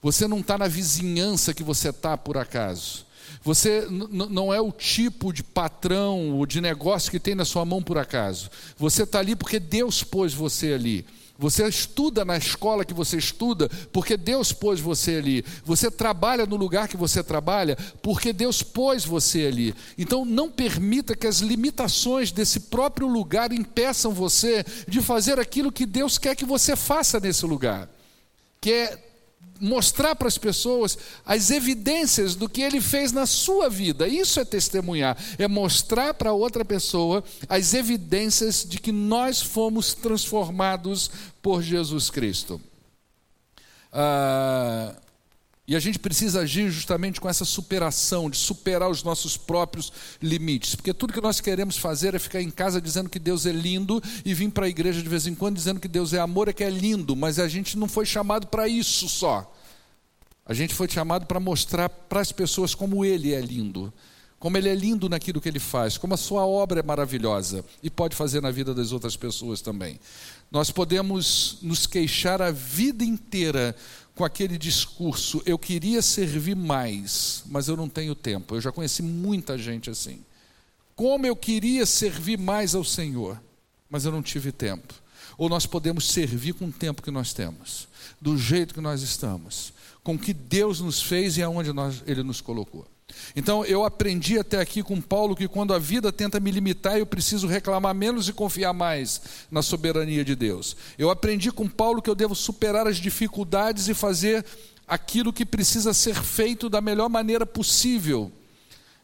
Você 0.06 0.28
não 0.28 0.38
está 0.38 0.56
na 0.56 0.68
vizinhança 0.68 1.52
que 1.52 1.64
você 1.64 1.88
está 1.88 2.16
por 2.16 2.38
acaso. 2.38 3.04
Você 3.42 3.88
não 3.90 4.54
é 4.54 4.60
o 4.60 4.70
tipo 4.70 5.32
de 5.32 5.42
patrão 5.42 6.30
ou 6.30 6.46
de 6.46 6.60
negócio 6.60 7.10
que 7.10 7.18
tem 7.18 7.34
na 7.34 7.44
sua 7.44 7.64
mão 7.64 7.82
por 7.82 7.98
acaso. 7.98 8.48
Você 8.78 9.02
está 9.02 9.18
ali 9.18 9.34
porque 9.34 9.58
Deus 9.58 10.04
pôs 10.04 10.32
você 10.32 10.74
ali. 10.74 11.04
Você 11.36 11.66
estuda 11.66 12.24
na 12.24 12.36
escola 12.36 12.84
que 12.84 12.94
você 12.94 13.16
estuda 13.16 13.68
porque 13.92 14.16
Deus 14.16 14.52
pôs 14.52 14.78
você 14.78 15.16
ali. 15.16 15.44
Você 15.64 15.90
trabalha 15.90 16.46
no 16.46 16.54
lugar 16.54 16.86
que 16.86 16.96
você 16.96 17.20
trabalha 17.20 17.76
porque 18.00 18.32
Deus 18.32 18.62
pôs 18.62 19.04
você 19.04 19.46
ali. 19.46 19.74
Então 19.98 20.24
não 20.24 20.48
permita 20.48 21.16
que 21.16 21.26
as 21.26 21.40
limitações 21.40 22.30
desse 22.30 22.60
próprio 22.60 23.08
lugar 23.08 23.50
impeçam 23.50 24.12
você 24.12 24.64
de 24.86 25.02
fazer 25.02 25.40
aquilo 25.40 25.72
que 25.72 25.84
Deus 25.84 26.16
quer 26.16 26.36
que 26.36 26.44
você 26.44 26.76
faça 26.76 27.18
nesse 27.18 27.44
lugar. 27.44 27.88
Que 28.60 28.70
é 28.70 29.05
mostrar 29.60 30.14
para 30.14 30.28
as 30.28 30.38
pessoas 30.38 30.98
as 31.24 31.50
evidências 31.50 32.34
do 32.34 32.48
que 32.48 32.62
ele 32.62 32.80
fez 32.80 33.12
na 33.12 33.26
sua 33.26 33.68
vida. 33.68 34.06
Isso 34.08 34.40
é 34.40 34.44
testemunhar, 34.44 35.16
é 35.38 35.48
mostrar 35.48 36.14
para 36.14 36.32
outra 36.32 36.64
pessoa 36.64 37.22
as 37.48 37.74
evidências 37.74 38.64
de 38.68 38.78
que 38.78 38.92
nós 38.92 39.40
fomos 39.40 39.94
transformados 39.94 41.10
por 41.42 41.62
Jesus 41.62 42.10
Cristo. 42.10 42.60
Ah, 43.92 44.94
e 45.68 45.74
a 45.74 45.80
gente 45.80 45.98
precisa 45.98 46.40
agir 46.40 46.70
justamente 46.70 47.20
com 47.20 47.28
essa 47.28 47.44
superação, 47.44 48.30
de 48.30 48.36
superar 48.36 48.88
os 48.88 49.02
nossos 49.02 49.36
próprios 49.36 49.92
limites. 50.22 50.76
Porque 50.76 50.94
tudo 50.94 51.12
que 51.12 51.20
nós 51.20 51.40
queremos 51.40 51.76
fazer 51.76 52.14
é 52.14 52.18
ficar 52.20 52.40
em 52.40 52.50
casa 52.50 52.80
dizendo 52.80 53.10
que 53.10 53.18
Deus 53.18 53.46
é 53.46 53.52
lindo 53.52 54.00
e 54.24 54.32
vir 54.32 54.50
para 54.50 54.66
a 54.66 54.68
igreja 54.68 55.02
de 55.02 55.08
vez 55.08 55.26
em 55.26 55.34
quando 55.34 55.56
dizendo 55.56 55.80
que 55.80 55.88
Deus 55.88 56.12
é 56.12 56.20
amor, 56.20 56.48
é 56.48 56.52
que 56.52 56.62
é 56.62 56.70
lindo, 56.70 57.16
mas 57.16 57.40
a 57.40 57.48
gente 57.48 57.76
não 57.76 57.88
foi 57.88 58.06
chamado 58.06 58.46
para 58.46 58.68
isso 58.68 59.08
só. 59.08 59.52
A 60.44 60.54
gente 60.54 60.72
foi 60.72 60.88
chamado 60.88 61.26
para 61.26 61.40
mostrar 61.40 61.88
para 61.88 62.20
as 62.20 62.30
pessoas 62.30 62.72
como 62.72 63.04
Ele 63.04 63.34
é 63.34 63.40
lindo, 63.40 63.92
como 64.38 64.56
Ele 64.56 64.68
é 64.68 64.74
lindo 64.76 65.08
naquilo 65.08 65.40
que 65.40 65.48
Ele 65.48 65.58
faz, 65.58 65.98
como 65.98 66.14
a 66.14 66.16
Sua 66.16 66.46
obra 66.46 66.78
é 66.78 66.82
maravilhosa 66.84 67.64
e 67.82 67.90
pode 67.90 68.14
fazer 68.14 68.40
na 68.40 68.52
vida 68.52 68.72
das 68.72 68.92
outras 68.92 69.16
pessoas 69.16 69.60
também. 69.60 69.98
Nós 70.48 70.70
podemos 70.70 71.58
nos 71.60 71.88
queixar 71.88 72.40
a 72.40 72.52
vida 72.52 73.04
inteira 73.04 73.74
com 74.16 74.24
aquele 74.24 74.58
discurso: 74.58 75.40
eu 75.46 75.56
queria 75.56 76.02
servir 76.02 76.56
mais, 76.56 77.44
mas 77.46 77.68
eu 77.68 77.76
não 77.76 77.88
tenho 77.88 78.16
tempo. 78.16 78.56
Eu 78.56 78.60
já 78.60 78.72
conheci 78.72 79.02
muita 79.02 79.56
gente 79.56 79.88
assim. 79.88 80.24
Como 80.96 81.26
eu 81.26 81.36
queria 81.36 81.86
servir 81.86 82.38
mais 82.38 82.74
ao 82.74 82.82
Senhor, 82.82 83.40
mas 83.88 84.04
eu 84.04 84.10
não 84.10 84.22
tive 84.22 84.50
tempo. 84.50 84.94
Ou 85.38 85.50
nós 85.50 85.66
podemos 85.66 86.08
servir 86.10 86.54
com 86.54 86.64
o 86.64 86.72
tempo 86.72 87.02
que 87.02 87.10
nós 87.10 87.34
temos, 87.34 87.86
do 88.18 88.38
jeito 88.38 88.72
que 88.72 88.80
nós 88.80 89.02
estamos, 89.02 89.74
com 90.02 90.14
o 90.14 90.18
que 90.18 90.32
Deus 90.32 90.80
nos 90.80 91.02
fez 91.02 91.36
e 91.36 91.42
aonde 91.42 91.70
nós, 91.74 92.02
Ele 92.06 92.22
nos 92.22 92.40
colocou. 92.40 92.86
Então 93.34 93.64
eu 93.64 93.84
aprendi 93.84 94.38
até 94.38 94.60
aqui 94.60 94.82
com 94.82 95.00
Paulo 95.00 95.36
que 95.36 95.48
quando 95.48 95.74
a 95.74 95.78
vida 95.78 96.12
tenta 96.12 96.40
me 96.40 96.50
limitar, 96.50 96.98
eu 96.98 97.06
preciso 97.06 97.46
reclamar 97.46 97.94
menos 97.94 98.28
e 98.28 98.32
confiar 98.32 98.72
mais 98.72 99.20
na 99.50 99.62
soberania 99.62 100.24
de 100.24 100.34
Deus. 100.34 100.76
Eu 100.98 101.10
aprendi 101.10 101.50
com 101.50 101.68
Paulo 101.68 102.02
que 102.02 102.10
eu 102.10 102.14
devo 102.14 102.34
superar 102.34 102.86
as 102.86 102.96
dificuldades 102.96 103.88
e 103.88 103.94
fazer 103.94 104.44
aquilo 104.86 105.32
que 105.32 105.44
precisa 105.44 105.92
ser 105.92 106.14
feito 106.14 106.68
da 106.68 106.80
melhor 106.80 107.08
maneira 107.08 107.44
possível. 107.44 108.30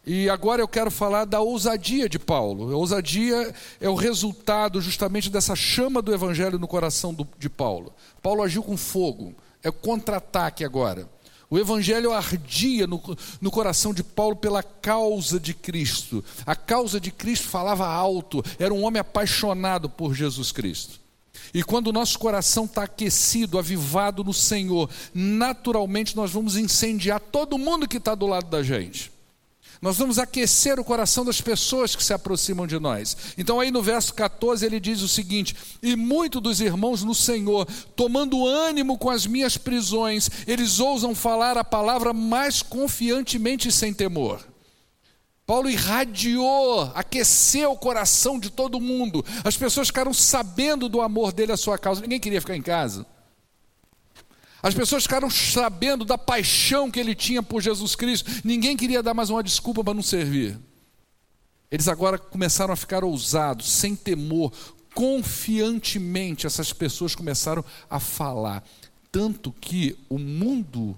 E 0.05 0.29
agora 0.29 0.61
eu 0.61 0.67
quero 0.67 0.91
falar 0.91 1.25
da 1.25 1.41
ousadia 1.41 2.09
de 2.09 2.19
Paulo. 2.19 2.73
A 2.73 2.77
ousadia 2.77 3.55
é 3.81 3.89
o 3.89 3.95
resultado 3.95 4.81
justamente 4.81 5.31
dessa 5.31 5.55
chama 5.55 6.03
do 6.03 6.13
evangelho 6.13 6.59
no 6.59 6.67
coração 6.67 7.15
do, 7.15 7.27
de 7.39 7.49
Paulo. 7.49 7.93
Paulo 8.21 8.43
agiu 8.43 8.65
com 8.65 8.77
fogo, 8.77 9.33
é 9.63 9.71
contra-ataque 9.71 10.65
agora. 10.65 11.09
O 11.53 11.59
Evangelho 11.59 12.15
ardia 12.15 12.87
no, 12.87 12.99
no, 13.39 13.51
coração 13.51 13.93
de 13.93 14.03
Paulo 14.03 14.35
pela 14.35 14.63
causa 14.63 15.39
de 15.39 15.53
Cristo. 15.53 16.25
A 16.47 16.57
causa 16.57 16.99
de 16.99 17.11
Cristo 17.11 17.47
falava 17.47 17.87
alto, 17.87 18.43
era 18.59 18.73
um 18.73 18.83
homem 18.83 18.99
apaixonado 18.99 19.87
por 19.87 20.15
Jesus 20.15 20.51
Cristo. 20.51 20.99
E 21.53 21.63
quando 21.63 21.89
o 21.89 21.93
nosso 21.93 22.19
coração 22.19 22.65
está 22.65 22.85
aquecido, 22.85 23.59
avivado 23.59 24.25
no 24.25 24.33
Senhor, 24.33 24.89
naturalmente 25.13 26.17
nós 26.17 26.31
vamos 26.31 26.57
incendiar 26.57 27.21
todo 27.21 27.59
mundo 27.59 27.87
que 27.87 27.99
está 27.99 28.15
do 28.15 28.27
lado 28.27 28.49
da 28.49 28.63
gente. 28.63 29.12
Nós 29.83 29.99
vamos 29.99 30.17
aquecer 30.17 30.79
o 30.79 30.85
coração 30.85 31.25
das 31.25 31.41
pessoas 31.41 31.97
que 31.97 32.05
se 32.05 32.13
aproximam 32.13 32.69
de 32.69 32.79
nós. 32.79 33.17
Então, 33.37 33.59
aí 33.59 33.73
no 33.73 33.83
verso 33.83 34.15
14, 34.15 34.65
ele 34.65 34.79
diz 34.79 35.03
o 35.03 35.09
seguinte: 35.09 35.57
E 35.83 35.97
muitos 35.97 36.41
dos 36.41 36.61
irmãos 36.61 37.03
no 37.03 37.17
Senhor, 37.17 37.67
tomando 37.97 38.47
ânimo 38.47 38.97
com 38.97 39.11
as 39.11 39.27
minhas 39.27 39.57
prisões, 39.57 40.31
eles 40.47 40.79
ousam 40.79 41.17
falar 41.17 41.59
a 41.59 41.65
palavra 41.65 42.13
mais 42.13 42.63
confiantemente 42.63 43.67
e 43.67 43.73
sem 43.73 43.93
temor. 43.93 44.47
Paulo 45.45 45.69
irradiou, 45.69 46.93
aqueceu 46.95 47.73
o 47.73 47.77
coração 47.77 48.39
de 48.39 48.51
todo 48.51 48.81
mundo. 48.81 49.25
As 49.43 49.57
pessoas 49.57 49.89
ficaram 49.89 50.15
sabendo 50.15 50.89
do 50.89 51.01
amor 51.01 51.33
dele 51.33 51.51
à 51.51 51.57
sua 51.57 51.77
causa. 51.77 52.01
Ninguém 52.01 52.21
queria 52.21 52.41
ficar 52.41 52.57
em 52.57 52.63
casa. 52.63 53.05
As 54.63 54.75
pessoas 54.75 55.03
ficaram 55.03 55.29
sabendo 55.29 56.05
da 56.05 56.17
paixão 56.17 56.91
que 56.91 57.01
ele 57.01 57.15
tinha 57.15 57.43
por 57.43 57.61
Jesus 57.61 57.97
Cristo. 57.97 58.31
Ninguém 58.45 58.77
queria 58.77 59.03
dar 59.03 59.13
mais 59.13 59.29
uma 59.29 59.43
desculpa 59.43 59.83
para 59.83 59.95
não 59.95 60.03
servir. 60.03 60.57
Eles 61.69 61.89
agora 61.89 62.17
começaram 62.17 62.73
a 62.73 62.77
ficar 62.77 63.03
ousados, 63.03 63.69
sem 63.69 63.97
temor, 63.97 64.53
confiantemente. 64.95 66.47
Essas 66.47 66.73
pessoas 66.73 67.15
começaram 67.15 67.65
a 67.91 67.99
falar. 67.99 68.63
Tanto 69.11 69.53
que 69.53 69.99
o 70.09 70.19
mundo 70.19 70.97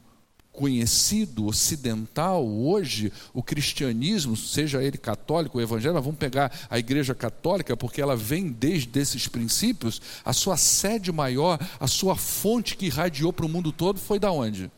conhecido 0.55 1.46
ocidental 1.46 2.46
hoje, 2.46 3.12
o 3.32 3.42
cristianismo, 3.42 4.36
seja 4.36 4.82
ele 4.82 4.96
católico 4.96 5.59
ou 5.59 5.62
evangélico, 5.62 6.00
vamos 6.00 6.18
pegar 6.18 6.52
a 6.70 6.78
igreja 6.78 7.14
católica, 7.14 7.76
porque 7.76 8.00
ela 8.00 8.16
vem 8.16 8.48
desde 8.48 8.98
esses 8.98 9.26
princípios, 9.26 10.00
a 10.24 10.32
sua 10.32 10.57
sede 10.57 11.11
maior, 11.11 11.59
a 11.78 11.86
sua 11.86 12.14
fonte 12.14 12.76
que 12.76 12.86
irradiou 12.86 13.32
para 13.32 13.46
o 13.46 13.48
mundo 13.48 13.72
todo 13.72 13.98
foi 13.98 14.18
da 14.18 14.30
onde? 14.30 14.70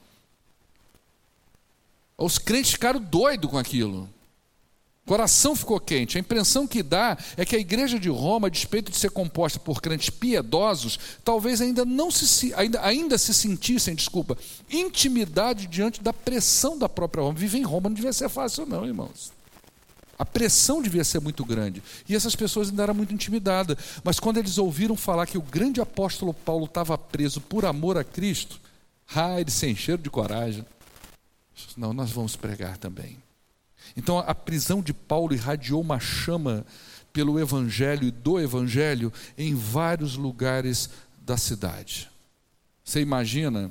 Os 2.16 2.38
crentes 2.38 2.72
ficaram 2.72 3.00
doidos 3.00 3.50
com 3.50 3.58
aquilo 3.58 4.08
coração 5.06 5.54
ficou 5.54 5.78
quente. 5.80 6.18
A 6.18 6.20
impressão 6.20 6.66
que 6.66 6.82
dá 6.82 7.16
é 7.36 7.44
que 7.44 7.56
a 7.56 7.58
igreja 7.58 7.98
de 7.98 8.08
Roma, 8.08 8.48
a 8.48 8.50
despeito 8.50 8.90
de 8.90 8.98
ser 8.98 9.10
composta 9.10 9.58
por 9.58 9.80
crentes 9.80 10.10
piedosos, 10.10 10.98
talvez 11.24 11.60
ainda 11.60 11.84
não 11.84 12.10
se 12.10 12.52
ainda, 12.54 12.84
ainda 12.84 13.16
se 13.16 13.32
sentissem, 13.32 13.94
desculpa, 13.94 14.36
intimidade 14.68 15.66
diante 15.66 16.02
da 16.02 16.12
pressão 16.12 16.76
da 16.76 16.88
própria 16.88 17.22
Roma. 17.22 17.38
Viver 17.38 17.58
em 17.58 17.62
Roma 17.62 17.88
não 17.88 17.94
devia 17.94 18.12
ser 18.12 18.28
fácil, 18.28 18.66
não, 18.66 18.84
irmãos. 18.84 19.32
A 20.18 20.24
pressão 20.24 20.82
devia 20.82 21.04
ser 21.04 21.20
muito 21.20 21.44
grande. 21.44 21.82
E 22.08 22.16
essas 22.16 22.34
pessoas 22.34 22.70
ainda 22.70 22.82
eram 22.82 22.94
muito 22.94 23.12
intimidadas. 23.12 23.76
Mas 24.02 24.18
quando 24.18 24.38
eles 24.38 24.56
ouviram 24.58 24.96
falar 24.96 25.26
que 25.26 25.36
o 25.36 25.42
grande 25.42 25.80
apóstolo 25.80 26.32
Paulo 26.32 26.64
estava 26.64 26.96
preso 26.96 27.40
por 27.40 27.66
amor 27.66 27.98
a 27.98 28.04
Cristo, 28.04 28.58
ah, 29.14 29.38
eles 29.38 29.54
se 29.54 29.68
encheram 29.68 30.02
de 30.02 30.10
coragem. 30.10 30.64
Não, 31.76 31.92
nós 31.92 32.10
vamos 32.10 32.34
pregar 32.34 32.78
também. 32.78 33.18
Então 33.96 34.18
a 34.18 34.34
prisão 34.34 34.82
de 34.82 34.92
Paulo 34.92 35.32
irradiou 35.32 35.80
uma 35.80 35.98
chama 35.98 36.66
pelo 37.12 37.40
evangelho 37.40 38.06
e 38.06 38.10
do 38.10 38.38
evangelho 38.38 39.12
em 39.38 39.54
vários 39.54 40.16
lugares 40.16 40.90
da 41.18 41.36
cidade. 41.36 42.10
Você 42.84 43.00
imagina 43.00 43.70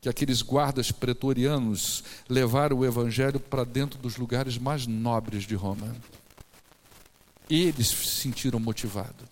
que 0.00 0.08
aqueles 0.08 0.42
guardas 0.42 0.90
pretorianos 0.90 2.02
levaram 2.28 2.78
o 2.78 2.86
evangelho 2.86 3.38
para 3.38 3.64
dentro 3.64 3.98
dos 3.98 4.16
lugares 4.16 4.56
mais 4.56 4.86
nobres 4.86 5.44
de 5.44 5.54
Roma. 5.54 5.94
Eles 7.50 7.88
se 7.88 8.22
sentiram 8.22 8.58
motivados. 8.58 9.26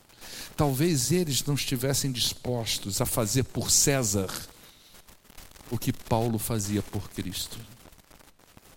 Talvez 0.57 1.13
eles 1.13 1.45
não 1.45 1.55
estivessem 1.55 2.11
dispostos 2.11 3.01
a 3.01 3.07
fazer 3.07 3.45
por 3.45 3.71
César 3.71 4.29
o 5.71 5.79
que 5.79 5.93
Paulo 5.93 6.39
fazia 6.39 6.83
por 6.83 7.09
Cristo. 7.11 7.59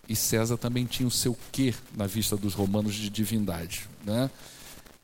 E 0.10 0.16
César 0.16 0.58
também 0.58 0.86
tinha 0.86 1.08
o 1.08 1.12
seu 1.12 1.38
quê 1.52 1.74
na 1.96 2.08
vista 2.08 2.36
dos 2.36 2.56
romanos 2.56 2.96
de 2.96 3.10
divindade. 3.10 3.88
Né? 4.04 4.30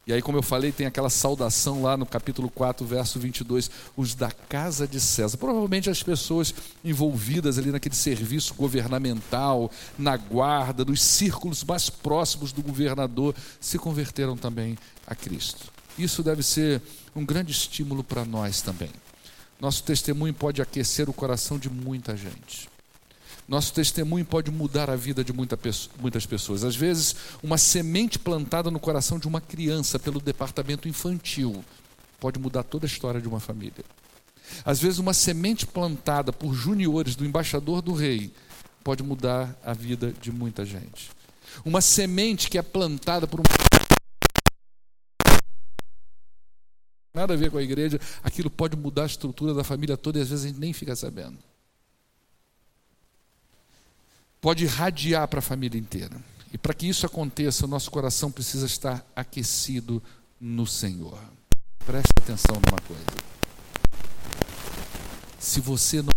E 0.08 0.14
aí, 0.14 0.22
como 0.22 0.38
eu 0.38 0.44
falei, 0.44 0.72
tem 0.72 0.86
aquela 0.86 1.10
saudação 1.10 1.82
lá 1.82 1.98
no 1.98 2.06
capítulo 2.06 2.48
4, 2.50 2.86
verso 2.86 3.20
22, 3.20 3.72
os 3.98 4.14
da 4.14 4.30
casa 4.30 4.88
de 4.88 5.00
César. 5.00 5.38
Provavelmente 5.38 5.90
as 5.90 6.04
pessoas 6.04 6.54
envolvidas 6.84 7.58
ali 7.58 7.72
naquele 7.72 7.96
serviço 7.96 8.54
governamental, 8.54 9.72
na 9.98 10.16
guarda, 10.16 10.86
nos 10.86 11.02
círculos 11.02 11.64
mais 11.64 11.90
próximos 11.90 12.52
do 12.52 12.62
governador, 12.62 13.34
se 13.60 13.80
converteram 13.80 14.38
também 14.38 14.78
a 15.08 15.16
Cristo. 15.16 15.72
Isso 15.98 16.22
deve 16.22 16.44
ser 16.44 16.82
um 17.16 17.26
grande 17.26 17.52
estímulo 17.52 18.04
para 18.04 18.26
nós 18.26 18.62
também. 18.62 18.92
Nosso 19.60 19.84
testemunho 19.84 20.34
pode 20.34 20.62
aquecer 20.62 21.10
o 21.10 21.14
coração 21.14 21.58
de 21.58 21.70
muita 21.70 22.16
gente. 22.16 22.70
Nosso 23.48 23.74
testemunho 23.74 24.26
pode 24.26 24.50
mudar 24.50 24.90
a 24.90 24.96
vida 24.96 25.24
de 25.24 25.32
muita, 25.32 25.58
muitas 26.00 26.26
pessoas. 26.26 26.64
Às 26.64 26.76
vezes, 26.76 27.16
uma 27.44 27.60
semente 27.60 28.18
plantada 28.18 28.72
no 28.72 28.80
coração 28.80 29.20
de 29.20 29.28
uma 29.28 29.40
criança 29.40 30.00
pelo 30.00 30.20
departamento 30.20 30.88
infantil 30.88 31.64
pode 32.20 32.40
mudar 32.40 32.64
toda 32.64 32.86
a 32.86 32.88
história 32.88 33.22
de 33.22 33.28
uma 33.28 33.40
família. 33.40 33.86
Às 34.64 34.80
vezes, 34.80 34.98
uma 34.98 35.14
semente 35.14 35.66
plantada 35.68 36.34
por 36.34 36.56
juniores 36.56 37.16
do 37.16 37.24
embaixador 37.24 37.84
do 37.84 37.94
rei 37.94 38.34
pode 38.84 39.04
mudar 39.04 39.56
a 39.64 39.74
vida 39.74 40.12
de 40.20 40.32
muita 40.32 40.66
gente. 40.66 41.12
Uma 41.64 41.82
semente 41.82 42.50
que 42.50 42.58
é 42.58 42.64
plantada 42.64 43.28
por 43.28 43.42
um. 43.42 43.44
Nada 47.14 47.36
a 47.36 47.38
ver 47.38 47.52
com 47.52 47.60
a 47.60 47.64
igreja, 47.64 48.00
aquilo 48.24 48.50
pode 48.50 48.76
mudar 48.76 49.04
a 49.04 49.06
estrutura 49.06 49.54
da 49.54 49.64
família 49.64 49.96
toda 49.96 50.18
e 50.18 50.22
às 50.22 50.30
vezes 50.30 50.46
a 50.46 50.48
gente 50.48 50.60
nem 50.60 50.74
fica 50.74 50.96
sabendo 50.96 51.38
pode 54.46 54.64
irradiar 54.64 55.28
para 55.28 55.40
a 55.40 55.42
família 55.42 55.80
inteira. 55.80 56.24
E 56.54 56.58
para 56.58 56.72
que 56.72 56.88
isso 56.88 57.04
aconteça, 57.04 57.66
o 57.66 57.68
nosso 57.68 57.90
coração 57.90 58.32
precisa 58.32 58.68
estar 58.68 59.04
aquecido 59.16 60.04
no 60.40 60.68
Senhor. 60.68 61.18
Preste 61.84 62.12
atenção 62.16 62.54
numa 62.64 62.80
coisa. 62.82 63.04
Se 65.40 65.60
você 65.60 66.04
não. 66.04 66.12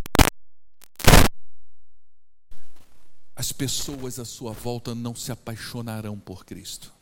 As 3.35 3.51
pessoas 3.51 4.19
à 4.19 4.27
sua 4.27 4.53
volta 4.53 4.95
não 4.95 5.15
se 5.15 5.33
apaixonarão 5.33 6.19
por 6.19 6.45
Cristo. 6.45 6.93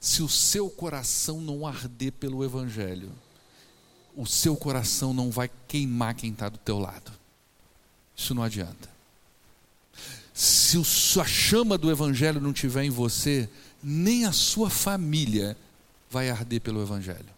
Se 0.00 0.22
o 0.22 0.28
seu 0.28 0.70
coração 0.70 1.40
não 1.40 1.66
arder 1.66 2.12
pelo 2.12 2.44
Evangelho, 2.44 3.10
o 4.14 4.26
seu 4.26 4.54
coração 4.54 5.12
não 5.12 5.32
vai 5.32 5.50
queimar 5.66 6.14
quem 6.14 6.30
está 6.30 6.48
do 6.48 6.58
teu 6.58 6.78
lado. 6.78 7.10
Isso 8.14 8.32
não 8.32 8.44
adianta 8.44 8.93
se 10.82 11.20
a 11.20 11.24
chama 11.24 11.76
do 11.76 11.90
Evangelho 11.90 12.40
não 12.40 12.52
tiver 12.52 12.84
em 12.84 12.90
você, 12.90 13.48
nem 13.82 14.24
a 14.24 14.32
sua 14.32 14.70
família 14.70 15.56
vai 16.10 16.30
arder 16.30 16.60
pelo 16.60 16.82
Evangelho. 16.82 17.34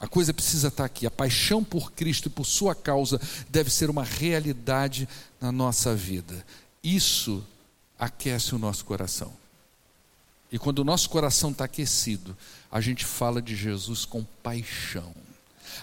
A 0.00 0.08
coisa 0.08 0.32
precisa 0.32 0.68
estar 0.68 0.86
aqui. 0.86 1.06
A 1.06 1.10
paixão 1.10 1.62
por 1.62 1.92
Cristo 1.92 2.26
e 2.26 2.30
por 2.30 2.46
Sua 2.46 2.74
causa 2.74 3.20
deve 3.50 3.70
ser 3.70 3.90
uma 3.90 4.02
realidade 4.02 5.06
na 5.38 5.52
nossa 5.52 5.94
vida. 5.94 6.44
Isso 6.82 7.44
aquece 7.98 8.54
o 8.54 8.58
nosso 8.58 8.84
coração. 8.86 9.30
E 10.50 10.58
quando 10.58 10.78
o 10.78 10.84
nosso 10.84 11.08
coração 11.10 11.50
está 11.50 11.66
aquecido, 11.66 12.36
a 12.72 12.80
gente 12.80 13.04
fala 13.04 13.42
de 13.42 13.54
Jesus 13.54 14.06
com 14.06 14.24
paixão. 14.42 15.14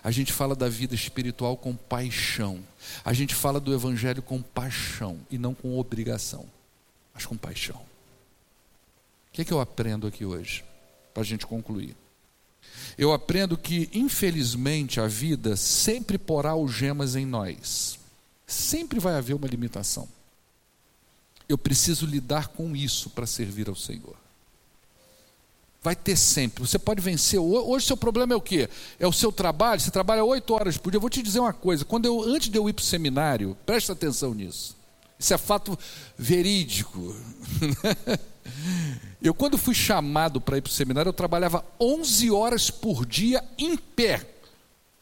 A 0.04 0.12
gente 0.12 0.32
fala 0.32 0.56
da 0.56 0.70
vida 0.70 0.96
espiritual 0.96 1.58
com 1.58 1.76
paixão. 1.76 2.64
A 3.04 3.14
gente 3.14 3.34
fala 3.36 3.60
do 3.60 3.74
evangelho 3.74 4.22
com 4.22 4.42
paixão 4.42 5.20
e 5.30 5.38
não 5.38 5.54
com 5.54 5.78
obrigação, 5.78 6.46
mas 7.14 7.26
com 7.26 7.36
paixão. 7.36 7.78
O 7.78 9.34
que, 9.34 9.42
é 9.42 9.46
que 9.46 9.54
eu 9.54 9.60
aprendo 9.60 10.08
aqui 10.08 10.26
hoje, 10.26 10.64
para 11.14 11.22
a 11.22 11.26
gente 11.26 11.46
concluir? 11.46 11.96
Eu 12.98 13.14
aprendo 13.14 13.58
que, 13.58 13.90
infelizmente, 13.94 15.00
a 15.00 15.08
vida 15.08 15.56
sempre 15.56 16.18
porá 16.18 16.52
algemas 16.52 17.16
em 17.16 17.26
nós. 17.26 18.00
Sempre 18.46 19.00
vai 19.00 19.16
haver 19.16 19.34
uma 19.34 19.48
limitação. 19.48 20.08
Eu 21.48 21.58
preciso 21.58 22.06
lidar 22.06 22.50
com 22.50 22.76
isso 22.76 23.10
para 23.10 23.26
servir 23.26 23.70
ao 23.70 23.76
Senhor. 23.76 24.16
Vai 25.88 25.96
ter 25.96 26.18
sempre. 26.18 26.68
Você 26.68 26.78
pode 26.78 27.00
vencer. 27.00 27.40
Hoje 27.40 27.86
seu 27.86 27.96
problema 27.96 28.34
é 28.34 28.36
o 28.36 28.42
quê? 28.42 28.68
É 29.00 29.08
o 29.08 29.14
seu 29.14 29.32
trabalho. 29.32 29.80
Você 29.80 29.90
trabalha 29.90 30.22
oito 30.22 30.54
horas 30.54 30.78
por 30.78 30.92
dia. 30.92 30.98
Eu 30.98 31.02
vou 31.02 31.10
te 31.10 31.24
dizer 31.24 31.40
uma 31.40 31.54
coisa. 31.54 31.86
Quando 31.86 32.06
eu, 32.06 32.24
antes 32.24 32.50
de 32.50 32.58
eu 32.58 32.68
ir 32.68 32.74
para 32.74 32.82
o 32.82 32.86
seminário, 32.86 33.56
presta 33.66 33.94
atenção 33.94 34.34
nisso. 34.34 34.76
Isso 35.18 35.34
é 35.34 35.38
fato 35.38 35.80
verídico. 36.18 37.16
eu, 39.24 39.34
quando 39.34 39.58
fui 39.58 39.74
chamado 39.74 40.42
para 40.42 40.58
ir 40.58 40.62
para 40.62 40.72
o 40.72 40.74
seminário, 40.74 41.08
eu 41.08 41.14
trabalhava 41.14 41.64
11 41.80 42.32
horas 42.32 42.70
por 42.70 43.06
dia 43.06 43.42
em 43.58 43.78
pé, 43.78 44.28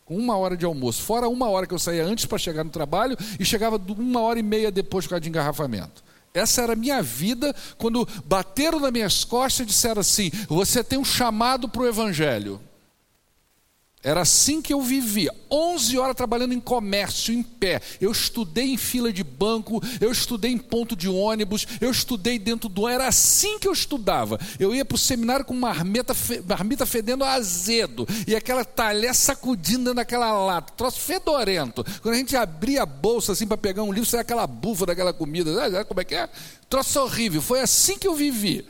com 0.05 0.15
uma 0.15 0.37
hora 0.37 0.55
de 0.55 0.65
almoço. 0.65 1.01
Fora 1.01 1.27
uma 1.27 1.49
hora 1.49 1.65
que 1.65 1.73
eu 1.73 1.79
saía 1.79 2.05
antes 2.05 2.27
para 2.27 2.37
chegar 2.37 2.63
no 2.63 2.69
trabalho 2.69 3.17
e 3.39 3.43
chegava 3.43 3.81
uma 3.97 4.21
hora 4.21 4.37
e 4.37 4.43
meia 4.43 4.71
depois 4.71 5.05
por 5.05 5.09
causa 5.09 5.21
de 5.21 5.29
engarrafamento. 5.29 6.04
Essa 6.35 6.61
era 6.61 6.73
a 6.73 6.75
minha 6.75 7.01
vida 7.01 7.55
quando 7.77 8.07
bateram 8.25 8.79
nas 8.79 8.91
minhas 8.91 9.23
costas 9.23 9.65
e 9.65 9.69
disseram 9.69 10.01
assim: 10.01 10.29
você 10.47 10.83
tem 10.83 10.99
um 10.99 11.05
chamado 11.05 11.67
para 11.69 11.81
o 11.81 11.87
Evangelho. 11.87 12.61
Era 14.05 14.21
assim 14.21 14.61
que 14.61 14.71
eu 14.71 14.83
vivia. 14.83 15.33
11 15.49 15.97
horas 15.97 16.15
trabalhando 16.15 16.53
em 16.53 16.59
comércio, 16.59 17.33
em 17.33 17.41
pé. 17.41 17.81
Eu 17.99 18.11
estudei 18.11 18.71
em 18.71 18.77
fila 18.77 19.11
de 19.11 19.23
banco, 19.23 19.81
eu 19.99 20.11
estudei 20.11 20.51
em 20.51 20.59
ponto 20.59 20.95
de 20.95 21.09
ônibus, 21.09 21.65
eu 21.81 21.89
estudei 21.89 22.37
dentro 22.37 22.69
do. 22.69 22.87
Era 22.87 23.07
assim 23.07 23.57
que 23.57 23.67
eu 23.67 23.73
estudava. 23.73 24.39
Eu 24.59 24.75
ia 24.75 24.85
para 24.85 24.93
o 24.93 24.99
seminário 24.99 25.43
com 25.43 25.55
marmita, 25.55 26.15
marmita 26.47 26.85
fedendo 26.85 27.23
azedo 27.23 28.07
e 28.27 28.35
aquela 28.35 28.63
talher 28.63 29.15
sacudindo 29.15 29.91
naquela 29.91 30.31
lata, 30.33 30.71
troço 30.77 30.99
fedorento. 30.99 31.83
Quando 32.03 32.13
a 32.13 32.17
gente 32.17 32.35
abria 32.35 32.83
a 32.83 32.85
bolsa 32.85 33.31
assim 33.31 33.47
para 33.47 33.57
pegar 33.57 33.81
um 33.81 33.91
livro, 33.91 34.07
saia 34.07 34.21
aquela 34.21 34.45
bufa 34.45 34.85
daquela 34.85 35.13
comida. 35.13 35.83
Como 35.85 35.99
é 35.99 36.03
que 36.03 36.13
é? 36.13 36.29
Troço 36.69 36.99
horrível. 36.99 37.41
Foi 37.41 37.59
assim 37.59 37.97
que 37.97 38.07
eu 38.07 38.13
vivi. 38.13 38.63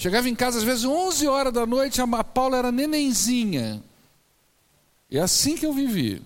Chegava 0.00 0.30
em 0.30 0.34
casa 0.34 0.56
às 0.56 0.64
vezes 0.64 0.86
11 0.86 1.28
horas 1.28 1.52
da 1.52 1.66
noite, 1.66 2.00
a 2.00 2.24
Paula 2.24 2.56
era 2.56 2.72
nenenzinha. 2.72 3.82
É 5.10 5.18
assim 5.18 5.58
que 5.58 5.66
eu 5.66 5.74
vivi. 5.74 6.22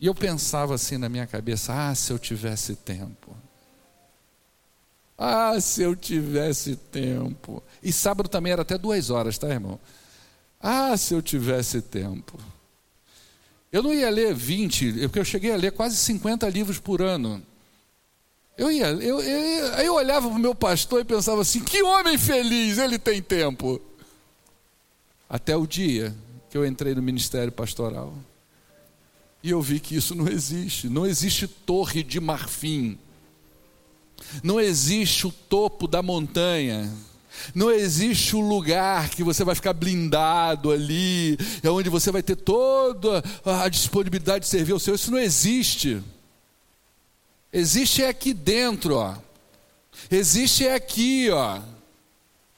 E 0.00 0.06
eu 0.06 0.14
pensava 0.14 0.74
assim 0.74 0.98
na 0.98 1.08
minha 1.08 1.24
cabeça: 1.24 1.72
ah, 1.72 1.94
se 1.94 2.12
eu 2.12 2.18
tivesse 2.18 2.74
tempo. 2.74 3.36
Ah, 5.16 5.60
se 5.60 5.82
eu 5.82 5.94
tivesse 5.94 6.74
tempo. 6.74 7.62
E 7.80 7.92
sábado 7.92 8.28
também 8.28 8.52
era 8.52 8.62
até 8.62 8.76
duas 8.76 9.08
horas, 9.08 9.38
tá, 9.38 9.48
irmão? 9.48 9.78
Ah, 10.60 10.96
se 10.96 11.14
eu 11.14 11.22
tivesse 11.22 11.80
tempo. 11.80 12.40
Eu 13.70 13.84
não 13.84 13.94
ia 13.94 14.10
ler 14.10 14.34
20, 14.34 15.02
porque 15.02 15.20
eu 15.20 15.24
cheguei 15.24 15.52
a 15.52 15.56
ler 15.56 15.70
quase 15.70 15.94
50 15.94 16.48
livros 16.48 16.80
por 16.80 17.00
ano. 17.00 17.40
Eu 18.60 18.70
ia, 18.70 18.88
eu, 18.88 19.22
eu, 19.22 19.66
eu 19.78 19.94
olhava 19.94 20.28
para 20.28 20.36
o 20.36 20.38
meu 20.38 20.54
pastor 20.54 21.00
e 21.00 21.04
pensava 21.04 21.40
assim: 21.40 21.64
que 21.64 21.82
homem 21.82 22.18
feliz, 22.18 22.76
ele 22.76 22.98
tem 22.98 23.22
tempo. 23.22 23.80
Até 25.26 25.56
o 25.56 25.66
dia 25.66 26.14
que 26.50 26.58
eu 26.58 26.66
entrei 26.66 26.94
no 26.94 27.00
ministério 27.00 27.50
pastoral. 27.50 28.12
E 29.42 29.48
eu 29.48 29.62
vi 29.62 29.80
que 29.80 29.96
isso 29.96 30.14
não 30.14 30.28
existe. 30.28 30.90
Não 30.90 31.06
existe 31.06 31.48
torre 31.48 32.02
de 32.02 32.20
marfim. 32.20 32.98
Não 34.42 34.60
existe 34.60 35.26
o 35.26 35.32
topo 35.32 35.88
da 35.88 36.02
montanha. 36.02 36.92
Não 37.54 37.70
existe 37.70 38.36
o 38.36 38.40
lugar 38.40 39.08
que 39.08 39.24
você 39.24 39.42
vai 39.42 39.54
ficar 39.54 39.72
blindado 39.72 40.70
ali, 40.70 41.38
é 41.62 41.70
onde 41.70 41.88
você 41.88 42.12
vai 42.12 42.22
ter 42.22 42.36
toda 42.36 43.24
a 43.42 43.66
disponibilidade 43.70 44.44
de 44.44 44.50
servir 44.50 44.72
ao 44.72 44.78
Senhor. 44.78 44.96
Isso 44.96 45.10
não 45.10 45.18
existe. 45.18 46.02
Existe 47.52 48.04
aqui 48.04 48.32
dentro, 48.32 48.96
ó. 48.96 49.16
Existe 50.10 50.68
aqui, 50.68 51.28
ó. 51.30 51.60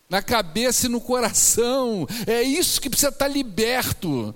Na 0.08 0.22
cabeça 0.22 0.86
e 0.86 0.90
no 0.90 1.00
coração. 1.00 2.06
É 2.26 2.42
isso 2.42 2.80
que 2.80 2.90
precisa 2.90 3.08
estar 3.08 3.28
liberto. 3.28 4.34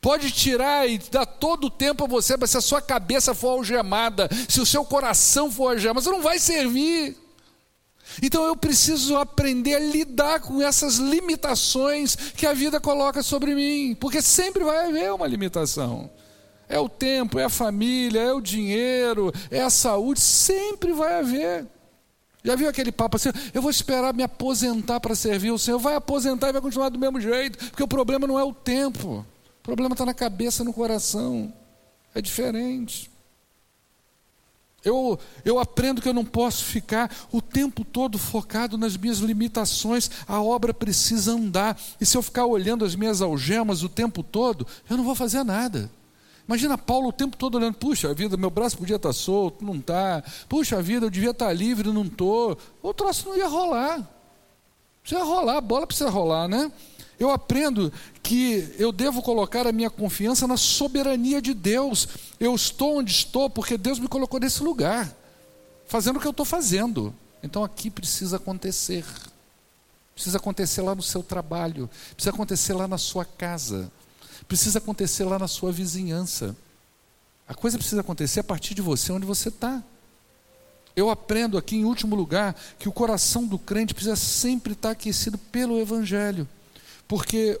Pode 0.00 0.30
tirar 0.30 0.88
e 0.88 0.98
dar 0.98 1.26
todo 1.26 1.66
o 1.66 1.70
tempo 1.70 2.04
a 2.04 2.06
você, 2.06 2.36
mas 2.36 2.50
se 2.50 2.56
a 2.56 2.62
sua 2.62 2.80
cabeça 2.80 3.34
for 3.34 3.50
algemada, 3.50 4.28
se 4.48 4.60
o 4.60 4.66
seu 4.66 4.84
coração 4.84 5.50
for 5.50 5.72
algemado, 5.72 6.00
você 6.00 6.10
não 6.10 6.22
vai 6.22 6.38
servir. 6.38 7.16
Então 8.22 8.44
eu 8.44 8.56
preciso 8.56 9.16
aprender 9.16 9.74
a 9.74 9.78
lidar 9.78 10.40
com 10.40 10.60
essas 10.60 10.96
limitações 10.96 12.16
que 12.16 12.46
a 12.46 12.54
vida 12.54 12.80
coloca 12.80 13.22
sobre 13.22 13.54
mim, 13.54 13.94
porque 13.94 14.22
sempre 14.22 14.64
vai 14.64 14.86
haver 14.86 15.12
uma 15.12 15.26
limitação. 15.26 16.10
É 16.70 16.78
o 16.78 16.88
tempo, 16.88 17.36
é 17.36 17.44
a 17.44 17.48
família, 17.48 18.20
é 18.20 18.32
o 18.32 18.40
dinheiro, 18.40 19.32
é 19.50 19.60
a 19.60 19.68
saúde, 19.68 20.20
sempre 20.20 20.92
vai 20.92 21.18
haver. 21.18 21.66
Já 22.44 22.54
viu 22.54 22.68
aquele 22.68 22.92
papo 22.92 23.16
assim? 23.16 23.30
Eu 23.52 23.60
vou 23.60 23.72
esperar 23.72 24.14
me 24.14 24.22
aposentar 24.22 25.00
para 25.00 25.16
servir 25.16 25.50
o 25.50 25.58
Senhor. 25.58 25.80
Vai 25.80 25.96
aposentar 25.96 26.48
e 26.48 26.52
vai 26.52 26.62
continuar 26.62 26.88
do 26.88 26.98
mesmo 26.98 27.20
jeito, 27.20 27.58
porque 27.70 27.82
o 27.82 27.88
problema 27.88 28.24
não 28.24 28.38
é 28.38 28.44
o 28.44 28.54
tempo, 28.54 29.26
o 29.58 29.62
problema 29.64 29.94
está 29.94 30.06
na 30.06 30.14
cabeça, 30.14 30.62
no 30.62 30.72
coração. 30.72 31.52
É 32.14 32.22
diferente. 32.22 33.10
Eu, 34.84 35.18
eu 35.44 35.58
aprendo 35.58 36.00
que 36.00 36.08
eu 36.08 36.14
não 36.14 36.24
posso 36.24 36.64
ficar 36.64 37.10
o 37.32 37.42
tempo 37.42 37.84
todo 37.84 38.16
focado 38.16 38.78
nas 38.78 38.96
minhas 38.96 39.18
limitações, 39.18 40.08
a 40.26 40.40
obra 40.40 40.72
precisa 40.72 41.32
andar. 41.32 41.76
E 42.00 42.06
se 42.06 42.16
eu 42.16 42.22
ficar 42.22 42.46
olhando 42.46 42.84
as 42.84 42.94
minhas 42.94 43.20
algemas 43.20 43.82
o 43.82 43.88
tempo 43.88 44.22
todo, 44.22 44.64
eu 44.88 44.96
não 44.96 45.02
vou 45.02 45.16
fazer 45.16 45.42
nada. 45.42 45.90
Imagina 46.50 46.76
Paulo 46.76 47.10
o 47.10 47.12
tempo 47.12 47.36
todo 47.36 47.54
olhando, 47.54 47.74
puxa 47.74 48.12
vida, 48.12 48.36
meu 48.36 48.50
braço 48.50 48.76
podia 48.76 48.96
estar 48.96 49.12
solto, 49.12 49.64
não 49.64 49.76
está. 49.76 50.20
Puxa 50.48 50.82
vida, 50.82 51.06
eu 51.06 51.10
devia 51.10 51.30
estar 51.30 51.52
livre, 51.52 51.92
não 51.92 52.02
estou. 52.02 52.58
O 52.82 52.92
troço 52.92 53.28
não 53.28 53.36
ia 53.36 53.46
rolar. 53.46 54.04
Precisa 55.00 55.22
rolar, 55.22 55.58
a 55.58 55.60
bola 55.60 55.86
precisa 55.86 56.10
rolar, 56.10 56.48
né? 56.48 56.72
Eu 57.20 57.30
aprendo 57.30 57.92
que 58.20 58.74
eu 58.80 58.90
devo 58.90 59.22
colocar 59.22 59.64
a 59.64 59.70
minha 59.70 59.88
confiança 59.88 60.44
na 60.48 60.56
soberania 60.56 61.40
de 61.40 61.54
Deus. 61.54 62.08
Eu 62.40 62.52
estou 62.52 62.98
onde 62.98 63.12
estou 63.12 63.48
porque 63.48 63.78
Deus 63.78 64.00
me 64.00 64.08
colocou 64.08 64.40
nesse 64.40 64.60
lugar, 64.60 65.08
fazendo 65.86 66.16
o 66.16 66.20
que 66.20 66.26
eu 66.26 66.32
estou 66.32 66.44
fazendo. 66.44 67.14
Então 67.44 67.62
aqui 67.62 67.88
precisa 67.88 68.38
acontecer. 68.38 69.04
Precisa 70.16 70.38
acontecer 70.38 70.82
lá 70.82 70.96
no 70.96 71.02
seu 71.02 71.22
trabalho, 71.22 71.88
precisa 72.16 72.34
acontecer 72.34 72.72
lá 72.72 72.88
na 72.88 72.98
sua 72.98 73.24
casa, 73.24 73.88
precisa 74.50 74.78
acontecer 74.78 75.22
lá 75.22 75.38
na 75.38 75.46
sua 75.46 75.70
vizinhança. 75.70 76.56
A 77.46 77.54
coisa 77.54 77.78
precisa 77.78 78.00
acontecer 78.00 78.40
a 78.40 78.44
partir 78.44 78.74
de 78.74 78.82
você, 78.82 79.12
onde 79.12 79.24
você 79.24 79.48
está. 79.48 79.80
Eu 80.96 81.08
aprendo 81.08 81.56
aqui, 81.56 81.76
em 81.76 81.84
último 81.84 82.16
lugar, 82.16 82.56
que 82.76 82.88
o 82.88 82.92
coração 82.92 83.46
do 83.46 83.56
crente 83.56 83.94
precisa 83.94 84.16
sempre 84.16 84.72
estar 84.72 84.90
aquecido 84.90 85.38
pelo 85.38 85.80
Evangelho. 85.80 86.48
Porque 87.06 87.60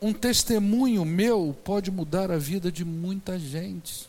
um 0.00 0.12
testemunho 0.12 1.04
meu 1.04 1.56
pode 1.64 1.90
mudar 1.90 2.30
a 2.30 2.38
vida 2.38 2.70
de 2.70 2.84
muita 2.84 3.36
gente. 3.36 4.08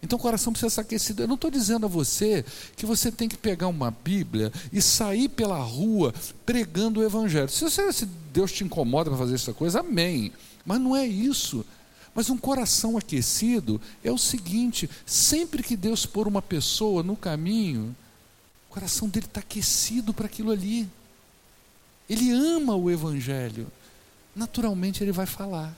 Então 0.00 0.16
o 0.16 0.22
coração 0.22 0.52
precisa 0.52 0.68
estar 0.68 0.82
aquecido. 0.82 1.24
Eu 1.24 1.28
não 1.28 1.34
estou 1.34 1.50
dizendo 1.50 1.86
a 1.86 1.88
você 1.88 2.44
que 2.76 2.86
você 2.86 3.10
tem 3.10 3.28
que 3.28 3.36
pegar 3.36 3.66
uma 3.66 3.90
Bíblia 3.90 4.52
e 4.72 4.80
sair 4.80 5.28
pela 5.28 5.58
rua 5.58 6.14
pregando 6.46 7.00
o 7.00 7.04
Evangelho. 7.04 7.48
Se, 7.48 7.64
você, 7.64 7.92
se 7.92 8.06
Deus 8.32 8.52
te 8.52 8.62
incomoda 8.62 9.10
para 9.10 9.18
fazer 9.18 9.34
essa 9.34 9.52
coisa, 9.52 9.80
amém. 9.80 10.32
Mas 10.64 10.80
não 10.80 10.96
é 10.96 11.06
isso. 11.06 11.64
Mas 12.14 12.28
um 12.30 12.36
coração 12.36 12.96
aquecido 12.96 13.80
é 14.04 14.10
o 14.10 14.18
seguinte: 14.18 14.88
sempre 15.06 15.62
que 15.62 15.76
Deus 15.76 16.06
pôr 16.06 16.28
uma 16.28 16.42
pessoa 16.42 17.02
no 17.02 17.16
caminho, 17.16 17.94
o 18.68 18.74
coração 18.74 19.08
dele 19.08 19.26
está 19.26 19.40
aquecido 19.40 20.12
para 20.12 20.26
aquilo 20.26 20.50
ali. 20.50 20.88
Ele 22.08 22.30
ama 22.30 22.74
o 22.76 22.90
Evangelho. 22.90 23.66
Naturalmente 24.34 25.02
ele 25.02 25.12
vai 25.12 25.26
falar. 25.26 25.76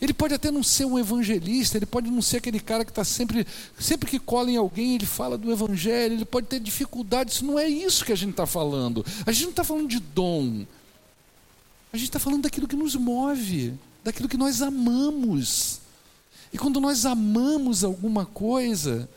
Ele 0.00 0.12
pode 0.12 0.34
até 0.34 0.50
não 0.50 0.62
ser 0.62 0.84
um 0.84 0.98
evangelista, 0.98 1.78
ele 1.78 1.86
pode 1.86 2.10
não 2.10 2.20
ser 2.20 2.38
aquele 2.38 2.60
cara 2.60 2.84
que 2.84 2.90
está 2.90 3.02
sempre, 3.02 3.46
sempre 3.78 4.10
que 4.10 4.18
cola 4.18 4.50
em 4.50 4.56
alguém, 4.56 4.94
ele 4.94 5.06
fala 5.06 5.38
do 5.38 5.50
evangelho, 5.50 6.14
ele 6.14 6.24
pode 6.24 6.48
ter 6.48 6.60
dificuldades. 6.60 7.40
Não 7.40 7.58
é 7.58 7.66
isso 7.66 8.04
que 8.04 8.12
a 8.12 8.16
gente 8.16 8.32
está 8.32 8.46
falando. 8.46 9.04
A 9.24 9.32
gente 9.32 9.44
não 9.44 9.50
está 9.50 9.64
falando 9.64 9.88
de 9.88 9.98
dom. 9.98 10.66
A 11.92 11.96
gente 11.96 12.08
está 12.08 12.18
falando 12.18 12.42
daquilo 12.42 12.68
que 12.68 12.76
nos 12.76 12.94
move, 12.94 13.72
daquilo 14.06 14.28
que 14.28 14.36
nós 14.36 14.62
amamos. 14.62 15.80
E 16.52 16.56
quando 16.56 16.80
nós 16.80 17.04
amamos 17.04 17.82
alguma 17.82 18.24
coisa, 18.24 19.08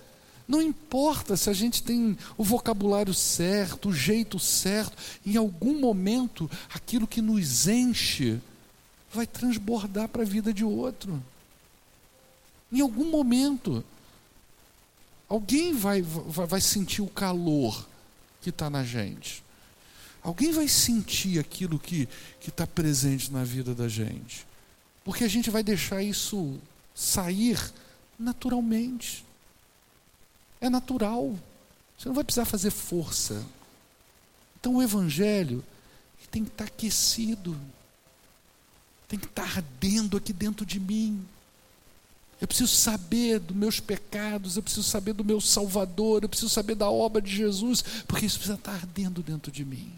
não 0.48 0.60
importa 0.60 1.38
se 1.38 1.48
a 1.48 1.54
gente 1.54 1.84
tem 1.84 2.18
o 2.36 2.44
vocabulário 2.44 3.14
certo, 3.14 3.90
o 3.90 3.94
jeito 3.94 4.40
certo, 4.40 4.98
em 5.24 5.38
algum 5.38 5.80
momento 5.80 6.50
aquilo 6.74 7.06
que 7.06 7.22
nos 7.22 7.68
enche 7.68 8.40
vai 9.14 9.28
transbordar 9.28 10.10
para 10.10 10.24
a 10.24 10.26
vida 10.26 10.52
de 10.52 10.66
outro. 10.66 11.22
Em 12.72 12.82
algum 12.82 13.12
momento, 13.12 13.86
alguém 15.28 15.72
vai, 15.72 16.02
vai, 16.02 16.48
vai 16.48 16.62
sentir 16.62 17.04
o 17.04 17.08
calor 17.08 17.88
que 18.42 18.50
está 18.50 18.72
na 18.72 18.84
gente. 18.84 19.44
Alguém 20.24 20.52
vai 20.52 20.68
sentir 20.68 21.38
aquilo 21.38 21.78
que 21.78 22.10
está 22.42 22.66
presente 22.66 23.32
na 23.32 23.44
vida 23.44 23.76
da 23.76 23.88
gente. 23.88 24.49
Porque 25.04 25.24
a 25.24 25.28
gente 25.28 25.50
vai 25.50 25.64
deixar 25.64 26.04
isso 26.04 26.60
sair 26.94 27.60
naturalmente. 28.18 29.26
É 30.62 30.70
natural. 30.70 31.38
Você 31.98 32.08
não 32.08 32.16
vai 32.16 32.24
precisar 32.24 32.46
fazer 32.46 32.72
força. 32.72 33.46
Então 34.60 34.76
o 34.76 34.84
Evangelho 34.84 35.64
tem 36.32 36.44
que 36.44 36.52
estar 36.52 36.66
aquecido, 36.66 37.58
tem 39.08 39.18
que 39.18 39.26
estar 39.26 39.44
ardendo 39.44 40.18
aqui 40.18 40.32
dentro 40.32 40.66
de 40.66 40.80
mim. 40.80 41.26
Eu 42.40 42.48
preciso 42.48 42.74
saber 42.74 43.40
dos 43.40 43.56
meus 43.56 43.80
pecados, 43.80 44.56
eu 44.56 44.64
preciso 44.64 44.88
saber 44.88 45.14
do 45.14 45.26
meu 45.26 45.42
Salvador, 45.42 46.24
eu 46.24 46.30
preciso 46.30 46.50
saber 46.50 46.76
da 46.76 46.90
obra 46.90 47.22
de 47.22 47.36
Jesus, 47.36 47.84
porque 48.08 48.26
isso 48.26 48.38
precisa 48.38 48.58
estar 48.58 48.74
ardendo 48.74 49.22
dentro 49.22 49.52
de 49.52 49.66
mim. 49.66 49.92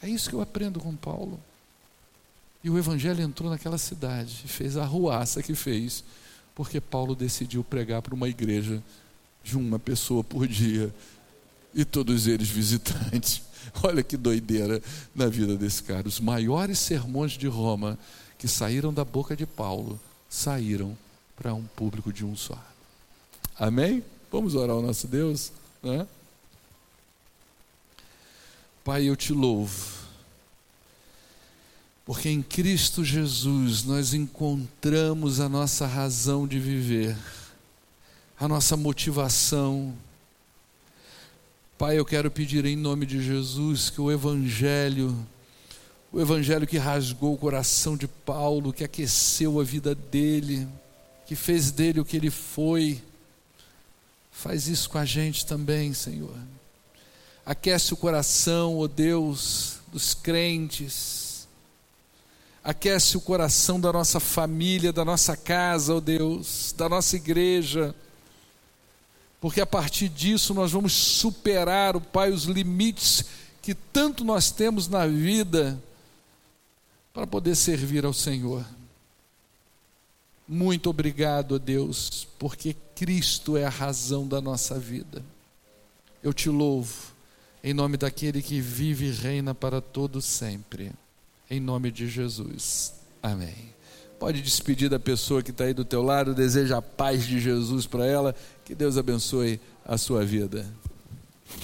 É 0.00 0.08
isso 0.08 0.30
que 0.30 0.34
eu 0.34 0.40
aprendo 0.40 0.80
com 0.80 0.94
Paulo. 0.96 1.38
E 2.68 2.70
o 2.70 2.76
Evangelho 2.76 3.22
entrou 3.22 3.48
naquela 3.48 3.78
cidade 3.78 4.42
e 4.44 4.46
fez 4.46 4.76
a 4.76 4.84
ruaça 4.84 5.42
que 5.42 5.54
fez, 5.54 6.04
porque 6.54 6.82
Paulo 6.82 7.14
decidiu 7.14 7.64
pregar 7.64 8.02
para 8.02 8.14
uma 8.14 8.28
igreja 8.28 8.82
de 9.42 9.56
uma 9.56 9.78
pessoa 9.78 10.22
por 10.22 10.46
dia 10.46 10.94
e 11.74 11.82
todos 11.82 12.26
eles 12.26 12.46
visitantes. 12.50 13.40
Olha 13.82 14.02
que 14.02 14.18
doideira 14.18 14.82
na 15.14 15.28
vida 15.28 15.56
desse 15.56 15.82
cara. 15.82 16.06
Os 16.06 16.20
maiores 16.20 16.78
sermões 16.78 17.32
de 17.32 17.46
Roma 17.46 17.98
que 18.36 18.46
saíram 18.46 18.92
da 18.92 19.02
boca 19.02 19.34
de 19.34 19.46
Paulo 19.46 19.98
saíram 20.28 20.94
para 21.36 21.54
um 21.54 21.64
público 21.64 22.12
de 22.12 22.22
um 22.22 22.36
só. 22.36 22.62
Amém? 23.58 24.04
Vamos 24.30 24.54
orar 24.54 24.76
ao 24.76 24.82
nosso 24.82 25.08
Deus? 25.08 25.52
Né? 25.82 26.06
Pai, 28.84 29.04
eu 29.04 29.16
te 29.16 29.32
louvo, 29.32 29.97
porque 32.08 32.30
em 32.30 32.40
Cristo 32.40 33.04
Jesus 33.04 33.84
nós 33.84 34.14
encontramos 34.14 35.40
a 35.40 35.48
nossa 35.48 35.86
razão 35.86 36.48
de 36.48 36.58
viver 36.58 37.14
a 38.40 38.48
nossa 38.48 38.78
motivação. 38.78 39.94
Pai, 41.76 41.98
eu 41.98 42.06
quero 42.06 42.30
pedir 42.30 42.64
em 42.64 42.76
nome 42.76 43.04
de 43.04 43.22
Jesus 43.22 43.90
que 43.90 44.00
o 44.00 44.10
Evangelho, 44.10 45.14
o 46.10 46.18
Evangelho 46.18 46.66
que 46.66 46.78
rasgou 46.78 47.34
o 47.34 47.38
coração 47.38 47.94
de 47.94 48.08
Paulo, 48.08 48.72
que 48.72 48.84
aqueceu 48.84 49.60
a 49.60 49.62
vida 49.62 49.94
dele, 49.94 50.66
que 51.26 51.36
fez 51.36 51.70
dele 51.70 52.00
o 52.00 52.06
que 52.06 52.16
ele 52.16 52.30
foi, 52.30 53.02
faz 54.32 54.66
isso 54.66 54.88
com 54.88 54.96
a 54.96 55.04
gente 55.04 55.44
também, 55.44 55.92
Senhor. 55.92 56.38
Aquece 57.44 57.92
o 57.92 57.98
coração, 57.98 58.78
ó 58.78 58.84
oh 58.84 58.88
Deus, 58.88 59.80
dos 59.92 60.14
crentes, 60.14 61.17
aquece 62.68 63.16
o 63.16 63.20
coração 63.20 63.80
da 63.80 63.92
nossa 63.92 64.20
família, 64.20 64.92
da 64.92 65.04
nossa 65.04 65.36
casa, 65.36 65.94
ó 65.94 65.96
oh 65.96 66.00
Deus, 66.00 66.74
da 66.76 66.88
nossa 66.88 67.16
igreja 67.16 67.94
porque 69.40 69.60
a 69.60 69.66
partir 69.66 70.08
disso 70.08 70.52
nós 70.52 70.72
vamos 70.72 70.92
superar, 70.92 71.96
o 71.96 72.00
Pai, 72.00 72.30
os 72.30 72.44
limites 72.44 73.24
que 73.62 73.74
tanto 73.74 74.24
nós 74.24 74.50
temos 74.50 74.88
na 74.88 75.06
vida 75.06 75.80
para 77.12 77.26
poder 77.26 77.54
servir 77.54 78.04
ao 78.04 78.12
Senhor. 78.12 78.64
Muito 80.46 80.88
obrigado, 80.88 81.58
Deus, 81.58 82.26
porque 82.38 82.74
Cristo 82.94 83.56
é 83.56 83.64
a 83.64 83.70
razão 83.70 84.26
da 84.26 84.40
nossa 84.40 84.78
vida. 84.78 85.22
Eu 86.22 86.32
te 86.32 86.48
louvo, 86.48 87.12
em 87.62 87.74
nome 87.74 87.96
daquele 87.96 88.42
que 88.42 88.60
vive 88.60 89.06
e 89.06 89.12
reina 89.12 89.54
para 89.54 89.80
todo 89.80 90.22
sempre. 90.22 90.90
Em 91.50 91.60
nome 91.60 91.90
de 91.90 92.08
Jesus. 92.08 92.94
Amém. 93.22 93.74
Pode 94.18 94.42
despedir 94.42 94.90
da 94.90 94.98
pessoa 94.98 95.42
que 95.42 95.50
está 95.50 95.64
aí 95.64 95.72
do 95.72 95.84
teu 95.84 96.02
lado, 96.02 96.34
deseja 96.34 96.78
a 96.78 96.82
paz 96.82 97.24
de 97.26 97.40
Jesus 97.40 97.86
para 97.86 98.04
ela. 98.04 98.34
Que 98.64 98.74
Deus 98.74 98.98
abençoe 98.98 99.60
a 99.84 99.96
sua 99.96 100.24
vida. 100.24 100.66